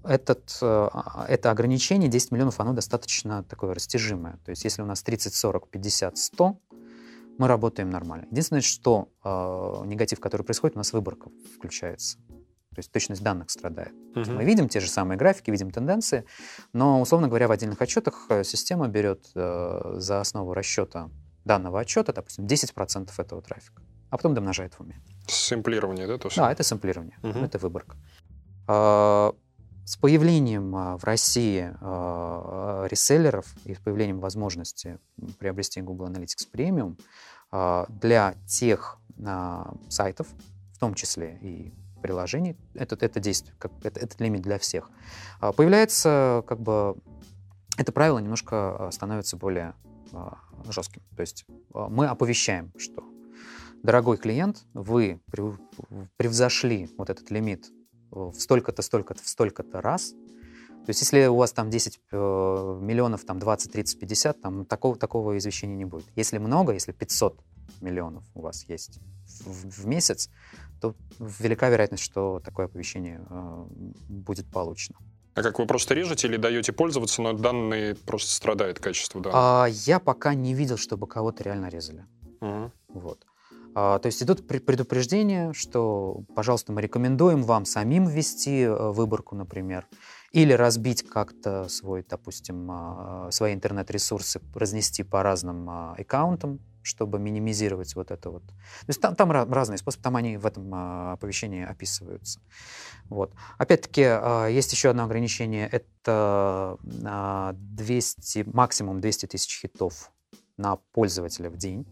этот, 0.03 0.59
это 0.61 1.51
ограничение 1.53 2.09
10 2.09 2.33
миллионов, 2.33 2.59
оно 2.59 2.73
достаточно 2.73 3.45
такое 3.45 3.75
растяжимое. 3.75 4.41
То 4.45 4.51
есть 4.51 4.65
если 4.65 4.83
у 4.83 4.85
нас 4.85 5.05
30, 5.05 5.33
40, 5.33 5.69
50, 5.69 6.19
100, 6.19 6.59
мы 7.39 7.49
работаем 7.49 7.91
нормально. 7.91 8.27
Единственное, 8.31 8.63
что 8.63 9.09
э, 9.23 9.87
негатив, 9.87 10.21
который 10.21 10.43
происходит, 10.43 10.77
у 10.77 10.79
нас 10.79 10.93
выборка 10.93 11.31
включается. 11.55 12.19
То 12.77 12.81
есть 12.81 12.93
точность 12.93 13.23
данных 13.23 13.49
страдает. 13.49 13.95
Uh-huh. 14.15 14.35
Мы 14.35 14.45
видим 14.45 14.69
те 14.69 14.81
же 14.81 14.89
самые 14.89 15.17
графики, 15.17 15.51
видим 15.51 15.71
тенденции, 15.71 16.27
но, 16.75 17.01
условно 17.01 17.27
говоря, 17.27 17.49
в 17.49 17.51
отдельных 17.51 17.81
отчетах 17.81 18.27
э, 18.29 18.45
система 18.45 18.87
берет 18.89 19.31
э, 19.35 19.95
за 19.97 20.21
основу 20.21 20.53
расчета 20.53 21.09
данного 21.47 21.81
отчета, 21.81 22.13
допустим, 22.13 22.45
10% 22.45 23.09
этого 23.17 23.41
трафика, 23.41 23.81
а 24.11 24.19
потом 24.19 24.35
домножает 24.35 24.75
в 24.75 24.81
уме. 24.81 25.01
Сэмплирование, 25.27 26.07
да? 26.07 26.19
То 26.19 26.29
да, 26.37 26.53
это 26.53 26.63
сэмплирование, 26.65 27.17
uh-huh. 27.23 27.47
это 27.47 27.57
выборка. 27.57 27.97
Э, 28.69 29.33
с 29.87 29.97
появлением 29.97 30.99
в 30.99 31.03
России 31.03 31.73
э, 31.81 32.89
реселлеров 32.91 33.47
и 33.65 33.75
с 33.75 33.79
появлением 33.79 34.21
возможности 34.21 34.99
приобрести 35.39 35.81
Google 35.81 36.09
Analytics 36.09 36.47
Premium 36.53 37.01
э, 37.53 37.87
для 37.89 38.35
тех 38.47 38.99
э, 39.17 39.65
сайтов, 39.89 40.27
в 40.75 40.79
том 40.79 40.93
числе 40.93 41.39
и 41.41 41.73
приложений, 42.07 42.57
это, 42.75 42.97
это 43.01 43.19
действие, 43.19 43.55
как, 43.59 43.73
это, 43.83 43.99
это 43.99 44.23
лимит 44.23 44.43
для 44.43 44.59
всех, 44.59 44.91
э, 45.43 45.53
появляется 45.53 46.45
как 46.47 46.61
бы 46.61 46.97
это 47.77 47.93
правило 47.93 48.19
немножко 48.21 48.89
становится 48.93 49.37
более 49.37 49.75
э, 50.13 50.19
жестким. 50.71 51.03
То 51.17 51.21
есть 51.21 51.45
мы 51.75 52.07
оповещаем, 52.07 52.73
что 52.79 53.05
дорогой 53.83 54.17
клиент, 54.17 54.65
вы 54.73 55.21
превзошли 56.17 56.89
вот 56.97 57.11
этот 57.11 57.31
лимит 57.31 57.67
в 58.11 58.33
столько-то, 58.35 58.83
столько-то, 58.83 59.23
в 59.23 59.29
столько-то 59.29 59.81
раз. 59.81 60.15
То 60.87 60.91
есть 60.91 61.01
если 61.01 61.27
у 61.27 61.37
вас 61.37 61.53
там 61.53 61.69
10 61.69 62.01
э, 62.13 62.79
миллионов, 62.81 63.25
там 63.25 63.41
20, 63.41 63.73
30, 63.73 63.99
50, 63.99 64.41
там 64.41 64.65
такого, 64.65 64.97
такого 64.97 65.37
извещения 65.37 65.75
не 65.75 65.85
будет. 65.85 66.07
Если 66.15 66.39
много, 66.39 66.73
если 66.73 66.93
500 66.93 67.41
миллионов 67.81 68.25
у 68.35 68.43
вас 68.43 68.65
есть 68.69 69.01
в, 69.45 69.83
в 69.83 69.87
месяц, 69.87 70.31
то 70.81 70.95
велика 71.19 71.69
вероятность, 71.69 72.05
что 72.05 72.41
такое 72.45 72.67
оповещение 72.67 73.25
э, 73.29 73.67
будет 74.09 74.51
получено. 74.51 74.99
А 75.35 75.43
как 75.43 75.59
вы 75.59 75.67
просто 75.67 75.95
режете 75.95 76.29
или 76.29 76.39
даете 76.39 76.73
пользоваться, 76.73 77.21
но 77.21 77.35
данные 77.35 77.95
просто 77.95 78.33
страдают 78.33 78.81
качество 78.81 79.21
данных? 79.21 79.39
А, 79.39 79.67
я 79.67 80.01
пока 80.01 80.35
не 80.35 80.55
видел, 80.55 80.79
чтобы 80.79 81.07
кого-то 81.07 81.43
реально 81.45 81.69
резали. 81.69 82.07
Угу. 82.41 82.73
Вот. 82.89 83.27
А, 83.75 83.99
то 83.99 84.07
есть 84.07 84.23
идут 84.23 84.49
предупреждения, 84.49 85.53
что, 85.53 86.23
пожалуйста, 86.35 86.73
мы 86.73 86.81
рекомендуем 86.81 87.43
вам 87.43 87.67
самим 87.67 88.07
ввести 88.07 88.63
э, 88.63 88.91
выборку, 88.91 89.37
например, 89.37 89.87
или 90.33 90.55
разбить 90.55 91.07
как-то 91.07 91.69
свой, 91.69 92.03
допустим, 92.09 92.67
а, 92.71 93.29
свои 93.31 93.53
интернет-ресурсы, 93.53 94.41
разнести 94.55 95.03
по 95.03 95.23
разным 95.23 95.69
а, 95.69 95.95
аккаунтам, 95.99 96.61
чтобы 96.87 97.19
минимизировать 97.19 97.95
вот 97.95 98.11
это 98.11 98.31
вот. 98.31 98.47
То 98.47 98.89
есть 98.89 99.01
там, 99.01 99.15
там 99.15 99.31
разные 99.31 99.79
способы, 99.79 100.03
там 100.03 100.17
они 100.17 100.37
в 100.37 100.47
этом 100.47 100.73
оповещении 101.13 101.65
описываются. 101.65 102.41
Вот. 103.09 103.35
Опять-таки, 103.59 104.03
есть 104.53 104.73
еще 104.73 104.91
одно 104.91 105.05
ограничение, 105.05 105.69
это 105.69 106.79
200, 106.83 108.45
максимум 108.53 109.01
200 109.01 109.27
тысяч 109.27 109.61
хитов 109.61 110.11
на 110.57 110.77
пользователя 110.93 111.51
в 111.51 111.57
день. 111.57 111.85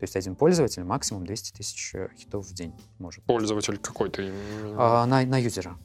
То 0.00 0.04
есть 0.04 0.16
один 0.16 0.34
пользователь 0.34 0.82
максимум 0.82 1.26
200 1.26 1.52
тысяч 1.52 1.94
э, 1.94 2.08
хитов 2.16 2.46
в 2.46 2.54
день 2.54 2.72
может. 2.98 3.22
Пользователь 3.24 3.76
какой-то? 3.76 4.22
А, 4.78 5.04
на, 5.04 5.26
на 5.26 5.38
юзера. 5.38 5.76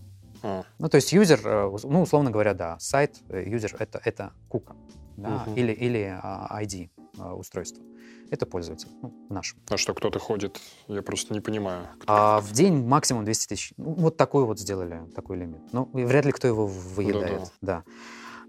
А. 0.42 0.64
Ну, 0.80 0.88
то 0.88 0.96
есть 0.96 1.12
юзер, 1.12 1.42
э, 1.44 1.78
ну, 1.84 2.02
условно 2.02 2.32
говоря, 2.32 2.54
да, 2.54 2.80
сайт, 2.80 3.18
э, 3.28 3.44
юзер— 3.46 3.76
это, 3.80 4.00
это 4.06 4.32
кука, 4.48 4.78
да, 5.18 5.44
угу. 5.46 5.56
или, 5.56 5.74
или 5.74 6.18
ID 6.24 6.90
а, 7.18 7.36
устройства. 7.36 7.84
Это 8.32 8.46
пользователь, 8.46 8.90
ну, 9.02 9.14
наш. 9.30 9.56
А 9.70 9.78
что, 9.78 9.94
кто-то 9.94 10.20
ходит? 10.20 10.60
Я 10.88 11.02
просто 11.02 11.34
не 11.34 11.42
понимаю. 11.42 11.88
А, 12.08 12.42
в 12.42 12.52
день 12.52 12.86
максимум 12.86 13.24
200 13.24 13.48
тысяч. 13.48 13.74
Ну, 13.78 13.94
вот 13.94 14.18
такой 14.18 14.46
вот 14.46 14.60
сделали, 14.60 15.02
такой 15.16 15.38
лимит. 15.38 15.62
Ну, 15.72 15.90
вряд 15.94 16.26
ли 16.26 16.32
кто 16.32 16.48
его 16.48 16.66
выедает. 16.68 17.52
Да, 17.62 17.84
да. 17.84 17.84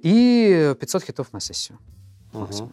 И 0.02 0.74
500 0.80 1.04
хитов 1.04 1.32
на 1.32 1.40
сессию. 1.40 1.78
Угу. 2.32 2.72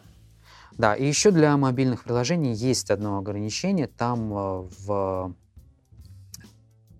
Да, 0.78 0.96
и 0.96 1.06
еще 1.06 1.32
для 1.32 1.56
мобильных 1.58 2.04
приложений 2.04 2.54
есть 2.54 2.90
одно 2.90 3.18
ограничение. 3.18 3.88
Там 3.88 4.34
э, 4.34 4.68
в 4.86 5.36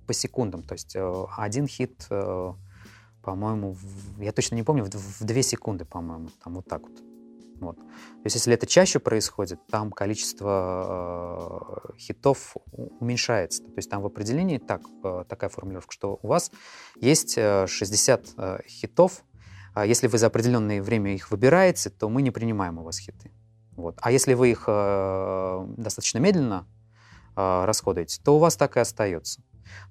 по 0.06 0.14
секундам, 0.14 0.64
то 0.64 0.74
есть 0.74 0.96
э, 0.96 1.26
один 1.38 1.68
хит, 1.68 2.08
э, 2.10 2.54
по-моему, 3.22 3.76
я 4.20 4.32
точно 4.32 4.56
не 4.56 4.64
помню, 4.64 4.86
в 4.86 5.24
две 5.24 5.44
секунды, 5.44 5.86
по-моему, 5.86 6.30
там 6.44 6.56
вот 6.56 6.66
так 6.68 6.82
вот. 6.84 6.92
Вот. 7.60 7.78
То 7.78 8.26
есть 8.26 8.36
если 8.36 8.54
это 8.54 8.68
чаще 8.68 9.00
происходит, 9.00 9.60
там 9.68 9.92
количество 9.92 11.90
э, 11.96 11.98
хитов 11.98 12.56
уменьшается. 12.72 13.64
То 13.64 13.78
есть 13.78 13.90
там 13.90 14.02
в 14.02 14.06
определении 14.06 14.58
так, 14.58 14.82
э, 15.04 15.24
такая 15.28 15.50
формулировка, 15.50 15.94
что 15.94 16.20
у 16.22 16.28
вас 16.28 16.52
есть 17.00 17.36
60 17.36 18.26
э, 18.38 18.60
хитов, 18.68 19.24
а 19.74 19.86
если 19.86 20.08
вы 20.08 20.18
за 20.18 20.28
определенное 20.28 20.82
время 20.82 21.16
их 21.16 21.32
выбираете, 21.32 21.90
то 21.90 22.10
мы 22.10 22.22
не 22.22 22.32
принимаем 22.32 22.78
у 22.78 22.84
вас 22.84 23.00
хиты. 23.00 23.32
Вот. 23.76 23.98
А 24.02 24.12
если 24.12 24.36
вы 24.36 24.52
их 24.52 24.66
э, 24.68 25.66
достаточно 25.78 26.20
медленно 26.20 26.68
э, 27.36 27.66
расходуете, 27.66 28.22
то 28.24 28.36
у 28.36 28.40
вас 28.40 28.56
так 28.56 28.78
и 28.78 28.80
остается. 28.80 29.42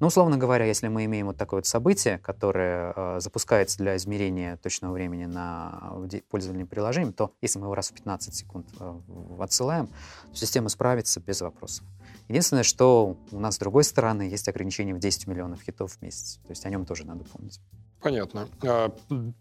Ну, 0.00 0.06
условно 0.08 0.36
говоря, 0.36 0.64
если 0.64 0.88
мы 0.88 1.04
имеем 1.04 1.26
вот 1.26 1.36
такое 1.36 1.58
вот 1.58 1.66
событие, 1.66 2.18
которое 2.18 2.92
э, 2.94 3.20
запускается 3.20 3.78
для 3.78 3.96
измерения 3.96 4.56
точного 4.56 4.92
времени 4.92 5.24
на 5.24 5.92
пользование 6.30 6.66
приложением, 6.66 7.12
то 7.12 7.32
если 7.40 7.58
мы 7.58 7.66
его 7.66 7.74
раз 7.74 7.90
в 7.90 7.94
15 7.94 8.34
секунд 8.34 8.66
э, 8.78 8.94
отсылаем, 9.40 9.86
то 9.86 10.34
система 10.36 10.68
справится 10.68 11.20
без 11.20 11.40
вопросов. 11.40 11.84
Единственное, 12.28 12.62
что 12.62 13.16
у 13.30 13.38
нас 13.38 13.56
с 13.56 13.58
другой 13.58 13.84
стороны 13.84 14.22
есть 14.22 14.48
ограничение 14.48 14.94
в 14.94 14.98
10 14.98 15.26
миллионов 15.26 15.62
хитов 15.62 15.92
в 15.92 16.02
месяц. 16.02 16.40
То 16.44 16.50
есть 16.50 16.64
о 16.66 16.70
нем 16.70 16.86
тоже 16.86 17.04
надо 17.04 17.24
помнить. 17.24 17.60
Понятно. 18.00 18.48
А 18.64 18.92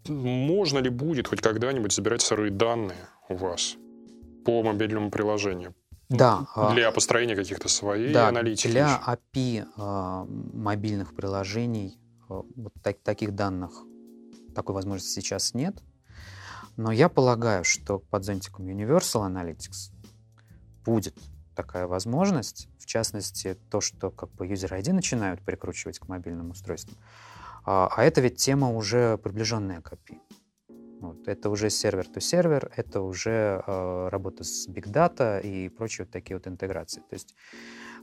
можно 0.08 0.78
ли 0.78 0.90
будет 0.90 1.28
хоть 1.28 1.40
когда-нибудь 1.40 1.92
забирать 1.92 2.22
сырые 2.22 2.50
данные 2.50 3.08
у 3.28 3.34
вас 3.34 3.76
по 4.44 4.62
мобильному 4.62 5.10
приложению? 5.10 5.74
Да. 6.16 6.46
Для 6.72 6.90
построения 6.92 7.36
каких-то 7.36 7.68
своей 7.68 8.12
да, 8.12 8.28
аналитики? 8.28 8.68
Для 8.68 9.00
API 9.06 9.66
э, 9.76 10.24
мобильных 10.54 11.14
приложений 11.14 11.98
э, 12.28 12.42
вот 12.56 12.72
так, 12.82 12.98
таких 13.02 13.34
данных, 13.34 13.72
такой 14.54 14.74
возможности 14.74 15.20
сейчас 15.20 15.54
нет. 15.54 15.82
Но 16.76 16.90
я 16.92 17.08
полагаю, 17.08 17.64
что 17.64 17.98
под 17.98 18.24
зонтиком 18.24 18.66
Universal 18.66 19.28
Analytics 19.30 19.92
будет 20.84 21.14
такая 21.54 21.86
возможность. 21.86 22.68
В 22.78 22.86
частности, 22.86 23.56
то, 23.70 23.80
что 23.80 24.10
как 24.10 24.30
бы 24.32 24.46
user 24.46 24.78
ID 24.80 24.92
начинают 24.92 25.40
прикручивать 25.42 25.98
к 25.98 26.08
мобильным 26.08 26.50
устройствам. 26.50 26.96
А, 27.64 27.88
а 27.94 28.02
это 28.02 28.20
ведь 28.20 28.36
тема 28.36 28.70
уже 28.70 29.18
приближенная 29.18 29.80
к 29.80 29.92
API. 29.92 30.18
Вот. 31.02 31.26
Это 31.26 31.50
уже 31.50 31.68
сервер-то-сервер, 31.68 32.72
это 32.76 33.00
уже 33.00 33.60
э, 33.66 34.08
работа 34.08 34.44
с 34.44 34.68
Big 34.68 34.84
Data 34.84 35.42
и 35.42 35.68
прочие 35.68 36.04
вот 36.04 36.12
такие 36.12 36.36
вот 36.36 36.46
интеграции. 36.46 37.00
То 37.00 37.14
есть 37.14 37.34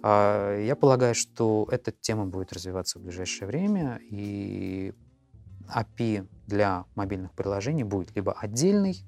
э, 0.03 0.65
я 0.67 0.75
полагаю, 0.75 1.15
что 1.15 1.65
эта 1.71 1.93
тема 1.93 2.25
будет 2.25 2.51
развиваться 2.51 2.99
в 2.99 3.03
ближайшее 3.03 3.47
время, 3.47 4.01
и 4.01 4.93
API 5.73 6.27
для 6.45 6.83
мобильных 6.95 7.31
приложений 7.31 7.85
будет 7.85 8.13
либо 8.17 8.33
отдельный, 8.33 9.05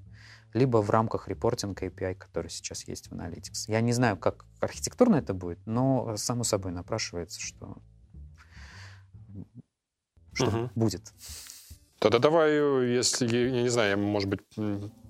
либо 0.53 0.77
в 0.77 0.89
рамках 0.89 1.27
репортинга 1.27 1.87
API, 1.87 2.15
который 2.15 2.49
сейчас 2.49 2.87
есть 2.87 3.09
в 3.09 3.13
Analytics. 3.13 3.65
Я 3.67 3.81
не 3.81 3.91
знаю, 3.91 4.15
как 4.15 4.45
архитектурно 4.61 5.17
это 5.17 5.33
будет, 5.33 5.59
но 5.65 6.15
само 6.15 6.45
собой 6.45 6.71
напрашивается, 6.71 7.41
что, 7.41 7.81
что 10.31 10.47
угу. 10.47 10.69
будет. 10.75 11.11
Тогда 12.01 12.17
давай, 12.17 12.51
если, 12.95 13.27
я 13.27 13.61
не 13.61 13.69
знаю, 13.69 13.91
я, 13.91 13.97
может 13.97 14.27
быть, 14.27 14.39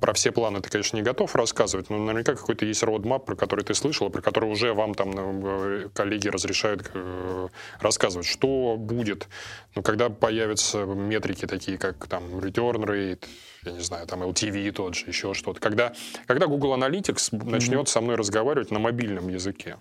про 0.02 0.12
все 0.12 0.34
планы 0.34 0.60
ты, 0.60 0.70
конечно, 0.70 0.98
не 0.98 1.04
готов 1.04 1.34
рассказывать, 1.36 1.90
но 1.90 1.98
наверняка 1.98 2.36
какой-то 2.36 2.66
есть 2.66 2.84
родмап, 2.84 3.26
про 3.26 3.38
который 3.38 3.64
ты 3.64 3.74
слышал, 3.74 4.10
про 4.10 4.22
который 4.22 4.52
уже 4.52 4.74
вам 4.74 4.94
там 4.94 5.14
э, 5.16 5.90
коллеги 5.94 6.28
разрешают 6.28 6.92
э, 6.94 7.48
рассказывать. 7.80 8.28
Что 8.28 8.76
будет, 8.78 9.30
ну, 9.74 9.84
когда 9.84 10.10
появятся 10.10 10.80
метрики 10.80 11.48
такие, 11.48 11.78
как 11.78 12.08
там 12.08 12.26
return 12.40 12.84
rate, 12.84 13.24
я 13.64 13.72
не 13.72 13.80
знаю, 13.80 14.06
там 14.06 14.24
LTV 14.24 14.74
тот 14.74 14.96
же, 14.96 15.06
еще 15.08 15.34
что-то. 15.34 15.62
Когда, 15.62 15.94
когда 16.28 16.48
Google 16.48 16.76
Analytics 16.76 17.46
начнет 17.50 17.88
mm-hmm. 17.88 17.90
со 17.90 18.02
мной 18.02 18.18
разговаривать 18.18 18.70
на 18.70 18.80
мобильном 18.80 19.30
языке? 19.30 19.78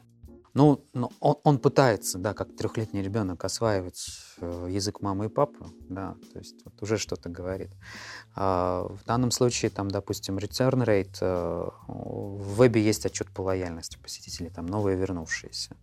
Ну, 0.53 0.85
он, 1.21 1.37
он 1.45 1.59
пытается, 1.59 2.19
да, 2.19 2.35
как 2.35 2.57
трехлетний 2.57 3.03
ребенок, 3.03 3.45
осваивать 3.45 4.05
э, 4.39 4.67
язык 4.69 5.01
мамы 5.01 5.27
и 5.27 5.29
папы, 5.29 5.67
да, 5.89 6.17
то 6.33 6.39
есть 6.39 6.57
вот 6.65 6.83
уже 6.83 6.99
что-то 6.99 7.29
говорит. 7.29 7.71
А 8.35 8.89
в 8.89 9.05
данном 9.05 9.31
случае, 9.31 9.71
там, 9.71 9.89
допустим, 9.89 10.39
return 10.39 10.85
rate, 10.85 11.19
э, 11.21 11.69
в 11.87 12.57
вебе 12.57 12.83
есть 12.83 13.07
отчет 13.07 13.31
по 13.31 13.43
лояльности 13.43 13.97
посетителей, 14.03 14.51
там, 14.51 14.67
новые 14.67 14.97
вернувшиеся, 14.97 15.77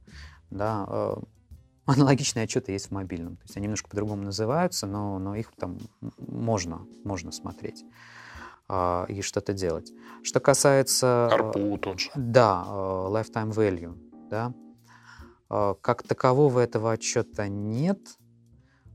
да, 0.50 0.86
э, 0.90 1.16
аналогичные 1.86 2.44
отчеты 2.44 2.74
есть 2.74 2.88
в 2.88 2.92
мобильном, 2.92 3.38
то 3.38 3.44
есть 3.44 3.56
они 3.56 3.64
немножко 3.64 3.88
по-другому 3.88 4.24
называются, 4.24 4.86
но, 4.86 5.18
но 5.18 5.36
их 5.36 5.54
там 5.58 5.78
можно, 6.18 6.86
можно 7.06 7.32
смотреть 7.32 7.86
э, 8.68 9.06
и 9.08 9.22
что-то 9.22 9.54
делать. 9.54 9.94
Что 10.24 10.42
касается... 10.42 11.30
ARPU 11.32 11.78
тот 11.78 12.02
же. 12.02 12.10
Да, 12.16 12.66
lifetime 12.68 13.52
value, 13.54 13.98
да. 14.30 14.54
А, 15.50 15.76
как 15.76 16.04
такового 16.04 16.60
этого 16.60 16.92
отчета 16.92 17.48
нет, 17.48 18.00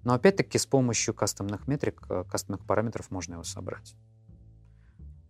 но 0.04 0.14
опять-таки 0.14 0.58
с 0.58 0.66
помощью 0.66 1.14
кастомных 1.14 1.68
метрик, 1.68 2.02
э, 2.08 2.24
кастомных 2.28 2.66
параметров 2.66 3.10
можно 3.10 3.34
его 3.34 3.44
собрать. 3.44 3.94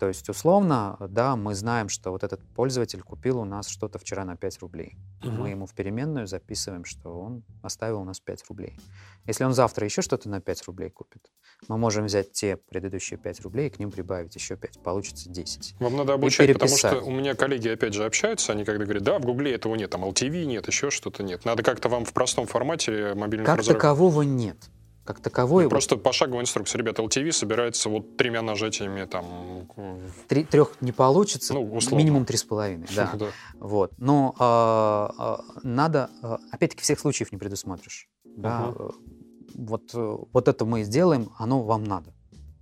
То 0.02 0.08
есть, 0.08 0.28
условно, 0.28 0.96
да, 0.98 1.36
мы 1.36 1.54
знаем, 1.54 1.88
что 1.88 2.10
вот 2.10 2.24
этот 2.24 2.40
пользователь 2.56 3.02
купил 3.02 3.38
у 3.38 3.44
нас 3.44 3.68
что-то 3.68 4.00
вчера 4.00 4.24
на 4.24 4.36
5 4.36 4.58
рублей. 4.58 4.96
Угу. 5.22 5.30
Мы 5.30 5.50
ему 5.50 5.66
в 5.66 5.74
переменную 5.74 6.26
записываем, 6.26 6.84
что 6.84 7.20
он 7.20 7.44
оставил 7.62 8.00
у 8.00 8.04
нас 8.04 8.18
5 8.18 8.44
рублей. 8.48 8.80
Если 9.26 9.44
он 9.44 9.52
завтра 9.52 9.84
еще 9.84 10.02
что-то 10.02 10.28
на 10.28 10.40
5 10.40 10.66
рублей 10.66 10.90
купит, 10.90 11.30
мы 11.68 11.78
можем 11.78 12.06
взять 12.06 12.32
те 12.32 12.56
предыдущие 12.56 13.16
5 13.16 13.42
рублей 13.42 13.68
и 13.68 13.70
к 13.70 13.78
ним 13.78 13.92
прибавить 13.92 14.34
еще 14.34 14.56
5. 14.56 14.80
Получится 14.82 15.30
10. 15.30 15.76
Вам 15.78 15.96
надо 15.96 16.14
обучать, 16.14 16.52
потому 16.52 16.76
что 16.76 17.00
у 17.00 17.12
меня 17.12 17.36
коллеги, 17.36 17.68
опять 17.68 17.94
же, 17.94 18.04
общаются, 18.04 18.50
они 18.50 18.64
когда 18.64 18.84
говорят, 18.84 19.04
да, 19.04 19.20
в 19.20 19.22
Гугле 19.22 19.54
этого 19.54 19.76
нет, 19.76 19.90
там 19.90 20.04
LTV 20.04 20.46
нет, 20.46 20.66
еще 20.66 20.90
что-то 20.90 21.22
нет. 21.22 21.44
Надо 21.44 21.62
как-то 21.62 21.88
вам 21.88 22.04
в 22.04 22.12
простом 22.12 22.48
формате 22.48 23.14
мобильных 23.14 23.46
Как 23.46 23.58
разрыв... 23.58 23.76
такового 23.76 24.22
нет 24.22 24.56
как 25.04 25.20
таковой. 25.20 25.64
Ну, 25.64 25.70
просто 25.70 25.96
вот, 25.96 26.04
пошаговая 26.04 26.42
инструкция. 26.42 26.78
Ребята, 26.78 27.02
LTV 27.02 27.32
собирается 27.32 27.88
вот 27.88 28.16
тремя 28.16 28.42
нажатиями 28.42 29.04
там... 29.04 29.68
Три, 30.28 30.44
трех 30.44 30.76
не 30.80 30.92
получится, 30.92 31.54
ну, 31.54 31.80
минимум 31.92 32.24
три 32.24 32.36
с 32.36 32.44
половиной, 32.44 32.86
да. 32.96 33.10
да. 33.14 33.26
Вот. 33.58 33.92
Но 33.98 34.34
а, 34.38 35.12
а, 35.18 35.40
надо, 35.62 36.10
а, 36.22 36.38
опять-таки, 36.50 36.82
всех 36.82 37.00
случаев 37.00 37.32
не 37.32 37.38
предусмотришь. 37.38 38.08
Да. 38.24 38.72
Uh-huh. 38.74 38.94
Вот, 39.54 39.90
вот 39.92 40.48
это 40.48 40.64
мы 40.64 40.82
сделаем, 40.84 41.30
оно 41.36 41.62
вам 41.62 41.84
надо. 41.84 42.14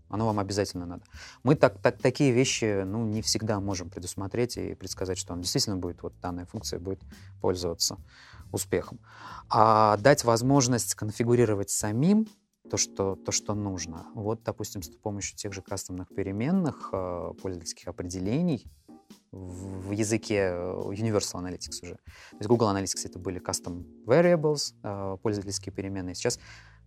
Оно 0.08 0.26
вам 0.26 0.40
обязательно 0.40 0.86
надо. 0.86 1.04
Мы 1.44 1.54
так, 1.54 1.78
так, 1.80 1.98
такие 1.98 2.32
вещи 2.32 2.82
ну, 2.82 3.04
не 3.04 3.22
всегда 3.22 3.60
можем 3.60 3.90
предусмотреть 3.90 4.56
и 4.56 4.74
предсказать, 4.74 5.18
что 5.18 5.34
он 5.34 5.40
действительно 5.42 5.76
будет, 5.76 6.02
вот 6.02 6.14
данная 6.20 6.46
функция 6.46 6.80
будет 6.80 7.00
пользоваться 7.40 7.96
успехом. 8.52 9.00
А 9.48 9.96
дать 9.96 10.24
возможность 10.24 10.94
конфигурировать 10.94 11.70
самим 11.70 12.26
то, 12.70 12.76
что, 12.76 13.16
то, 13.16 13.32
что 13.32 13.54
нужно. 13.54 14.06
Вот, 14.14 14.42
допустим, 14.44 14.82
с 14.82 14.88
помощью 14.88 15.36
тех 15.36 15.52
же 15.52 15.62
кастомных 15.62 16.08
переменных, 16.14 16.90
э, 16.92 17.32
пользовательских 17.42 17.88
определений 17.88 18.70
в, 19.32 19.90
языке 19.90 20.50
э, 20.52 20.72
Universal 20.92 21.42
Analytics 21.42 21.82
уже. 21.82 21.94
То 21.94 22.36
есть 22.38 22.48
Google 22.48 22.70
Analytics 22.70 23.06
это 23.06 23.18
были 23.18 23.40
custom 23.40 23.84
variables, 24.06 24.74
э, 24.82 25.16
пользовательские 25.22 25.72
переменные. 25.72 26.14
Сейчас 26.14 26.38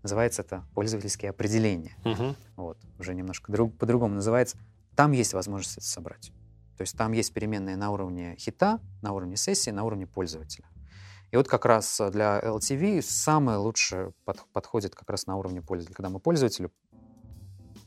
называется 0.03 0.41
это 0.41 0.65
пользовательские 0.73 1.29
определения. 1.31 1.95
Uh-huh. 2.03 2.35
Вот, 2.55 2.77
уже 2.99 3.13
немножко 3.13 3.51
друг, 3.51 3.77
по-другому 3.77 4.15
называется. 4.15 4.57
Там 4.95 5.11
есть 5.11 5.33
возможность 5.33 5.77
это 5.77 5.87
собрать. 5.87 6.31
То 6.77 6.81
есть 6.81 6.97
там 6.97 7.11
есть 7.11 7.33
переменные 7.33 7.75
на 7.75 7.91
уровне 7.91 8.35
хита, 8.37 8.79
на 9.01 9.13
уровне 9.13 9.37
сессии, 9.37 9.69
на 9.69 9.83
уровне 9.83 10.07
пользователя. 10.07 10.65
И 11.33 11.35
вот 11.35 11.47
как 11.47 11.65
раз 11.65 11.99
э, 11.99 12.11
для 12.11 12.39
LTV 12.39 13.01
самое 13.01 13.57
лучшее 13.57 14.13
под, 14.23 14.45
подходит 14.53 14.93
как 14.93 15.09
раз 15.09 15.25
на 15.25 15.35
уровне 15.35 15.63
пользователя, 15.63 15.95
когда 15.95 16.09
мы 16.09 16.19
пользователю 16.19 16.71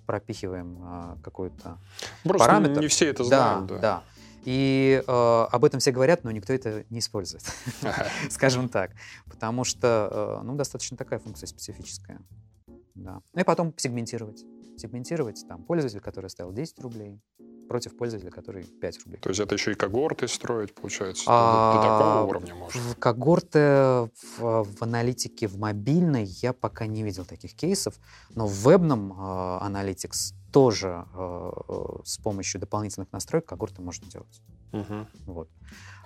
пропихиваем 0.05 0.79
а, 0.83 1.19
какой-то 1.23 1.79
Просто 2.25 2.45
параметр. 2.45 2.81
не 2.81 2.89
все 2.89 3.07
это 3.07 3.23
знают. 3.23 3.67
Да, 3.67 3.75
да. 3.75 3.81
да. 3.81 4.03
И 4.45 5.01
э, 5.07 5.47
об 5.53 5.65
этом 5.65 5.79
все 5.79 5.93
говорят, 5.93 6.25
но 6.25 6.33
никто 6.33 6.53
это 6.53 6.85
не 6.91 6.99
использует, 6.99 7.45
скажем 8.31 8.69
так. 8.69 8.91
Потому 9.31 9.63
что, 9.63 10.41
э, 10.41 10.45
ну, 10.45 10.57
достаточно 10.57 10.97
такая 10.97 11.21
функция 11.21 11.47
специфическая. 11.47 12.19
Да. 12.97 13.21
Ну 13.33 13.41
и 13.41 13.45
потом 13.45 13.73
сегментировать. 13.77 14.45
Сегментировать 14.77 15.45
там 15.49 15.63
пользователь, 15.63 16.01
который 16.01 16.27
оставил 16.27 16.53
10 16.53 16.79
рублей, 16.81 17.21
против 17.67 17.97
пользователя, 17.97 18.31
который 18.31 18.65
5 18.65 19.05
рублей. 19.05 19.21
То 19.21 19.29
есть 19.29 19.41
это 19.41 19.55
еще 19.55 19.73
и 19.73 19.75
когорты 19.75 20.29
строить, 20.29 20.75
получается? 20.75 21.25
А, 21.27 21.75
до, 21.75 21.81
до 21.81 21.83
такого 21.83 22.29
уровня 22.29 22.55
можно? 22.55 22.81
Когорты 22.99 23.59
в, 24.39 24.65
в 24.65 24.83
аналитике 24.83 25.47
в 25.49 25.59
мобильной 25.59 26.25
я 26.25 26.53
пока 26.53 26.87
не 26.87 27.03
видел 27.03 27.25
таких 27.25 27.55
кейсов, 27.55 27.95
но 28.35 28.47
в 28.47 28.53
вебном 28.53 29.13
э, 29.13 29.17
Analytics 29.17 30.35
тоже 30.57 31.05
э, 31.13 31.51
с 32.05 32.17
помощью 32.17 32.59
дополнительных 32.63 33.13
настроек 33.13 33.45
когорты 33.45 33.83
можно 33.83 34.11
делать. 34.11 34.41
Угу. 34.73 35.07
Вот. 35.27 35.51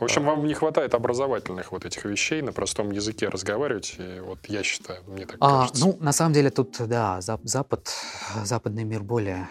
В 0.01 0.03
общем, 0.03 0.25
вам 0.25 0.45
не 0.45 0.55
хватает 0.55 0.95
образовательных 0.95 1.71
вот 1.71 1.85
этих 1.85 2.05
вещей, 2.05 2.43
на 2.43 2.53
простом 2.53 2.91
языке 2.91 3.29
разговаривать, 3.29 3.95
и 3.99 4.19
вот 4.19 4.39
я 4.49 4.65
считаю, 4.65 5.05
мне 5.07 5.25
так 5.25 5.37
а, 5.39 5.61
кажется. 5.61 5.87
Ну, 5.87 5.97
на 6.01 6.13
самом 6.13 6.33
деле 6.33 6.51
тут, 6.51 6.77
да, 6.89 7.21
Запад, 7.21 7.95
западный 8.43 8.83
мир 8.83 9.05
более, 9.05 9.47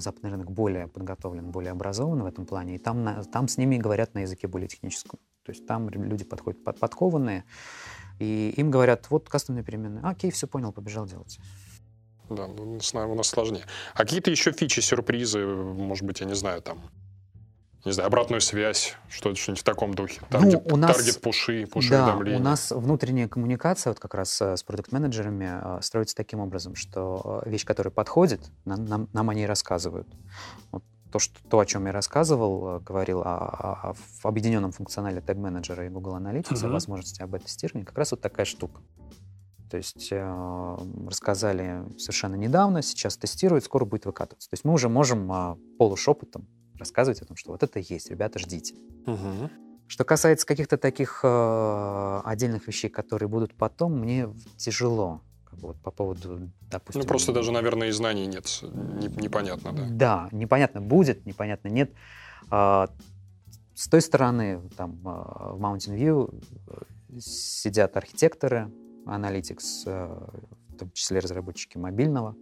западный 0.00 0.30
рынок 0.30 0.50
более 0.50 0.88
подготовлен, 0.88 1.52
более 1.52 1.70
образован 1.70 2.20
в 2.24 2.26
этом 2.26 2.44
плане, 2.44 2.74
и 2.74 2.78
там, 2.78 3.22
там 3.32 3.46
с 3.46 3.56
ними 3.56 3.76
говорят 3.76 4.14
на 4.14 4.22
языке 4.22 4.48
более 4.48 4.66
техническом. 4.66 5.20
То 5.44 5.52
есть 5.52 5.64
там 5.68 5.88
люди 5.88 6.24
подходят 6.24 6.64
под, 6.64 6.80
подкованные, 6.80 7.44
и 8.18 8.52
им 8.56 8.72
говорят, 8.72 9.10
вот 9.10 9.28
кастомные 9.28 9.62
переменные. 9.62 10.02
Окей, 10.02 10.32
все 10.32 10.48
понял, 10.48 10.72
побежал 10.72 11.06
делать. 11.06 11.38
Да, 12.30 12.46
ну, 12.46 12.78
у 12.94 13.14
нас 13.14 13.28
сложнее. 13.28 13.64
А 13.94 13.98
какие-то 13.98 14.30
еще 14.30 14.52
фичи, 14.52 14.80
сюрпризы, 14.80 15.44
может 15.44 16.04
быть, 16.04 16.20
я 16.20 16.26
не 16.26 16.34
знаю, 16.34 16.62
там, 16.62 16.80
не 17.84 17.90
знаю, 17.92 18.06
обратную 18.06 18.40
связь, 18.40 18.94
что-то 19.08 19.34
что-нибудь 19.36 19.60
в 19.60 19.64
таком 19.64 19.94
духе. 19.94 20.20
Таргет, 20.28 20.64
ну, 20.64 20.74
у 20.74 20.76
нас, 20.76 20.96
таргет 20.96 21.20
пуши, 21.20 21.66
пуши 21.66 21.90
да, 21.90 22.16
у 22.16 22.38
нас 22.38 22.70
внутренняя 22.70 23.26
коммуникация, 23.26 23.90
вот 23.90 23.98
как 23.98 24.14
раз 24.14 24.40
э, 24.40 24.56
с 24.56 24.62
продукт-менеджерами, 24.62 25.78
э, 25.78 25.82
строится 25.82 26.14
таким 26.14 26.38
образом, 26.38 26.76
что 26.76 27.42
э, 27.44 27.50
вещь, 27.50 27.64
которая 27.64 27.90
подходит, 27.90 28.40
нам, 28.64 28.84
нам, 28.84 29.08
нам 29.12 29.30
о 29.30 29.34
ней 29.34 29.46
рассказывают. 29.46 30.06
Вот 30.70 30.84
то, 31.10 31.18
что, 31.18 31.40
то, 31.48 31.58
о 31.58 31.66
чем 31.66 31.86
я 31.86 31.92
рассказывал, 31.92 32.78
говорил 32.78 33.22
о, 33.22 33.24
о, 33.24 33.90
о 34.22 34.28
объединенном 34.28 34.70
функционале 34.70 35.20
Manager 35.20 35.84
и 35.84 35.88
Google 35.88 36.16
Analytics, 36.16 36.52
uh-huh. 36.52 36.66
о 36.66 36.68
возможности 36.68 37.22
об 37.22 37.36
тестировании, 37.36 37.84
как 37.84 37.98
раз 37.98 38.12
вот 38.12 38.20
такая 38.20 38.46
штука. 38.46 38.80
То 39.70 39.76
есть 39.76 40.08
э, 40.10 40.76
рассказали 41.06 41.84
совершенно 41.96 42.34
недавно, 42.34 42.82
сейчас 42.82 43.16
тестируют, 43.16 43.64
скоро 43.64 43.84
будет 43.84 44.04
выкатываться. 44.04 44.50
То 44.50 44.54
есть 44.54 44.64
мы 44.64 44.72
уже 44.72 44.88
можем 44.88 45.30
э, 45.30 45.56
полушепотом 45.78 46.48
рассказывать 46.76 47.22
о 47.22 47.26
том, 47.26 47.36
что 47.36 47.52
вот 47.52 47.62
это 47.62 47.78
есть, 47.78 48.10
ребята, 48.10 48.40
ждите. 48.40 48.74
Угу. 49.06 49.50
Что 49.86 50.04
касается 50.04 50.44
каких-то 50.46 50.76
таких 50.76 51.20
э, 51.22 52.20
отдельных 52.24 52.66
вещей, 52.66 52.88
которые 52.88 53.28
будут 53.28 53.54
потом, 53.54 53.98
мне 54.00 54.28
тяжело. 54.56 55.20
Вот 55.52 55.80
по 55.80 55.90
поводу, 55.90 56.50
допустим... 56.70 57.02
Ну, 57.02 57.06
просто 57.06 57.32
даже, 57.32 57.52
наверное, 57.52 57.88
и 57.88 57.90
знаний 57.92 58.26
нет. 58.26 58.46
Не, 58.62 59.08
непонятно, 59.08 59.72
да? 59.72 59.86
Да, 59.90 60.28
непонятно 60.32 60.80
будет, 60.80 61.26
непонятно 61.26 61.68
нет. 61.68 61.92
Э, 62.50 62.86
с 63.74 63.88
той 63.88 64.00
стороны, 64.00 64.60
там, 64.76 64.98
э, 65.04 65.52
в 65.54 65.60
Mountain 65.60 65.96
View 65.96 66.42
э, 66.66 67.20
сидят 67.20 67.96
архитекторы 67.96 68.70
Analytics, 69.10 69.82
э, 69.86 70.06
в 70.68 70.76
том 70.78 70.90
числе 70.92 71.18
разработчики 71.18 71.76
мобильного 71.76 72.36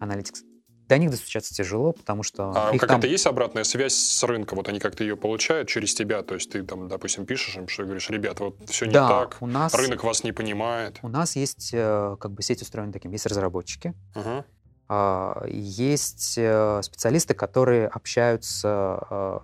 Analytics. 0.00 0.44
До 0.88 0.96
них 0.96 1.10
достучаться 1.10 1.54
тяжело, 1.54 1.92
потому 1.92 2.22
что... 2.22 2.50
А 2.50 2.72
какая-то 2.72 3.02
там... 3.02 3.10
есть 3.10 3.26
обратная 3.26 3.64
связь 3.64 3.92
с 3.92 4.22
рынка? 4.22 4.54
Вот 4.54 4.70
они 4.70 4.80
как-то 4.80 5.04
ее 5.04 5.18
получают 5.18 5.68
через 5.68 5.94
тебя? 5.94 6.22
То 6.22 6.34
есть 6.34 6.50
ты 6.50 6.62
там, 6.62 6.88
допустим, 6.88 7.26
пишешь 7.26 7.56
им, 7.56 7.68
что 7.68 7.84
говоришь, 7.84 8.08
ребята, 8.08 8.44
вот 8.44 8.56
все 8.70 8.86
не 8.86 8.92
да, 8.92 9.06
так, 9.06 9.36
у 9.40 9.46
нас... 9.46 9.74
рынок 9.74 10.02
вас 10.02 10.24
не 10.24 10.32
понимает. 10.32 10.98
У 11.02 11.08
нас 11.08 11.36
есть, 11.36 11.70
э, 11.74 12.16
как 12.18 12.32
бы 12.32 12.42
сеть 12.42 12.62
устроена 12.62 12.90
таким, 12.90 13.12
есть 13.12 13.26
разработчики, 13.26 13.94
uh-huh. 14.14 15.50
есть 15.50 16.38
э, 16.38 16.80
специалисты, 16.82 17.34
которые 17.34 17.86
общаются 17.86 19.42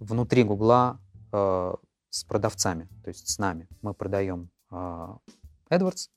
внутри 0.00 0.44
Гугла 0.44 0.98
с 1.30 2.24
продавцами, 2.26 2.88
то 3.04 3.08
есть 3.08 3.28
с 3.28 3.38
нами. 3.38 3.68
Мы 3.82 3.92
продаем 3.92 4.50
AdWords, 5.70 6.08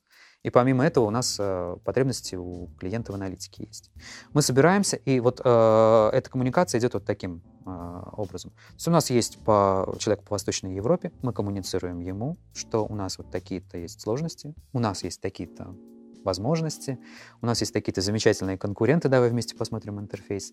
и 0.42 0.48
помимо 0.48 0.86
этого 0.86 1.04
у 1.04 1.10
нас 1.10 1.36
э, 1.38 1.76
потребности 1.84 2.34
у 2.34 2.68
клиента 2.78 3.12
в 3.12 3.14
аналитике 3.14 3.64
есть. 3.66 3.90
Мы 4.32 4.40
собираемся, 4.40 4.96
и 4.96 5.20
вот 5.20 5.40
э, 5.44 6.10
эта 6.12 6.30
коммуникация 6.30 6.78
идет 6.78 6.94
вот 6.94 7.04
таким 7.04 7.42
э, 7.66 8.02
образом. 8.12 8.52
То 8.52 8.74
есть 8.74 8.88
у 8.88 8.90
нас 8.90 9.10
есть 9.10 9.38
по, 9.44 9.94
человек 9.98 10.24
по 10.24 10.34
Восточной 10.34 10.74
Европе, 10.74 11.12
мы 11.22 11.34
коммуницируем 11.34 12.00
ему, 12.00 12.38
что 12.54 12.86
у 12.86 12.94
нас 12.94 13.18
вот 13.18 13.30
такие-то 13.30 13.76
есть 13.76 14.00
сложности, 14.00 14.54
у 14.72 14.78
нас 14.78 15.04
есть 15.04 15.20
такие-то 15.20 15.76
возможности. 16.24 16.98
У 17.42 17.46
нас 17.46 17.60
есть 17.60 17.72
какие-то 17.72 18.00
замечательные 18.00 18.58
конкуренты, 18.58 19.08
давай 19.08 19.30
вместе 19.30 19.56
посмотрим 19.56 20.00
интерфейс, 20.00 20.52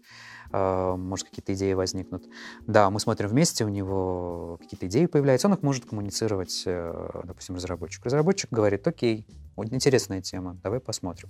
э, 0.52 0.96
может, 0.98 1.30
какие-то 1.30 1.54
идеи 1.54 1.74
возникнут. 1.74 2.26
Да, 2.66 2.90
мы 2.90 3.00
смотрим 3.00 3.30
вместе, 3.30 3.66
у 3.66 3.70
него 3.70 4.58
какие-то 4.62 4.88
идеи 4.88 5.06
появляются, 5.06 5.48
он 5.48 5.54
их 5.54 5.64
может 5.64 5.86
коммуницировать, 5.86 6.64
э, 6.66 7.22
допустим, 7.24 7.56
разработчик. 7.56 8.06
Разработчик 8.06 8.52
говорит, 8.52 8.88
окей, 8.88 9.28
вот 9.56 9.72
интересная 9.72 10.22
тема, 10.22 10.58
давай 10.64 10.80
посмотрим. 10.80 11.30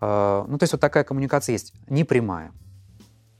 Э, 0.00 0.44
ну, 0.48 0.58
то 0.58 0.64
есть 0.64 0.72
вот 0.72 0.80
такая 0.80 1.04
коммуникация 1.04 1.54
есть, 1.54 1.74
не 1.88 2.04
прямая. 2.04 2.52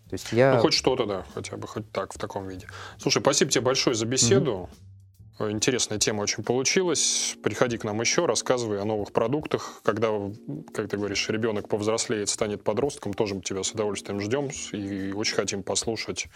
То 0.08 0.14
есть 0.14 0.32
я... 0.32 0.54
Ну, 0.54 0.60
хоть 0.60 0.74
что-то, 0.74 1.04
да, 1.04 1.24
хотя 1.34 1.56
бы 1.56 1.66
хоть 1.66 1.90
так, 1.90 2.12
в 2.12 2.18
таком 2.18 2.46
виде. 2.46 2.68
Слушай, 2.98 3.20
спасибо 3.20 3.50
тебе 3.50 3.62
большое 3.62 3.96
за 3.96 4.06
беседу. 4.06 4.68
Mm-hmm. 4.70 4.95
Интересная 5.38 5.98
тема 5.98 6.22
очень 6.22 6.42
получилась. 6.42 7.36
Приходи 7.42 7.76
к 7.76 7.84
нам 7.84 8.00
еще, 8.00 8.24
рассказывай 8.24 8.80
о 8.80 8.84
новых 8.84 9.12
продуктах. 9.12 9.80
Когда, 9.84 10.08
как 10.72 10.88
ты 10.88 10.96
говоришь, 10.96 11.28
ребенок 11.28 11.68
повзрослеет, 11.68 12.30
станет 12.30 12.64
подростком, 12.64 13.12
тоже 13.12 13.38
тебя 13.40 13.62
с 13.62 13.72
удовольствием 13.72 14.20
ждем 14.20 14.48
и 14.72 15.12
очень 15.12 15.34
хотим 15.34 15.62
послушать. 15.62 16.28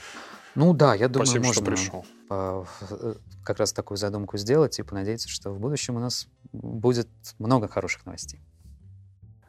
Ну 0.55 0.75
да, 0.75 0.95
я 0.95 1.09
думаю, 1.09 1.27
Спасибо, 1.27 1.47
можно 1.47 1.77
что 1.77 2.05
пришел. 2.29 2.67
как 3.43 3.59
раз 3.59 3.73
такую 3.73 3.97
задумку 3.97 4.37
сделать 4.37 4.79
и 4.79 4.83
понадеяться, 4.83 5.29
что 5.29 5.51
в 5.51 5.59
будущем 5.59 5.97
у 5.97 6.01
нас 6.01 6.29
будет 6.53 7.09
много 7.39 7.69
хороших 7.69 8.05
новостей. 8.05 8.41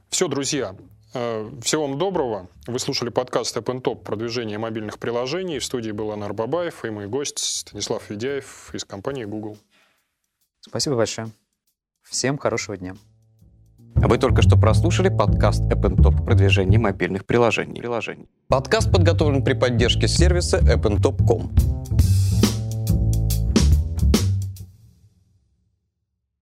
Все, 0.09 0.27
друзья, 0.27 0.75
Э, 0.75 1.00
всего 1.11 1.87
вам 1.87 1.97
доброго. 1.97 2.47
Вы 2.67 2.79
слушали 2.79 3.09
подкаст 3.09 3.55
App 3.57 3.81
Top 3.81 4.03
продвижение 4.03 4.57
мобильных 4.57 4.97
приложений. 4.97 5.59
В 5.59 5.65
студии 5.65 5.91
был 5.91 6.11
Анар 6.11 6.33
Бабаев 6.33 6.85
и 6.85 6.89
мой 6.89 7.07
гость 7.07 7.39
Станислав 7.39 8.09
Ведяев 8.09 8.73
из 8.73 8.85
компании 8.85 9.25
Google. 9.25 9.57
Спасибо 10.61 10.95
большое. 10.95 11.31
Всем 12.03 12.37
хорошего 12.37 12.77
дня. 12.77 12.95
Вы 13.95 14.17
только 14.17 14.41
что 14.41 14.57
прослушали 14.57 15.09
подкаст 15.09 15.61
App 15.63 15.81
Top 15.97 16.25
продвижение 16.25 16.79
мобильных 16.79 17.25
приложений. 17.25 17.81
приложений. 17.81 18.29
Подкаст 18.47 18.91
подготовлен 18.91 19.43
при 19.43 19.53
поддержке 19.53 20.07
сервиса 20.07 20.59
appntop.com. 20.59 21.51